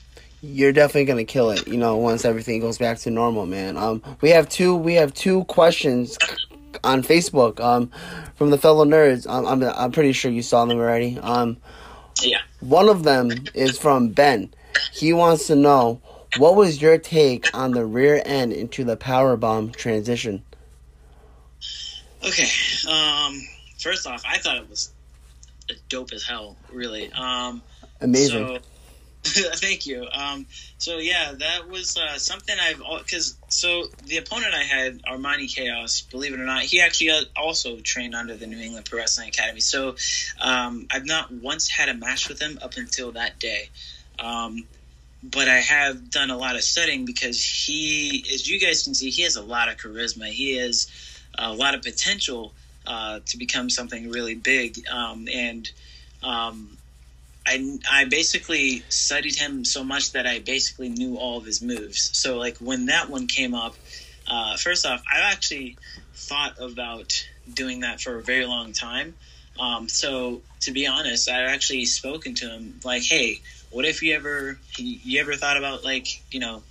you're 0.45 0.73
definitely 0.73 1.07
gonna 1.07 1.25
kill 1.25 1.51
it. 1.51 1.67
You 1.67 1.77
know, 1.77 1.97
once 1.97 2.25
everything 2.25 2.61
goes 2.61 2.79
back 2.79 2.99
to 3.01 3.11
normal, 3.11 3.47
man. 3.47 3.77
Um, 3.77 4.03
we 4.21 4.31
have 4.31 4.49
two. 4.49 4.75
We 4.75 4.95
have 4.95 5.15
two 5.15 5.45
questions 5.45 6.19
on 6.83 7.03
Facebook. 7.03 7.61
Um, 7.61 7.91
from 8.35 8.51
the 8.51 8.59
fellow 8.59 8.85
nerds. 8.85 9.29
Um, 9.29 9.47
I'm 9.47 9.63
I'm 9.63 9.93
pretty 9.93 10.13
sure 10.13 10.31
you 10.31 10.43
saw 10.43 10.65
them 10.65 10.79
already. 10.79 11.19
Um, 11.19 11.57
yeah. 12.23 12.41
One 12.61 12.89
of 12.89 13.03
them 13.05 13.31
is 13.55 13.79
from 13.79 14.09
Ben. 14.09 14.53
He 14.93 15.13
wants 15.13 15.47
to 15.49 15.57
know 15.57 16.01
what 16.37 16.57
was 16.57 16.83
your 16.83 16.99
take 16.99 17.47
on 17.55 17.73
the 17.73 17.85
rear 17.85 18.23
end 18.25 18.53
into 18.53 18.85
the 18.85 18.97
power 18.97 19.37
bomb 19.37 19.71
transition. 19.71 20.43
Okay. 22.25 22.49
Um. 22.89 23.41
First 23.79 24.07
off, 24.07 24.23
I 24.27 24.39
thought 24.39 24.57
it 24.57 24.69
was 24.69 24.93
dope 25.89 26.13
as 26.13 26.25
hell. 26.25 26.57
Really. 26.73 27.13
Um. 27.13 27.63
Amazing. 28.01 28.47
So, 28.47 28.59
Thank 29.57 29.87
you. 29.87 30.07
Um, 30.13 30.47
so 30.77 30.99
yeah, 30.99 31.33
that 31.39 31.69
was 31.69 31.97
uh, 31.97 32.19
something 32.19 32.55
I've 32.61 32.83
because 32.99 33.37
so 33.49 33.85
the 34.07 34.19
opponent 34.19 34.53
I 34.55 34.63
had, 34.63 35.03
Armani 35.03 35.53
Chaos, 35.53 36.03
believe 36.03 36.35
it 36.35 36.41
or 36.41 36.45
not, 36.45 36.63
he 36.63 36.81
actually 36.83 37.11
uh, 37.11 37.23
also 37.35 37.79
trained 37.79 38.15
under 38.15 38.37
the 38.37 38.47
New 38.47 38.59
England 38.59 38.85
Pro 38.85 38.99
Wrestling 38.99 39.29
Academy. 39.29 39.61
So 39.61 39.97
um, 40.43 40.87
I've 40.93 41.07
not 41.07 41.33
once 41.33 41.71
had 41.71 41.89
a 41.89 41.95
match 41.95 42.29
with 42.29 42.41
him 42.41 42.59
up 42.61 42.77
until 42.77 43.13
that 43.13 43.39
day. 43.39 43.71
Um, 44.19 44.67
but 45.23 45.49
I 45.49 45.57
have 45.57 46.11
done 46.11 46.31
a 46.31 46.37
lot 46.37 46.55
of 46.57 46.63
studying 46.63 47.07
because 47.07 47.43
he, 47.43 48.27
as 48.33 48.49
you 48.49 48.61
guys 48.61 48.83
can 48.83 48.95
see, 48.95 49.09
he 49.09 49.23
has 49.23 49.37
a 49.37 49.43
lot 49.43 49.71
of 49.71 49.79
charisma. 49.79 50.27
He 50.27 50.59
has 50.59 50.87
a 51.39 51.51
lot 51.51 51.75
of 51.75 51.81
potential 51.81 52.53
uh, 52.87 53.21
to 53.25 53.39
become 53.39 53.71
something 53.71 54.11
really 54.11 54.35
big. 54.35 54.87
Um, 54.93 55.27
and 55.33 55.71
um, 56.23 56.77
I, 57.47 57.79
I 57.91 58.05
basically 58.07 58.83
studied 58.89 59.37
him 59.37 59.65
so 59.65 59.85
much 59.85 60.13
that 60.13 60.27
I 60.27 60.39
basically 60.39 60.89
knew 60.89 61.17
all 61.17 61.39
of 61.39 61.45
his 61.45 61.61
moves. 61.61 62.11
So 62.17 62.39
like 62.39 62.57
when 62.59 62.87
that 62.87 63.11
one 63.11 63.27
came 63.27 63.55
up, 63.55 63.75
uh, 64.27 64.57
first 64.57 64.87
off, 64.87 65.03
I 65.13 65.31
actually 65.33 65.77
thought 66.15 66.59
about 66.59 67.29
doing 67.53 67.81
that 67.81 68.01
for 68.01 68.17
a 68.17 68.23
very 68.23 68.47
long 68.47 68.73
time. 68.73 69.15
Um, 69.61 69.89
so 69.89 70.43
to 70.61 70.73
be 70.73 70.87
honest, 70.87 71.31
I 71.31 71.43
actually 71.43 71.85
spoken 71.85 72.35
to 72.37 72.49
him 72.49 72.81
like, 72.83 73.03
hey, 73.03 73.41
what 73.71 73.85
if 73.85 74.03
you 74.03 74.15
ever 74.15 74.59
you 74.77 75.21
ever 75.21 75.35
thought 75.35 75.57
about 75.57 75.85
like 75.85 76.23
you 76.31 76.41
know 76.41 76.63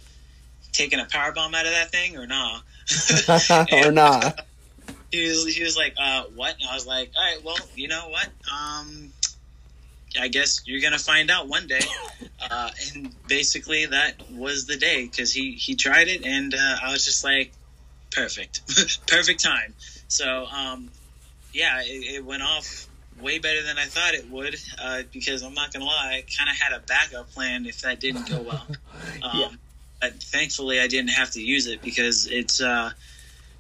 taking 0.72 1.00
a 1.00 1.06
power 1.06 1.32
bomb 1.32 1.54
out 1.54 1.66
of 1.66 1.72
that 1.72 1.92
thing 1.92 2.18
or 2.18 2.26
nah? 2.26 2.60
or 3.86 3.92
nah. 3.92 4.32
He 5.12 5.28
was 5.28 5.56
he 5.56 5.64
was 5.64 5.78
like, 5.78 5.94
uh, 6.02 6.24
what? 6.34 6.56
And 6.60 6.68
I 6.68 6.74
was 6.74 6.88
like, 6.88 7.12
all 7.16 7.24
right, 7.24 7.44
well, 7.44 7.56
you 7.76 7.88
know 7.88 8.10
what? 8.10 8.28
Um, 8.52 9.14
I 10.20 10.28
guess 10.28 10.62
you're 10.66 10.82
gonna 10.82 11.00
find 11.00 11.30
out 11.32 11.48
one 11.48 11.68
day. 11.68 11.82
Uh, 12.52 12.70
and 12.94 13.16
basically, 13.26 13.86
that 13.86 14.16
was 14.30 14.66
the 14.66 14.76
day 14.76 15.06
because 15.06 15.32
he 15.32 15.54
he 15.54 15.76
tried 15.76 16.10
it, 16.10 16.26
and 16.26 16.54
uh, 16.54 16.76
I 16.84 16.92
was 16.92 17.06
just 17.06 17.24
like, 17.24 17.54
perfect, 18.12 18.62
perfect 19.08 19.42
time. 19.42 19.74
So, 20.10 20.46
um, 20.48 20.90
yeah, 21.54 21.82
it, 21.84 22.16
it, 22.16 22.26
went 22.26 22.44
off 22.44 22.88
way 23.22 23.40
better 23.40 23.64
than 23.64 23.78
I 23.78 23.86
thought 23.86 24.14
it 24.14 24.30
would. 24.30 24.58
Uh, 24.78 25.04
because 25.14 25.42
I'm 25.42 25.54
not 25.54 25.72
gonna 25.72 25.86
lie, 25.86 26.22
I 26.22 26.38
kind 26.38 26.50
of 26.50 26.58
had 26.58 26.74
a 26.74 26.80
backup 26.80 27.32
plan 27.32 27.66
if 27.66 27.82
that 27.82 28.02
didn't 28.02 28.30
go 28.30 28.42
well. 28.42 28.68
Um, 29.24 29.40
yeah. 29.40 29.48
But 30.02 30.22
thankfully, 30.22 30.82
I 30.82 30.88
didn't 30.88 31.12
have 31.12 31.32
to 31.32 31.42
use 31.42 31.68
it 31.68 31.82
because 31.82 32.28
it's 32.28 32.60
uh, 32.60 32.92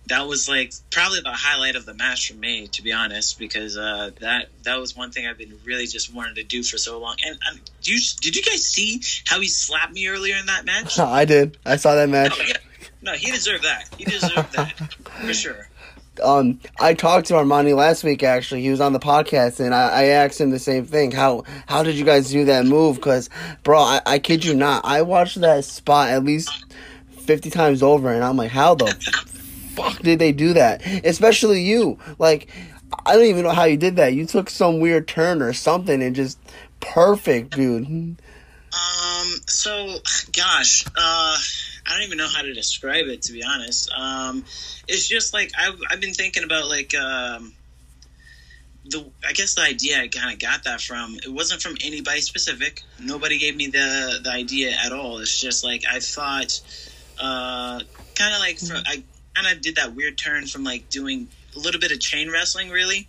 that 0.08 0.28
was 0.28 0.49
like 0.49 0.74
probably 0.91 1.22
the 1.22 1.32
highlight 1.32 1.76
of 1.76 1.86
the 1.86 1.93
match 1.93 2.32
for 2.32 2.38
me, 2.38 2.68
to 2.68 2.84
be 2.84 2.91
honest, 2.91 3.39
because 3.39 3.78
uh, 3.78 4.12
that 4.20 4.49
that 4.64 4.78
was 4.78 4.95
one 4.95 5.12
thing 5.12 5.28
I've 5.28 5.38
been 5.38 5.58
really 5.66 5.88
just 5.88 6.14
wanted 6.14 6.36
to 6.36 6.43
do 6.43 6.64
for 6.64 6.78
so 6.78 6.99
long. 6.99 7.16
And 7.26 7.38
um, 7.49 7.60
you, 7.84 7.99
did 8.20 8.36
you 8.36 8.43
guys 8.43 8.66
see 8.66 9.01
how 9.26 9.39
he 9.39 9.47
slapped 9.47 9.93
me 9.93 10.08
earlier 10.08 10.36
in 10.36 10.45
that 10.47 10.66
match? 10.66 10.99
I 11.14 11.26
did. 11.26 11.58
I 11.66 11.78
saw 11.78 11.95
that 11.95 12.10
match. 12.10 12.38
No, 12.38 12.45
yeah. 12.45 12.58
no 13.01 13.14
he 13.14 13.32
deserved 13.32 13.64
that. 13.64 13.89
He 13.97 14.06
deserved 14.06 14.54
that 14.54 14.74
for 15.22 15.34
sure. 15.34 15.70
Um, 16.22 16.60
I 16.80 16.93
talked 16.93 17.28
to 17.28 17.34
Armani 17.34 17.76
last 17.76 18.04
week. 18.04 18.22
Actually, 18.22 18.62
he 18.62 18.70
was 18.70 18.82
on 18.82 18.93
the 18.93 18.99
podcast, 18.99 19.60
and 19.60 19.74
I, 19.74 19.89
I 19.89 20.04
asked 20.06 20.39
him 20.39 20.51
the 20.51 20.60
same 20.60 20.86
thing. 20.86 21.12
How 21.12 21.43
how 21.66 21.82
did 21.82 21.95
you 21.95 22.06
guys 22.06 22.30
do 22.30 22.45
that 22.45 22.66
move? 22.66 22.97
Because, 22.97 23.30
bro, 23.64 23.80
I, 23.80 24.01
I 24.06 24.20
kid 24.20 24.45
you 24.45 24.54
not, 24.54 24.86
I 24.86 25.01
watched 25.01 25.41
that 25.41 25.66
spot 25.66 26.10
at 26.10 26.24
least 26.24 26.51
fifty 27.10 27.49
times 27.49 27.82
over, 27.82 28.14
and 28.14 28.24
I'm 28.24 28.38
like, 28.38 28.51
how 28.51 28.76
the 28.76 28.93
fuck 29.76 29.99
did 29.99 30.19
they 30.19 30.32
do 30.32 30.53
that? 30.53 30.86
Especially 31.05 31.61
you. 31.61 31.99
Like, 32.19 32.49
I 33.05 33.13
don't 33.15 33.26
even 33.26 33.43
know 33.43 33.51
how 33.51 33.63
you 33.63 33.78
did 33.78 33.95
that. 33.95 34.13
You 34.13 34.26
took 34.26 34.49
some 34.49 34.80
weird 34.80 35.07
turn 35.07 35.41
or 35.41 35.53
something 35.53 36.01
and 36.01 36.15
just 36.15 36.38
perfect, 36.80 37.55
dude. 37.55 37.88
Um, 37.88 39.28
so, 39.47 39.97
gosh, 40.36 40.86
uh, 40.88 40.91
I 40.97 41.89
don't 41.89 42.03
even 42.03 42.17
know 42.17 42.28
how 42.28 42.41
to 42.41 42.53
describe 42.53 43.07
it, 43.07 43.24
to 43.24 43.34
be 43.34 43.43
honest. 43.43 43.91
Um, 43.91 44.45
it's 44.88 45.07
just 45.07 45.34
like, 45.34 45.51
I've, 45.59 45.80
I've 45.91 46.01
been 46.01 46.13
thinking 46.13 46.43
about, 46.43 46.67
like, 46.67 46.95
um, 46.95 47.53
the, 48.86 49.05
I 49.28 49.34
guess 49.34 49.55
the 49.55 49.61
idea 49.61 50.01
I 50.01 50.07
kind 50.07 50.34
of 50.34 50.39
got 50.39 50.63
that 50.65 50.82
from, 50.82 51.15
it 51.24 51.32
wasn't 51.32 51.61
from 51.61 51.76
anybody 51.84 52.21
specific. 52.21 52.82
Nobody 52.99 53.38
gave 53.38 53.55
me 53.55 53.67
the, 53.67 54.19
the 54.24 54.32
idea 54.32 54.76
at 54.84 54.91
all. 54.91 55.19
It's 55.19 55.39
just 55.39 55.63
like, 55.63 55.84
I 55.89 55.99
thought, 55.99 56.59
uh, 57.21 57.80
kind 58.15 58.34
of 58.34 58.39
like, 58.39 58.57
from, 58.59 58.82
I 58.86 59.03
kind 59.36 59.47
of 59.47 59.61
did 59.61 59.75
that 59.75 59.95
weird 59.95 60.17
turn 60.17 60.47
from 60.47 60.63
like 60.63 60.89
doing 60.89 61.27
a 61.55 61.59
little 61.59 61.79
bit 61.79 61.91
of 61.91 61.99
chain 61.99 62.31
wrestling, 62.31 62.69
really. 62.69 63.07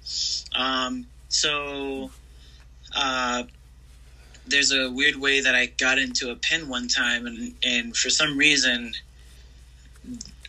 Um, 0.54 1.06
so 1.28 2.10
uh, 2.94 3.44
there's 4.46 4.72
a 4.72 4.90
weird 4.90 5.16
way 5.16 5.40
that 5.40 5.54
I 5.54 5.66
got 5.66 5.98
into 5.98 6.30
a 6.30 6.36
pin 6.36 6.68
one 6.68 6.88
time, 6.88 7.26
and 7.26 7.54
and 7.62 7.96
for 7.96 8.10
some 8.10 8.38
reason. 8.38 8.92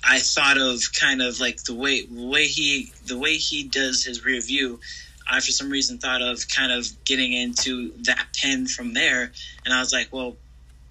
I 0.07 0.19
thought 0.19 0.59
of 0.59 0.81
kind 0.93 1.19
of 1.19 1.39
like 1.39 1.63
the 1.63 1.73
way 1.73 2.03
way 2.11 2.45
he 2.45 2.91
the 3.07 3.17
way 3.17 3.37
he 3.37 3.63
does 3.63 4.03
his 4.03 4.23
rear 4.23 4.39
view. 4.39 4.79
I 5.27 5.39
for 5.39 5.51
some 5.51 5.71
reason 5.71 5.97
thought 5.97 6.21
of 6.21 6.47
kind 6.47 6.71
of 6.71 6.85
getting 7.05 7.33
into 7.33 7.91
that 8.03 8.27
pin 8.35 8.67
from 8.67 8.93
there, 8.93 9.31
and 9.65 9.73
I 9.73 9.79
was 9.79 9.91
like, 9.91 10.13
well, 10.13 10.35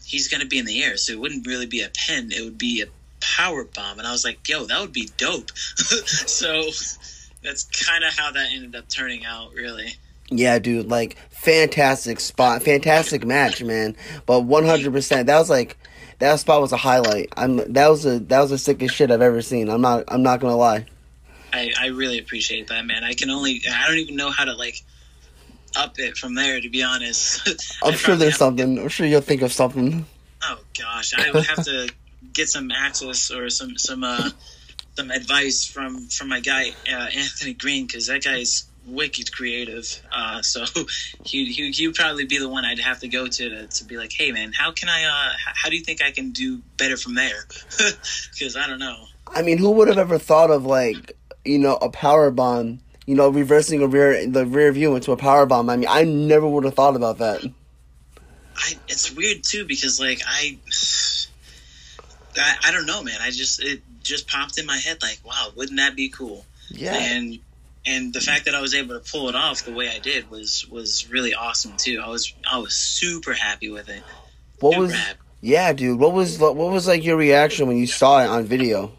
he's 0.05 0.27
going 0.27 0.41
to 0.41 0.49
be 0.49 0.59
in 0.59 0.65
the 0.65 0.83
air, 0.83 0.97
so 0.97 1.13
it 1.13 1.21
wouldn't 1.21 1.47
really 1.47 1.67
be 1.67 1.83
a 1.83 1.91
pin; 1.91 2.33
it 2.33 2.43
would 2.43 2.59
be 2.59 2.83
a 2.83 2.87
power 3.37 3.65
bomb, 3.65 3.99
and 3.99 4.07
I 4.07 4.13
was 4.13 4.25
like, 4.25 4.47
"Yo, 4.49 4.67
that 4.67 4.81
would 4.81 4.93
be 4.93 5.09
dope." 5.17 5.51
so 5.57 6.71
that's 7.43 7.65
kind 7.65 8.05
of 8.05 8.13
how 8.17 8.33
that 8.33 8.53
ended 8.53 8.75
up 8.77 8.89
turning 8.89 9.25
out, 9.25 9.55
really. 9.55 9.95
Yeah, 10.31 10.59
dude, 10.59 10.89
like 10.89 11.17
fantastic 11.31 12.21
spot, 12.21 12.63
fantastic 12.63 13.25
match, 13.25 13.63
man. 13.63 13.97
But 14.27 14.43
one 14.43 14.65
hundred 14.65 14.93
percent, 14.93 15.27
that 15.27 15.39
was 15.39 15.51
like 15.51 15.77
that 16.19 16.41
spot 16.41 16.61
was 16.61 16.73
a 16.73 16.77
highlight. 16.77 17.29
I'm 17.37 17.73
that 17.73 17.89
was 17.89 18.07
a 18.07 18.19
that 18.21 18.41
was 18.41 18.51
the 18.51 18.59
sickest 18.59 18.95
shit 18.95 19.11
I've 19.11 19.23
ever 19.23 19.43
seen. 19.43 19.69
I'm 19.69 19.81
not 19.81 20.05
I'm 20.09 20.23
not 20.23 20.41
gonna 20.41 20.57
lie. 20.57 20.87
I, 21.53 21.71
I 21.79 21.87
really 21.89 22.19
appreciate 22.19 22.67
that, 22.69 22.85
man. 22.85 23.05
I 23.05 23.15
can 23.15 23.31
only 23.31 23.63
I 23.71 23.87
don't 23.87 23.99
even 23.99 24.17
know 24.17 24.31
how 24.31 24.45
to 24.45 24.55
like 24.55 24.81
up 25.77 25.99
it 25.99 26.17
from 26.17 26.35
there. 26.35 26.61
To 26.61 26.69
be 26.71 26.83
honest, 26.83 27.79
I'm 27.83 27.95
sure 27.95 28.17
there's 28.17 28.37
something. 28.37 28.79
I'm 28.79 28.89
sure 28.89 29.07
you'll 29.07 29.21
think 29.21 29.43
of 29.43 29.53
something. 29.53 30.07
Oh 30.43 30.59
gosh, 30.79 31.15
I 31.15 31.31
would 31.31 31.47
have 31.47 31.65
to 31.65 31.91
get 32.35 32.49
some 32.49 32.71
access 32.71 33.31
or 33.31 33.49
some 33.49 33.79
some 33.79 34.05
uh 34.05 34.31
some 34.97 35.11
advice 35.11 35.67
from 35.67 36.09
from 36.09 36.29
my 36.29 36.41
guy 36.41 36.71
uh, 36.91 37.09
Anthony 37.17 37.55
Greene 37.55 37.87
because 37.87 38.07
that 38.09 38.23
guy's 38.23 38.67
wicked 38.87 39.33
creative. 39.33 40.03
Uh, 40.13 40.43
so 40.43 40.65
he 41.25 41.47
he 41.47 41.71
he 41.71 41.87
would 41.87 41.97
probably 41.97 42.27
be 42.27 42.39
the 42.39 42.49
one 42.49 42.65
I'd 42.65 42.79
have 42.81 43.01
to 43.01 43.09
go 43.09 43.27
to 43.27 43.49
to, 43.49 43.67
to 43.67 43.85
be 43.85 43.97
like, 43.97 44.13
hey 44.13 44.33
man, 44.33 44.53
how 44.53 44.73
can 44.73 44.89
I? 44.89 45.05
Uh, 45.05 45.33
how 45.55 45.69
do 45.69 45.77
you 45.77 45.83
think 45.83 46.03
I 46.03 46.11
can 46.11 46.31
do 46.31 46.61
better 46.77 46.97
from 46.97 47.15
there? 47.15 47.47
Because 48.33 48.57
I 48.57 48.67
don't 48.67 48.79
know. 48.81 49.07
I 49.29 49.43
mean, 49.43 49.59
who 49.59 49.71
would 49.73 49.89
have 49.89 49.99
ever 49.99 50.19
thought 50.19 50.51
of 50.51 50.65
like 50.67 51.17
you 51.45 51.59
know 51.59 51.77
a 51.77 51.89
power 51.89 52.31
bomb? 52.31 52.81
You 53.07 53.15
know, 53.15 53.29
reversing 53.29 53.83
a 53.83 53.87
rear 53.87 54.27
the 54.27 54.47
rear 54.47 54.73
view 54.73 54.95
into 54.97 55.13
a 55.13 55.17
power 55.17 55.47
bomb. 55.47 55.71
I 55.71 55.77
mean, 55.77 55.89
I 55.89 56.05
never 56.05 56.49
would 56.49 56.65
have 56.65 56.75
thought 56.75 56.97
about 56.97 57.19
that. 57.19 57.45
I, 58.57 58.75
it's 58.89 59.15
weird 59.15 59.43
too 59.43 59.67
because 59.67 60.01
like 60.01 60.21
I, 60.27 60.59
I, 62.39 62.57
I 62.65 62.73
don't 62.73 62.87
know, 62.87 63.03
man. 63.03 63.19
I 63.21 63.31
just 63.31 63.63
it 63.63 63.83
just 64.03 64.27
popped 64.29 64.59
in 64.59 64.67
my 64.67 64.77
head 64.77 64.99
like, 65.03 65.21
wow, 65.25 65.49
wouldn't 65.57 65.79
that 65.79 65.97
be 65.97 66.09
cool? 66.09 66.45
Yeah. 66.69 66.95
And 66.95 67.39
and 67.87 68.13
the 68.15 68.21
fact 68.21 68.47
that 68.47 68.55
I 68.55 68.61
was 68.61 68.75
able 68.75 68.99
to 68.99 69.11
pull 69.11 69.29
it 69.29 69.35
off 69.35 69.65
the 69.65 69.73
way 69.73 69.89
I 69.89 69.99
did 69.99 70.31
was 70.31 70.67
was 70.71 71.11
really 71.11 71.35
awesome 71.35 71.73
too. 71.77 72.01
I 72.05 72.09
was 72.09 72.33
I 72.51 72.59
was 72.59 72.75
super 72.75 73.33
happy 73.35 73.71
with 73.71 73.89
it. 73.89 74.03
What 74.61 74.73
Super 74.73 74.83
was? 74.83 74.95
happy. 74.95 75.19
Yeah, 75.43 75.73
dude. 75.75 75.99
What 76.01 76.13
was 76.13 76.39
what 76.39 76.57
was 76.57 76.87
like 76.87 77.05
your 77.05 77.17
reaction 77.17 77.67
when 77.69 77.77
you 77.77 77.87
saw 77.87 78.21
it 78.23 78.29
on 78.29 78.45
video? 78.45 78.93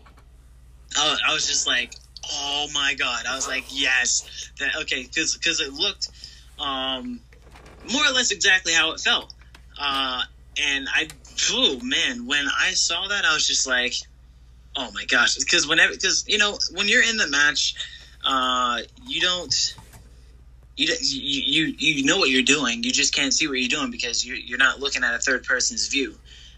I, 0.97 1.09
was- 1.09 1.21
I 1.27 1.33
was 1.33 1.47
just 1.47 1.65
like, 1.67 1.93
oh 2.31 2.67
my 2.73 2.93
god! 2.93 3.25
I 3.27 3.35
was 3.35 3.47
like, 3.47 3.65
yes, 3.69 4.51
that 4.59 4.75
okay, 4.81 5.03
because 5.03 5.35
because 5.35 5.59
it 5.59 5.73
looked 5.73 6.09
um, 6.59 7.19
more 7.91 8.05
or 8.05 8.11
less 8.11 8.31
exactly 8.31 8.73
how 8.73 8.91
it 8.91 8.99
felt. 8.99 9.33
Uh, 9.79 10.21
and 10.61 10.87
I, 10.93 11.07
oh 11.51 11.79
man, 11.83 12.25
when 12.25 12.45
I 12.59 12.71
saw 12.71 13.07
that, 13.07 13.25
I 13.25 13.33
was 13.33 13.47
just 13.47 13.67
like, 13.67 13.93
oh 14.75 14.89
my 14.93 15.05
gosh, 15.05 15.35
because 15.37 15.67
whenever 15.67 15.93
because 15.93 16.25
you 16.27 16.37
know 16.37 16.57
when 16.73 16.87
you're 16.87 17.03
in 17.03 17.17
the 17.17 17.27
match, 17.27 17.75
uh, 18.25 18.79
you 19.07 19.21
don't. 19.21 19.75
You, 20.77 20.87
don't- 20.87 21.01
you 21.01 21.65
you 21.67 21.75
you 21.77 22.03
know 22.05 22.17
what 22.17 22.29
you're 22.29 22.41
doing. 22.43 22.83
You 22.83 22.91
just 22.91 23.13
can't 23.15 23.33
see 23.33 23.47
what 23.47 23.53
you're 23.59 23.69
doing 23.69 23.91
because 23.91 24.25
you're 24.25 24.35
you're 24.35 24.57
not 24.57 24.79
looking 24.81 25.03
at 25.05 25.13
a 25.13 25.19
third 25.19 25.45
person's 25.45 25.87
view. 25.87 26.15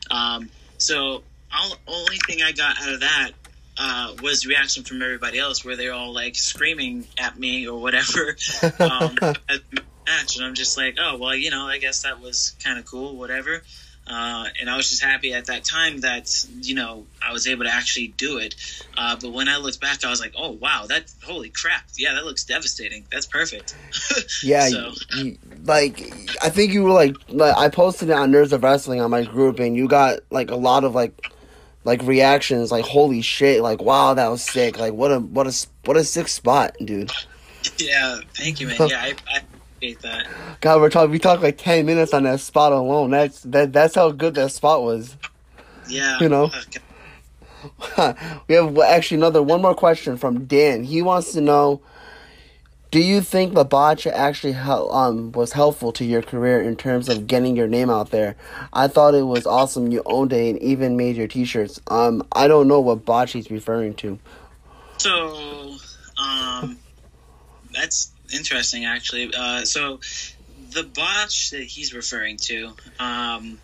Um, 0.09 0.49
so 0.79 1.21
all, 1.55 1.75
only 1.87 2.17
thing 2.25 2.41
I 2.41 2.51
got 2.51 2.81
out 2.81 2.93
of 2.93 2.99
that 3.01 3.31
uh, 3.77 4.15
was 4.23 4.47
reaction 4.47 4.83
from 4.83 5.03
everybody 5.03 5.37
else, 5.37 5.63
where 5.63 5.75
they're 5.75 5.93
all 5.93 6.13
like 6.13 6.35
screaming 6.35 7.05
at 7.19 7.37
me 7.37 7.67
or 7.67 7.79
whatever 7.79 8.35
um, 8.79 9.17
at 9.21 9.61
the 9.69 9.81
match, 10.07 10.35
and 10.37 10.45
I'm 10.45 10.55
just 10.55 10.77
like, 10.77 10.97
oh 10.99 11.17
well, 11.17 11.35
you 11.35 11.51
know, 11.51 11.67
I 11.67 11.77
guess 11.77 12.01
that 12.01 12.19
was 12.19 12.55
kind 12.63 12.79
of 12.79 12.85
cool, 12.85 13.15
whatever. 13.17 13.61
Uh, 14.09 14.45
and 14.59 14.69
I 14.69 14.77
was 14.77 14.89
just 14.89 15.03
happy 15.03 15.33
at 15.33 15.47
that 15.47 15.65
time 15.65 15.99
that 15.99 16.45
you 16.61 16.75
know 16.75 17.05
I 17.21 17.33
was 17.33 17.45
able 17.47 17.65
to 17.65 17.73
actually 17.73 18.07
do 18.09 18.37
it. 18.37 18.55
Uh, 18.97 19.17
but 19.19 19.33
when 19.33 19.49
I 19.49 19.57
looked 19.57 19.81
back, 19.81 20.03
I 20.05 20.09
was 20.09 20.21
like, 20.21 20.33
oh 20.37 20.51
wow, 20.51 20.85
that 20.87 21.11
holy 21.23 21.49
crap, 21.49 21.83
yeah, 21.97 22.13
that 22.13 22.23
looks 22.25 22.43
devastating. 22.45 23.05
That's 23.11 23.25
perfect. 23.25 23.75
Yeah, 24.43 24.67
So- 24.69 24.93
you, 25.17 25.37
like 25.65 25.99
I 26.41 26.49
think 26.49 26.71
you 26.73 26.83
were 26.83 26.91
like, 26.91 27.15
like 27.27 27.55
I 27.57 27.69
posted 27.69 28.09
it 28.09 28.13
on 28.13 28.31
Nerds 28.31 28.51
of 28.53 28.63
Wrestling 28.63 29.01
on 29.01 29.11
my 29.11 29.23
group, 29.23 29.59
and 29.59 29.75
you 29.75 29.87
got 29.87 30.19
like 30.29 30.51
a 30.51 30.55
lot 30.55 30.83
of 30.83 30.95
like 30.95 31.19
like 31.83 32.01
reactions, 32.03 32.71
like 32.71 32.85
holy 32.85 33.21
shit, 33.21 33.61
like 33.61 33.81
wow, 33.81 34.13
that 34.13 34.27
was 34.29 34.41
sick, 34.41 34.77
like 34.79 34.93
what 34.93 35.11
a 35.11 35.19
what 35.19 35.47
a 35.47 35.67
what 35.85 35.97
a 35.97 36.03
sick 36.03 36.27
spot, 36.29 36.75
dude. 36.83 37.11
yeah, 37.77 38.19
thank 38.35 38.61
you, 38.61 38.67
man. 38.67 38.77
Yeah, 38.89 39.01
I, 39.01 39.15
I 39.27 39.41
appreciate 39.77 40.01
that. 40.01 40.27
God, 40.61 40.81
we're 40.81 40.89
talking 40.89 41.11
we 41.11 41.19
talked 41.19 41.41
like 41.43 41.57
ten 41.57 41.85
minutes 41.85 42.13
on 42.13 42.23
that 42.23 42.39
spot 42.39 42.71
alone. 42.71 43.11
That's 43.11 43.41
that 43.43 43.73
that's 43.73 43.95
how 43.95 44.11
good 44.11 44.35
that 44.35 44.51
spot 44.51 44.83
was. 44.83 45.15
Yeah, 45.87 46.19
You 46.21 46.29
know? 46.29 46.51
We 48.47 48.55
have 48.55 48.77
actually 48.77 49.17
another 49.17 49.41
one 49.41 49.61
more 49.61 49.73
question 49.73 50.17
from 50.17 50.45
Dan. 50.45 50.83
He 50.83 51.01
wants 51.01 51.33
to 51.33 51.41
know. 51.41 51.81
Do 52.89 52.99
you 53.01 53.19
think 53.19 53.53
the 53.53 53.65
botcha 53.65 54.15
actually 54.15 54.53
hel- 54.53 54.91
um 54.93 55.31
was 55.33 55.51
helpful 55.53 55.91
to 55.93 56.05
your 56.05 56.21
career 56.21 56.61
in 56.61 56.75
terms 56.77 57.09
of 57.09 57.27
getting 57.27 57.57
your 57.57 57.67
name 57.67 57.89
out 57.89 58.11
there? 58.11 58.35
I 58.71 58.87
thought 58.87 59.13
it 59.15 59.23
was 59.23 59.45
awesome. 59.45 59.91
You 59.91 60.01
owned 60.05 60.31
it 60.31 60.49
and 60.51 60.61
even 60.61 60.95
made 60.95 61.17
your 61.17 61.27
T-shirts. 61.27 61.81
Um, 61.87 62.25
I 62.31 62.47
don't 62.47 62.67
know 62.67 62.79
what 62.79 63.03
botch 63.03 63.33
he's 63.33 63.51
referring 63.51 63.93
to. 63.95 64.17
So, 64.99 65.75
um, 66.17 66.77
that's 67.73 68.13
interesting, 68.33 68.85
actually. 68.85 69.33
Uh, 69.35 69.63
so, 69.65 69.99
the 70.71 70.83
botch 70.83 71.51
that 71.51 71.63
he's 71.63 71.93
referring 71.93 72.37
to, 72.37 72.73
um, 72.99 73.59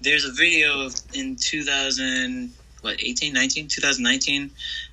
there's 0.00 0.24
a 0.24 0.32
video 0.32 0.90
in 1.14 1.36
2000, 1.36 2.52
what, 2.82 3.02
18, 3.02 3.32
19, 3.32 3.68
2019, 3.68 4.50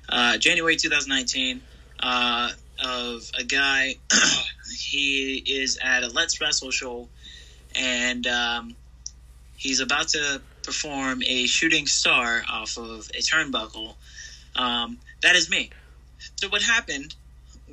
uh, 0.08 0.38
January 0.38 0.76
2019, 0.76 1.60
uh, 2.00 2.50
of 2.82 3.30
a 3.38 3.44
guy. 3.44 3.96
he 4.78 5.42
is 5.46 5.78
at 5.82 6.02
a 6.02 6.08
Let's 6.08 6.40
Wrestle 6.40 6.70
show, 6.70 7.08
and 7.74 8.26
um, 8.26 8.76
he's 9.56 9.80
about 9.80 10.08
to 10.08 10.40
perform 10.62 11.22
a 11.26 11.46
shooting 11.46 11.86
star 11.86 12.42
off 12.50 12.76
of 12.78 13.10
a 13.14 13.18
turnbuckle. 13.18 13.94
Um, 14.56 14.98
that 15.22 15.36
is 15.36 15.50
me. 15.50 15.70
So 16.36 16.48
what 16.48 16.62
happened 16.62 17.14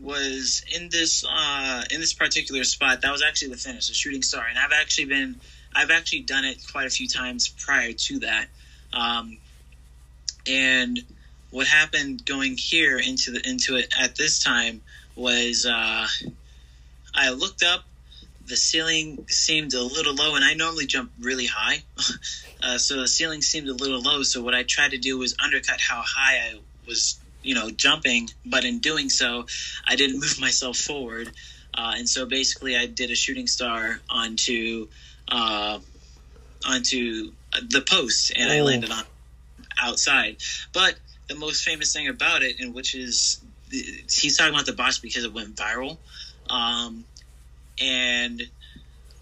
was 0.01 0.63
in 0.75 0.89
this 0.89 1.25
uh, 1.27 1.83
in 1.91 1.99
this 1.99 2.13
particular 2.13 2.63
spot 2.63 3.01
that 3.01 3.11
was 3.11 3.23
actually 3.23 3.49
the 3.49 3.57
finish, 3.57 3.87
the 3.87 3.93
shooting 3.93 4.21
star, 4.21 4.45
and 4.47 4.57
I've 4.57 4.71
actually 4.73 5.05
been 5.05 5.35
I've 5.73 5.91
actually 5.91 6.21
done 6.21 6.45
it 6.45 6.57
quite 6.71 6.87
a 6.87 6.89
few 6.89 7.07
times 7.07 7.47
prior 7.47 7.91
to 7.91 8.19
that. 8.19 8.47
Um, 8.93 9.37
and 10.47 10.99
what 11.51 11.67
happened 11.67 12.25
going 12.25 12.55
here 12.57 12.97
into 12.97 13.31
the 13.31 13.47
into 13.47 13.75
it 13.75 13.93
at 13.99 14.15
this 14.15 14.39
time 14.39 14.81
was 15.15 15.65
uh, 15.65 16.07
I 17.13 17.29
looked 17.31 17.63
up. 17.63 17.83
The 18.45 18.55
ceiling 18.55 19.27
seemed 19.27 19.75
a 19.75 19.83
little 19.83 20.15
low, 20.15 20.33
and 20.35 20.43
I 20.43 20.55
normally 20.55 20.87
jump 20.87 21.11
really 21.19 21.45
high. 21.45 21.83
uh, 22.63 22.79
so 22.79 23.01
the 23.01 23.07
ceiling 23.07 23.43
seemed 23.43 23.67
a 23.67 23.73
little 23.73 24.01
low. 24.01 24.23
So 24.23 24.41
what 24.41 24.55
I 24.55 24.63
tried 24.63 24.91
to 24.91 24.97
do 24.97 25.19
was 25.19 25.35
undercut 25.43 25.79
how 25.79 26.01
high 26.03 26.37
I 26.37 26.59
was, 26.87 27.18
you 27.41 27.55
know, 27.55 27.69
jumping. 27.71 28.29
But 28.45 28.65
in 28.65 28.79
doing 28.79 29.09
so, 29.09 29.45
I 29.87 29.95
didn't 29.95 30.19
move 30.19 30.39
myself 30.41 30.77
forward, 30.77 31.31
uh, 31.77 31.93
and 31.97 32.09
so 32.09 32.25
basically 32.25 32.75
I 32.77 32.85
did 32.87 33.11
a 33.11 33.15
shooting 33.15 33.47
star 33.47 34.01
onto 34.09 34.87
uh, 35.27 35.79
onto 36.67 37.31
the 37.69 37.81
post, 37.81 38.31
and 38.35 38.51
I 38.51 38.59
Oh. 38.59 38.65
landed 38.65 38.91
on 38.91 39.03
outside. 39.81 40.37
But 40.73 40.99
the 41.29 41.35
most 41.35 41.63
famous 41.63 41.93
thing 41.93 42.07
about 42.07 42.43
it, 42.43 42.59
and 42.59 42.73
which 42.73 42.95
is 42.95 43.43
he's 43.71 44.37
talking 44.37 44.53
about 44.53 44.65
the 44.65 44.73
botch 44.73 45.01
because 45.01 45.23
it 45.23 45.33
went 45.33 45.55
viral. 45.55 45.99
Um, 46.49 47.05
and 47.81 48.41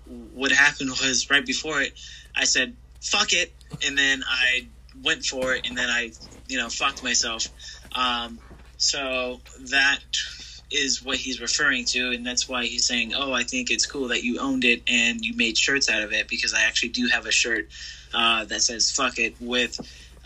what 0.06 0.52
happened 0.52 0.90
was 1.02 1.30
right 1.30 1.46
before 1.46 1.82
it, 1.82 1.94
I 2.36 2.46
said, 2.46 2.76
fuck 3.02 3.34
it. 3.34 3.54
And 3.86 3.98
then 3.98 4.24
I 4.28 4.70
went 5.04 5.26
for 5.26 5.54
it 5.54 5.66
and 5.66 5.78
then 5.78 5.90
I, 5.90 6.12
you 6.48 6.58
know, 6.58 6.70
fucked 6.70 7.04
myself. 7.04 7.48
Um, 7.98 8.40
so 8.78 9.42
that 9.72 10.00
is 10.70 11.04
what 11.04 11.18
he's 11.18 11.42
referring 11.42 11.86
to. 11.86 12.12
And 12.12 12.26
that's 12.26 12.48
why 12.48 12.66
he's 12.66 12.88
saying, 12.88 13.14
oh, 13.16 13.34
I 13.34 13.44
think 13.44 13.72
it's 13.72 13.86
cool 13.86 14.10
that 14.10 14.24
you 14.24 14.40
owned 14.40 14.64
it 14.64 14.84
and 14.88 15.20
you 15.24 15.36
made 15.36 15.58
shirts 15.58 15.90
out 15.90 16.04
of 16.04 16.14
it 16.14 16.28
because 16.28 16.54
I 16.54 16.64
actually 16.64 16.90
do 16.90 17.08
have 17.12 17.26
a 17.26 17.32
shirt 17.32 17.66
uh, 18.14 18.46
that 18.46 18.62
says 18.62 18.92
fuck 18.92 19.18
it 19.18 19.36
with 19.40 19.80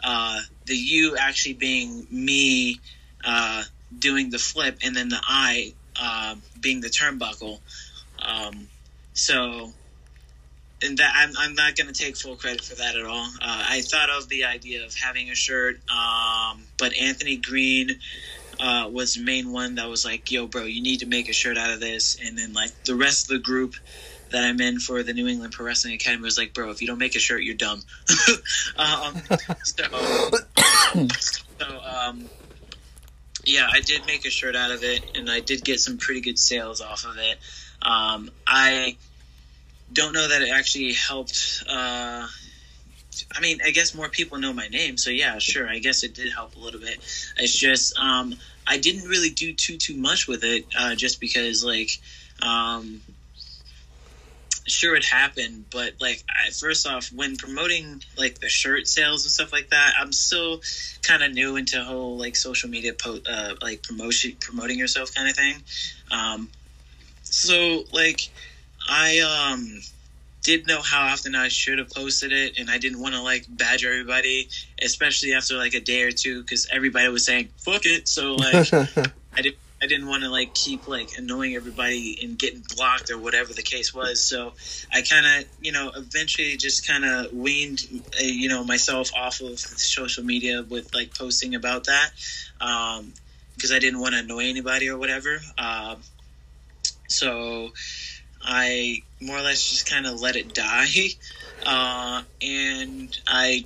uh, 0.04 0.42
the 0.66 0.76
U 0.76 1.16
actually 1.18 1.54
being 1.54 2.06
me 2.12 2.80
uh, 3.24 3.64
doing 3.98 4.30
the 4.32 4.40
flip 4.40 4.80
and 4.84 4.96
then 4.96 5.10
the 5.10 5.22
I 5.22 5.74
uh, 6.00 6.36
being 6.60 6.82
the 6.82 6.90
turnbuckle. 6.90 7.60
Um, 8.20 8.68
so, 9.14 9.72
and 10.84 10.98
that 10.98 11.14
I'm, 11.16 11.34
I'm 11.38 11.56
not 11.56 11.76
going 11.76 11.88
to 11.88 11.94
take 11.94 12.18
full 12.18 12.36
credit 12.36 12.64
for 12.64 12.76
that 12.76 12.96
at 12.96 13.06
all. 13.06 13.26
Uh, 13.42 13.66
I 13.70 13.82
thought 13.82 14.10
of 14.10 14.30
the 14.30 14.46
idea 14.46 14.86
of 14.86 14.96
having 14.96 15.30
a 15.30 15.36
shirt, 15.36 15.80
um, 15.90 16.64
but 16.78 16.96
Anthony 16.96 17.38
Greene 17.38 18.00
uh, 18.60 18.90
was 18.92 19.16
the 19.16 19.24
main 19.24 19.52
one 19.52 19.76
that 19.76 19.90
was 19.90 20.06
like, 20.06 20.32
"Yo, 20.32 20.48
bro, 20.48 20.64
you 20.64 20.82
need 20.82 21.00
to 21.00 21.06
make 21.06 21.30
a 21.30 21.34
shirt 21.34 21.58
out 21.58 21.72
of 21.72 21.80
this." 21.80 22.18
And 22.24 22.38
then 22.38 22.54
like 22.54 22.72
the 22.84 22.96
rest 22.96 23.26
of 23.26 23.38
the 23.38 23.44
group 23.44 23.76
that 24.32 24.44
I'm 24.44 24.62
in 24.62 24.80
for 24.80 25.04
the 25.04 25.14
New 25.14 25.28
England 25.28 25.54
Pro 25.54 25.66
Wrestling 25.66 25.94
Academy 25.94 26.24
was 26.24 26.38
like, 26.38 26.54
"Bro, 26.54 26.72
if 26.72 26.82
you 26.82 26.88
don't 26.88 27.00
make 27.00 27.16
a 27.16 27.20
shirt, 27.20 27.44
you're 27.44 27.56
dumb." 27.56 27.82
um, 28.78 29.22
so, 29.64 29.84
so 31.60 31.80
um, 31.80 32.30
yeah, 33.46 33.68
I 33.72 33.82
did 33.82 34.06
make 34.06 34.26
a 34.26 34.30
shirt 34.30 34.56
out 34.56 34.72
of 34.72 34.84
it, 34.84 35.18
and 35.18 35.30
I 35.30 35.40
did 35.40 35.64
get 35.64 35.80
some 35.80 35.98
pretty 35.98 36.22
good 36.22 36.38
sales 36.38 36.82
off 36.82 37.06
of 37.06 37.18
it. 37.18 37.38
Um, 37.82 38.30
I 38.46 38.98
don't 39.94 40.14
know 40.14 40.28
that 40.28 40.42
it 40.42 40.50
actually 40.50 40.94
helped. 40.94 41.64
Uh, 41.68 42.28
I 43.36 43.42
mean, 43.42 43.60
I 43.66 43.72
guess 43.72 43.94
more 43.94 44.10
people 44.10 44.38
know 44.38 44.54
my 44.54 44.68
name, 44.68 44.98
so 44.98 45.10
yeah, 45.10 45.38
sure. 45.40 45.70
I 45.70 45.80
guess 45.80 46.04
it 46.04 46.14
did 46.14 46.32
help 46.34 46.56
a 46.56 46.60
little 46.60 46.80
bit. 46.80 46.98
It's 47.38 47.58
just 47.58 47.98
um, 47.98 48.34
I 48.68 48.78
didn't 48.78 49.08
really 49.08 49.30
do 49.30 49.54
too 49.54 49.78
too 49.78 49.96
much 49.96 50.28
with 50.28 50.44
it, 50.44 50.66
uh, 50.78 50.96
just 50.96 51.20
because 51.20 51.64
like, 51.64 51.90
um, 52.42 53.02
sure 54.68 54.96
it 54.96 55.06
happened, 55.06 55.66
but 55.72 55.94
like 56.00 56.24
I, 56.30 56.52
first 56.52 56.88
off, 56.88 57.10
when 57.14 57.36
promoting 57.36 58.02
like 58.18 58.40
the 58.40 58.50
shirt 58.50 58.88
sales 58.88 59.24
and 59.26 59.32
stuff 59.32 59.52
like 59.52 59.70
that, 59.70 59.94
I'm 60.00 60.12
still 60.12 60.62
kind 61.04 61.24
of 61.24 61.34
new 61.34 61.56
into 61.56 61.84
whole 61.84 62.18
like 62.18 62.36
social 62.36 62.70
media 62.70 62.94
po- 62.94 63.22
uh, 63.30 63.56
like 63.62 63.84
promotion 63.84 64.38
promoting 64.40 64.78
yourself 64.78 65.14
kind 65.14 65.30
of 65.30 65.36
thing. 65.36 65.56
Um, 66.12 66.50
so 67.24 67.84
like 67.92 68.22
I 68.90 69.20
um 69.54 69.82
didn't 70.44 70.68
know 70.68 70.82
how 70.82 71.08
often 71.08 71.36
I 71.36 71.50
should 71.50 71.78
have 71.78 71.90
posted 71.90 72.32
it, 72.32 72.58
and 72.58 72.70
I 72.70 72.78
didn't 72.78 73.00
want 73.00 73.14
to 73.16 73.22
like 73.22 73.46
badger 73.48 73.92
everybody, 73.92 74.50
especially 74.82 75.34
after 75.34 75.56
like 75.56 75.74
a 75.74 75.80
day 75.80 76.04
or 76.04 76.12
two, 76.12 76.42
because 76.42 76.68
everybody 76.72 77.08
was 77.10 77.26
saying 77.26 77.50
"fuck 77.58 77.86
it." 77.86 78.08
So 78.08 78.36
like, 78.36 78.74
I 79.34 79.42
didn't. 79.42 79.58
I 79.84 79.88
didn't 79.88 80.08
want 80.08 80.22
to 80.22 80.30
like 80.30 80.54
keep 80.54 80.88
like 80.88 81.10
annoying 81.18 81.56
everybody 81.56 82.20
and 82.22 82.38
getting 82.38 82.64
blocked 82.76 83.10
or 83.10 83.18
whatever 83.18 83.52
the 83.52 83.64
case 83.64 83.92
was. 83.92 84.24
So 84.24 84.54
I 84.94 85.02
kind 85.02 85.26
of, 85.26 85.50
you 85.60 85.72
know, 85.72 85.92
eventually 85.96 86.56
just 86.56 86.88
kind 86.88 87.04
of 87.04 87.34
weaned, 87.34 87.80
uh, 87.92 88.24
you 88.24 88.48
know, 88.48 88.64
myself 88.64 89.10
off 89.18 89.42
of 89.42 89.58
social 89.58 90.24
media 90.24 90.64
with 90.70 90.94
like 90.94 91.18
posting 91.18 91.56
about 91.56 91.86
that 91.86 92.12
because 92.60 93.72
um, 93.72 93.76
I 93.76 93.80
didn't 93.80 94.00
want 94.00 94.14
to 94.14 94.20
annoy 94.20 94.46
anybody 94.46 94.88
or 94.88 95.00
whatever. 95.00 95.40
Uh, 95.58 95.96
so 97.08 97.72
I 98.44 99.02
more 99.20 99.38
or 99.38 99.42
less 99.42 99.70
just 99.70 99.90
kind 99.90 100.06
of 100.06 100.20
let 100.22 100.36
it 100.36 100.54
die. 100.54 100.88
Uh, 101.64 102.24
and 102.42 103.16
I 103.28 103.66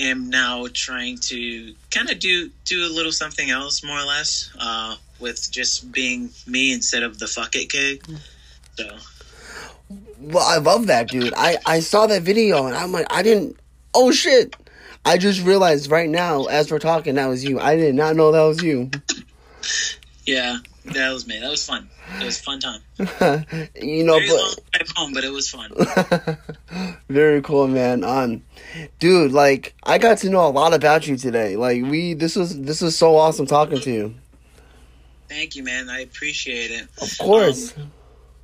am 0.00 0.30
now 0.30 0.66
trying 0.72 1.18
to 1.18 1.74
kind 1.90 2.10
of 2.10 2.18
do 2.18 2.50
do 2.64 2.86
a 2.86 2.88
little 2.88 3.12
something 3.12 3.50
else, 3.50 3.84
more 3.84 3.98
or 3.98 4.04
less, 4.06 4.50
uh, 4.58 4.96
with 5.20 5.50
just 5.50 5.92
being 5.92 6.30
me 6.46 6.72
instead 6.72 7.02
of 7.02 7.18
the 7.18 7.26
fuck 7.26 7.54
it 7.54 7.70
kid. 7.70 8.00
So. 8.76 8.96
Well, 10.18 10.46
I 10.46 10.56
love 10.56 10.86
that, 10.86 11.08
dude. 11.08 11.34
I 11.36 11.58
I 11.66 11.80
saw 11.80 12.06
that 12.06 12.22
video 12.22 12.66
and 12.66 12.74
I'm 12.74 12.92
like, 12.92 13.06
I 13.10 13.22
didn't. 13.22 13.58
Oh 13.92 14.10
shit! 14.10 14.56
I 15.04 15.18
just 15.18 15.44
realized 15.44 15.90
right 15.90 16.08
now, 16.08 16.44
as 16.44 16.70
we're 16.70 16.78
talking, 16.78 17.16
that 17.16 17.26
was 17.26 17.44
you. 17.44 17.60
I 17.60 17.76
did 17.76 17.94
not 17.94 18.16
know 18.16 18.32
that 18.32 18.42
was 18.42 18.62
you. 18.62 18.90
Yeah, 20.24 20.58
that 20.86 21.12
was 21.12 21.26
me. 21.26 21.38
That 21.40 21.50
was 21.50 21.66
fun. 21.66 21.90
It 22.20 22.24
was 22.24 22.40
fun 22.40 22.60
time. 22.60 22.80
you 23.80 24.04
know, 24.04 24.18
Very 24.18 24.28
but 24.28 24.36
long 24.36 24.54
drive 24.72 24.88
home, 24.94 25.12
but 25.12 25.24
it 25.24 25.32
was 25.32 25.50
fun. 25.50 25.72
very 27.08 27.42
cool, 27.42 27.68
man. 27.68 28.04
Um, 28.04 28.42
dude, 28.98 29.32
like 29.32 29.74
I 29.82 29.98
got 29.98 30.18
to 30.18 30.30
know 30.30 30.46
a 30.46 30.50
lot 30.50 30.74
about 30.74 31.06
you 31.06 31.16
today. 31.16 31.56
Like 31.56 31.82
we, 31.82 32.14
this 32.14 32.36
was 32.36 32.60
this 32.60 32.80
was 32.80 32.96
so 32.96 33.16
awesome 33.16 33.46
talking 33.46 33.80
to 33.80 33.90
you. 33.90 34.14
Thank 35.28 35.56
you, 35.56 35.64
man. 35.64 35.90
I 35.90 36.00
appreciate 36.00 36.70
it. 36.70 36.88
Of 37.00 37.18
course. 37.18 37.76
Um, 37.76 37.90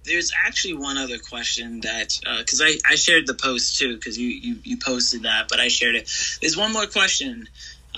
there's 0.04 0.32
actually 0.46 0.74
one 0.74 0.96
other 0.96 1.18
question 1.18 1.80
that 1.80 2.18
because 2.38 2.60
uh, 2.60 2.64
I, 2.64 2.78
I 2.88 2.94
shared 2.94 3.26
the 3.26 3.34
post 3.34 3.78
too 3.78 3.94
because 3.94 4.18
you, 4.18 4.28
you 4.28 4.56
you 4.64 4.76
posted 4.78 5.22
that 5.22 5.48
but 5.48 5.60
i 5.60 5.68
shared 5.68 5.94
it 5.94 6.10
there's 6.40 6.56
one 6.56 6.72
more 6.72 6.86
question 6.86 7.48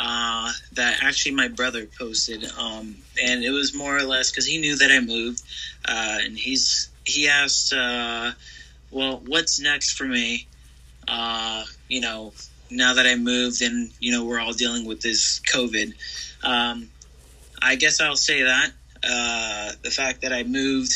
uh, 0.05 0.51
that 0.73 0.99
actually 1.03 1.33
my 1.33 1.47
brother 1.47 1.87
posted 1.99 2.45
um, 2.59 2.97
and 3.23 3.45
it 3.45 3.51
was 3.51 3.73
more 3.73 3.97
or 3.97 4.03
less 4.03 4.31
because 4.31 4.47
he 4.47 4.59
knew 4.59 4.77
that 4.77 4.91
i 4.91 4.99
moved 5.01 5.43
uh, 5.85 6.19
and 6.23 6.37
he's 6.37 6.89
he 7.05 7.29
asked 7.29 7.73
uh, 7.73 8.33
well 8.91 9.23
what's 9.27 9.61
next 9.61 9.93
for 9.93 10.05
me? 10.05 10.47
Uh, 11.07 11.65
you 11.89 12.01
know 12.01 12.33
now 12.71 12.95
that 12.95 13.07
i 13.07 13.15
moved 13.15 13.63
and 13.63 13.93
you 14.01 14.11
know 14.11 14.25
we're 14.25 14.41
all 14.41 14.53
dealing 14.53 14.87
with 14.87 15.01
this 15.03 15.41
covid 15.41 15.93
um, 16.43 16.89
i 17.61 17.77
guess 17.77 18.01
i'll 18.01 18.17
say 18.17 18.43
that 18.43 18.71
uh, 19.05 19.73
the 19.83 19.91
fact 19.91 20.23
that 20.23 20.33
i 20.33 20.43
moved 20.43 20.93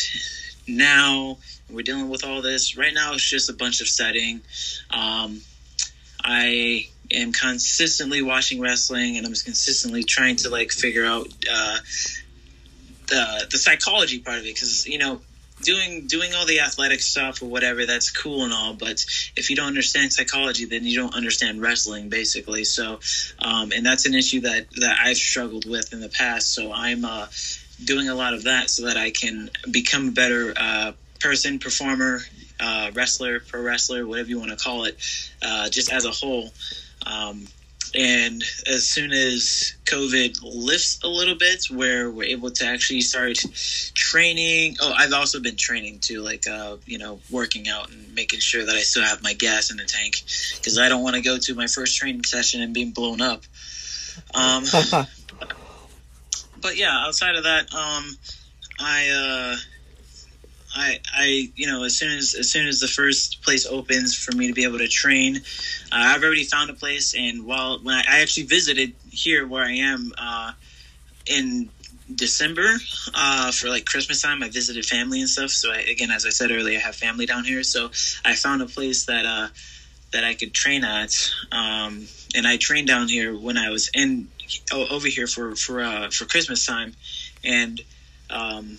now 0.66 1.36
we're 1.70 1.82
dealing 1.82 2.08
with 2.08 2.24
all 2.24 2.42
this. 2.42 2.76
Right 2.76 2.94
now 2.94 3.12
it's 3.12 3.28
just 3.28 3.50
a 3.50 3.52
bunch 3.52 3.80
of 3.80 3.88
studying. 3.88 4.40
Um, 4.90 5.40
i 6.24 6.88
am 7.10 7.32
consistently 7.32 8.22
watching 8.22 8.60
wrestling 8.60 9.16
and 9.16 9.26
i'm 9.26 9.32
consistently 9.32 10.02
trying 10.02 10.36
to 10.36 10.50
like 10.50 10.70
figure 10.70 11.04
out 11.04 11.26
uh, 11.50 11.76
the 13.08 13.46
the 13.50 13.58
psychology 13.58 14.18
part 14.18 14.38
of 14.38 14.44
it. 14.44 14.54
Because 14.54 14.86
you 14.86 14.98
know 14.98 15.20
doing 15.62 16.06
doing 16.06 16.34
all 16.34 16.46
the 16.46 16.60
athletic 16.60 17.00
stuff 17.00 17.42
or 17.42 17.46
whatever 17.46 17.86
that's 17.86 18.10
cool 18.10 18.44
and 18.44 18.52
all 18.52 18.74
but 18.74 19.02
if 19.36 19.48
you 19.48 19.56
don't 19.56 19.68
understand 19.68 20.12
psychology 20.12 20.66
then 20.66 20.84
you 20.84 20.94
don't 20.94 21.14
understand 21.14 21.62
wrestling 21.62 22.08
basically. 22.08 22.64
So 22.64 23.00
um, 23.38 23.72
and 23.72 23.84
that's 23.84 24.06
an 24.06 24.14
issue 24.14 24.40
that 24.40 24.66
that 24.76 24.98
i've 25.02 25.16
struggled 25.16 25.68
with 25.68 25.92
in 25.92 26.00
the 26.00 26.10
past. 26.10 26.52
So 26.52 26.72
i'm 26.72 27.04
uh, 27.04 27.26
doing 27.84 28.08
a 28.08 28.14
lot 28.14 28.34
of 28.34 28.44
that 28.44 28.70
so 28.70 28.86
that 28.86 28.96
I 28.96 29.10
can 29.10 29.50
become 29.70 30.08
a 30.08 30.12
better 30.12 30.54
uh, 30.56 30.92
person, 31.20 31.58
performer, 31.58 32.20
uh, 32.58 32.90
wrestler, 32.94 33.40
pro 33.40 33.62
wrestler, 33.62 34.06
whatever 34.06 34.28
you 34.28 34.38
want 34.38 34.50
to 34.50 34.56
call 34.56 34.84
it, 34.84 34.96
uh, 35.42 35.68
just 35.68 35.92
as 35.92 36.04
a 36.04 36.10
whole. 36.10 36.50
Um, 37.06 37.46
and 37.94 38.42
as 38.66 38.86
soon 38.86 39.12
as 39.12 39.74
COVID 39.86 40.40
lifts 40.42 41.00
a 41.02 41.08
little 41.08 41.36
bit, 41.36 41.66
where 41.70 42.10
we're 42.10 42.24
able 42.24 42.50
to 42.50 42.66
actually 42.66 43.00
start 43.00 43.38
training. 43.94 44.76
Oh, 44.80 44.92
I've 44.92 45.12
also 45.12 45.40
been 45.40 45.56
training 45.56 46.00
too, 46.00 46.20
like 46.20 46.46
uh, 46.46 46.76
you 46.84 46.98
know, 46.98 47.20
working 47.30 47.68
out 47.68 47.90
and 47.90 48.14
making 48.14 48.40
sure 48.40 48.64
that 48.64 48.74
I 48.74 48.80
still 48.80 49.04
have 49.04 49.22
my 49.22 49.32
gas 49.32 49.70
in 49.70 49.76
the 49.78 49.84
tank 49.84 50.16
because 50.56 50.78
I 50.78 50.88
don't 50.88 51.02
want 51.02 51.16
to 51.16 51.22
go 51.22 51.38
to 51.38 51.54
my 51.54 51.66
first 51.66 51.96
training 51.96 52.24
session 52.24 52.60
and 52.60 52.74
being 52.74 52.90
blown 52.90 53.20
up. 53.20 53.42
Um, 54.34 54.64
but 56.60 56.76
yeah, 56.76 57.04
outside 57.06 57.36
of 57.36 57.44
that, 57.44 57.72
um, 57.72 58.16
I, 58.78 59.08
uh, 59.08 59.56
I, 60.74 61.00
I, 61.14 61.52
you 61.54 61.66
know, 61.66 61.84
as 61.84 61.96
soon 61.96 62.18
as 62.18 62.34
as 62.34 62.50
soon 62.50 62.66
as 62.66 62.80
the 62.80 62.88
first 62.88 63.42
place 63.42 63.66
opens 63.66 64.14
for 64.14 64.36
me 64.36 64.48
to 64.48 64.52
be 64.52 64.64
able 64.64 64.78
to 64.78 64.88
train, 64.88 65.40
uh, 65.96 66.02
I've 66.14 66.22
already 66.22 66.44
found 66.44 66.68
a 66.68 66.74
place. 66.74 67.14
And 67.14 67.46
while 67.46 67.78
when 67.82 67.94
I, 67.94 68.04
I 68.08 68.20
actually 68.20 68.46
visited 68.46 68.94
here 69.10 69.46
where 69.46 69.64
I 69.64 69.72
am 69.72 70.12
uh, 70.18 70.52
in 71.26 71.70
December 72.14 72.68
uh, 73.14 73.50
for 73.50 73.68
like 73.68 73.86
Christmas 73.86 74.20
time, 74.20 74.42
I 74.42 74.48
visited 74.48 74.84
family 74.84 75.20
and 75.20 75.28
stuff. 75.28 75.50
So 75.50 75.72
I, 75.72 75.78
again, 75.78 76.10
as 76.10 76.26
I 76.26 76.30
said 76.30 76.50
earlier, 76.50 76.78
I 76.78 76.82
have 76.82 76.96
family 76.96 77.24
down 77.24 77.44
here. 77.44 77.62
So 77.62 77.90
I 78.24 78.34
found 78.34 78.60
a 78.60 78.66
place 78.66 79.06
that 79.06 79.24
uh, 79.24 79.48
that 80.12 80.22
I 80.22 80.34
could 80.34 80.54
train 80.54 80.84
at, 80.84 81.12
um, 81.50 82.06
and 82.34 82.46
I 82.46 82.56
trained 82.58 82.86
down 82.86 83.08
here 83.08 83.36
when 83.36 83.58
I 83.58 83.70
was 83.70 83.90
in 83.92 84.28
over 84.72 85.08
here 85.08 85.26
for 85.26 85.56
for 85.56 85.82
uh, 85.82 86.10
for 86.10 86.26
Christmas 86.26 86.64
time, 86.64 86.94
and 87.42 87.80
um, 88.30 88.78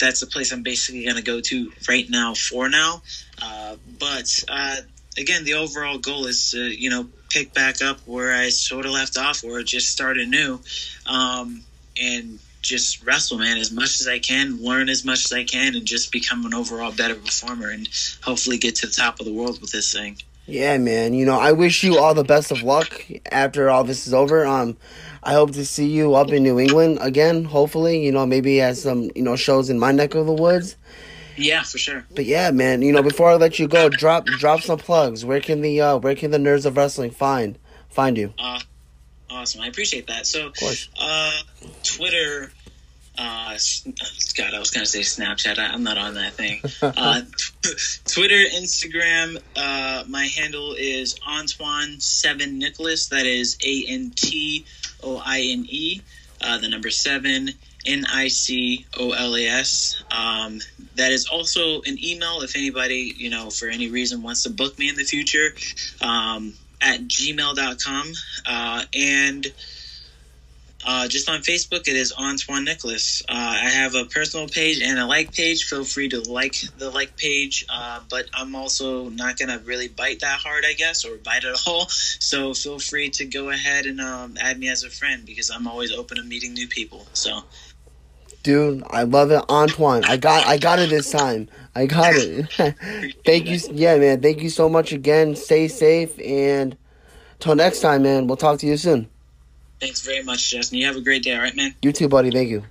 that's 0.00 0.20
the 0.20 0.26
place 0.26 0.52
I'm 0.52 0.62
basically 0.62 1.04
going 1.04 1.16
to 1.16 1.22
go 1.22 1.40
to 1.40 1.72
right 1.88 2.08
now 2.08 2.34
for 2.34 2.68
now. 2.68 3.02
Uh, 3.40 3.76
but 3.98 4.28
uh, 4.48 4.76
again, 5.18 5.44
the 5.44 5.54
overall 5.54 5.98
goal 5.98 6.26
is 6.26 6.50
to 6.52 6.58
you 6.58 6.90
know 6.90 7.08
pick 7.30 7.54
back 7.54 7.82
up 7.82 8.00
where 8.06 8.32
I 8.32 8.50
sort 8.50 8.86
of 8.86 8.92
left 8.92 9.16
off, 9.16 9.44
or 9.44 9.62
just 9.62 9.90
start 9.90 10.18
anew, 10.18 10.60
um, 11.06 11.62
and 12.00 12.38
just 12.62 13.04
wrestle, 13.04 13.38
man, 13.38 13.58
as 13.58 13.72
much 13.72 14.00
as 14.00 14.06
I 14.06 14.20
can, 14.20 14.62
learn 14.62 14.88
as 14.88 15.04
much 15.04 15.24
as 15.24 15.32
I 15.32 15.44
can, 15.44 15.74
and 15.74 15.84
just 15.84 16.12
become 16.12 16.46
an 16.46 16.54
overall 16.54 16.92
better 16.92 17.16
performer, 17.16 17.70
and 17.70 17.88
hopefully 18.22 18.58
get 18.58 18.76
to 18.76 18.86
the 18.86 18.92
top 18.92 19.20
of 19.20 19.26
the 19.26 19.32
world 19.32 19.60
with 19.60 19.72
this 19.72 19.92
thing. 19.92 20.18
Yeah, 20.46 20.76
man. 20.78 21.14
You 21.14 21.24
know, 21.24 21.38
I 21.38 21.52
wish 21.52 21.84
you 21.84 21.98
all 21.98 22.14
the 22.14 22.24
best 22.24 22.50
of 22.50 22.62
luck 22.62 23.04
after 23.30 23.70
all 23.70 23.84
this 23.84 24.06
is 24.06 24.14
over. 24.14 24.44
Um, 24.44 24.76
I 25.22 25.34
hope 25.34 25.52
to 25.52 25.64
see 25.64 25.88
you 25.88 26.14
up 26.14 26.30
in 26.30 26.42
New 26.42 26.58
England 26.58 26.98
again. 27.00 27.44
Hopefully, 27.44 28.04
you 28.04 28.10
know, 28.10 28.26
maybe 28.26 28.60
at 28.60 28.76
some 28.76 29.10
you 29.14 29.22
know 29.22 29.36
shows 29.36 29.70
in 29.70 29.78
my 29.78 29.92
neck 29.92 30.14
of 30.14 30.26
the 30.26 30.32
woods. 30.32 30.76
Yeah, 31.36 31.62
for 31.62 31.78
sure. 31.78 32.04
But 32.14 32.24
yeah, 32.24 32.50
man. 32.50 32.82
You 32.82 32.92
know, 32.92 33.02
before 33.02 33.30
I 33.30 33.34
let 33.36 33.58
you 33.58 33.68
go, 33.68 33.88
drop 33.88 34.26
drop 34.26 34.60
some 34.60 34.78
plugs. 34.78 35.24
Where 35.24 35.40
can 35.40 35.60
the 35.60 35.80
uh, 35.80 35.96
where 35.98 36.14
can 36.14 36.30
the 36.30 36.38
nerds 36.38 36.66
of 36.66 36.76
wrestling 36.76 37.10
find 37.10 37.58
find 37.88 38.18
you? 38.18 38.34
Uh, 38.38 38.60
awesome. 39.30 39.60
I 39.60 39.68
appreciate 39.68 40.06
that. 40.08 40.26
So, 40.26 40.52
uh, 41.00 41.32
Twitter 41.82 42.52
uh, 43.18 43.58
God, 44.36 44.54
I 44.54 44.58
was 44.58 44.70
gonna 44.70 44.86
say 44.86 45.00
Snapchat. 45.00 45.58
I, 45.58 45.74
am 45.74 45.82
not 45.82 45.98
on 45.98 46.14
that 46.14 46.34
thing. 46.34 46.62
Uh, 46.82 47.22
Twitter, 48.06 48.34
Instagram. 48.56 49.38
Uh, 49.56 50.04
my 50.08 50.26
handle 50.26 50.74
is 50.76 51.18
Antoine 51.26 52.00
Seven 52.00 52.58
Nicolas. 52.58 53.08
That 53.08 53.26
is 53.26 53.56
A 53.64 53.84
N 53.88 54.12
T 54.14 54.64
O 55.02 55.22
I 55.24 55.40
N 55.40 55.66
E. 55.68 56.02
Uh, 56.40 56.58
the 56.58 56.68
number 56.68 56.90
seven 56.90 57.50
N 57.86 58.04
I 58.12 58.28
C 58.28 58.86
O 58.98 59.12
L 59.12 59.36
A 59.36 59.46
S. 59.46 60.02
Um, 60.10 60.60
that 60.96 61.12
is 61.12 61.26
also 61.26 61.82
an 61.82 61.96
email 62.02 62.42
if 62.42 62.56
anybody, 62.56 63.14
you 63.16 63.30
know, 63.30 63.50
for 63.50 63.68
any 63.68 63.90
reason 63.90 64.22
wants 64.22 64.42
to 64.44 64.50
book 64.50 64.78
me 64.78 64.88
in 64.88 64.96
the 64.96 65.04
future 65.04 65.54
um, 66.00 66.54
at 66.80 67.00
gmail.com. 67.02 68.12
Uh, 68.46 68.84
and 68.94 69.46
Uh, 70.84 71.06
just 71.06 71.28
on 71.30 71.40
Facebook, 71.42 71.86
it 71.86 71.94
is 71.94 72.12
Antoine 72.18 72.64
Nicolas. 72.64 73.22
Uh, 73.28 73.34
I 73.34 73.68
have 73.68 73.94
a 73.94 74.04
personal 74.06 74.48
page 74.48 74.80
and 74.82 74.98
a 74.98 75.06
like 75.06 75.32
page. 75.32 75.64
Feel 75.64 75.84
free 75.84 76.08
to 76.08 76.20
like 76.22 76.56
the 76.76 76.90
like 76.90 77.16
page, 77.16 77.64
uh, 77.68 78.00
but 78.10 78.26
I'm 78.34 78.56
also 78.56 79.08
not 79.10 79.38
gonna 79.38 79.60
really 79.64 79.86
bite 79.88 80.20
that 80.20 80.40
hard, 80.40 80.64
I 80.66 80.72
guess, 80.74 81.04
or 81.04 81.18
bite 81.18 81.44
at 81.44 81.54
all. 81.68 81.86
So 81.88 82.52
feel 82.54 82.80
free 82.80 83.10
to 83.10 83.24
go 83.26 83.50
ahead 83.50 83.86
and 83.86 84.00
um, 84.00 84.36
add 84.40 84.58
me 84.58 84.68
as 84.68 84.82
a 84.82 84.90
friend 84.90 85.24
because 85.24 85.50
I'm 85.50 85.68
always 85.68 85.92
open 85.92 86.16
to 86.16 86.24
meeting 86.24 86.52
new 86.54 86.66
people. 86.66 87.08
So, 87.12 87.42
dude, 88.42 88.82
I 88.90 89.02
love 89.02 89.30
it, 89.30 89.42
Antoine. 89.48 90.04
I 90.04 90.16
got, 90.16 90.46
I 90.46 90.58
got 90.58 90.78
it 90.78 90.90
this 90.90 91.10
time. 91.10 91.48
I 91.74 91.86
got 91.86 92.14
it. 92.14 93.14
thank 93.24 93.48
you, 93.48 93.58
yeah, 93.72 93.96
man. 93.96 94.20
Thank 94.20 94.42
you 94.42 94.50
so 94.50 94.68
much 94.68 94.92
again. 94.92 95.36
Stay 95.36 95.68
safe 95.68 96.18
and 96.20 96.76
till 97.40 97.54
next 97.54 97.80
time, 97.80 98.02
man. 98.02 98.26
We'll 98.26 98.36
talk 98.36 98.58
to 98.60 98.66
you 98.66 98.76
soon. 98.76 99.08
Thanks 99.80 100.04
very 100.04 100.22
much, 100.22 100.50
Justin. 100.50 100.78
You 100.78 100.86
have 100.86 100.96
a 100.96 101.00
great 101.00 101.24
day, 101.24 101.34
all 101.34 101.42
right, 101.42 101.56
man? 101.56 101.74
You 101.82 101.92
too, 101.92 102.08
buddy. 102.08 102.30
Thank 102.30 102.50
you. 102.50 102.62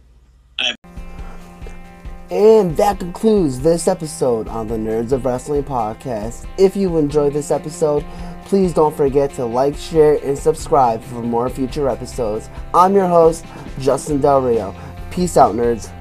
And 2.31 2.77
that 2.77 2.97
concludes 2.97 3.59
this 3.59 3.89
episode 3.89 4.47
on 4.47 4.67
the 4.67 4.77
Nerds 4.77 5.11
of 5.11 5.25
Wrestling 5.25 5.65
podcast. 5.65 6.47
If 6.57 6.77
you 6.77 6.97
enjoyed 6.97 7.33
this 7.33 7.51
episode, 7.51 8.05
please 8.45 8.73
don't 8.73 8.95
forget 8.95 9.33
to 9.33 9.43
like, 9.43 9.75
share, 9.75 10.15
and 10.23 10.39
subscribe 10.39 11.03
for 11.03 11.21
more 11.21 11.49
future 11.49 11.89
episodes. 11.89 12.49
I'm 12.73 12.93
your 12.93 13.09
host, 13.09 13.43
Justin 13.79 14.21
Del 14.21 14.41
Rio. 14.41 14.73
Peace 15.11 15.35
out, 15.35 15.55
nerds. 15.55 15.91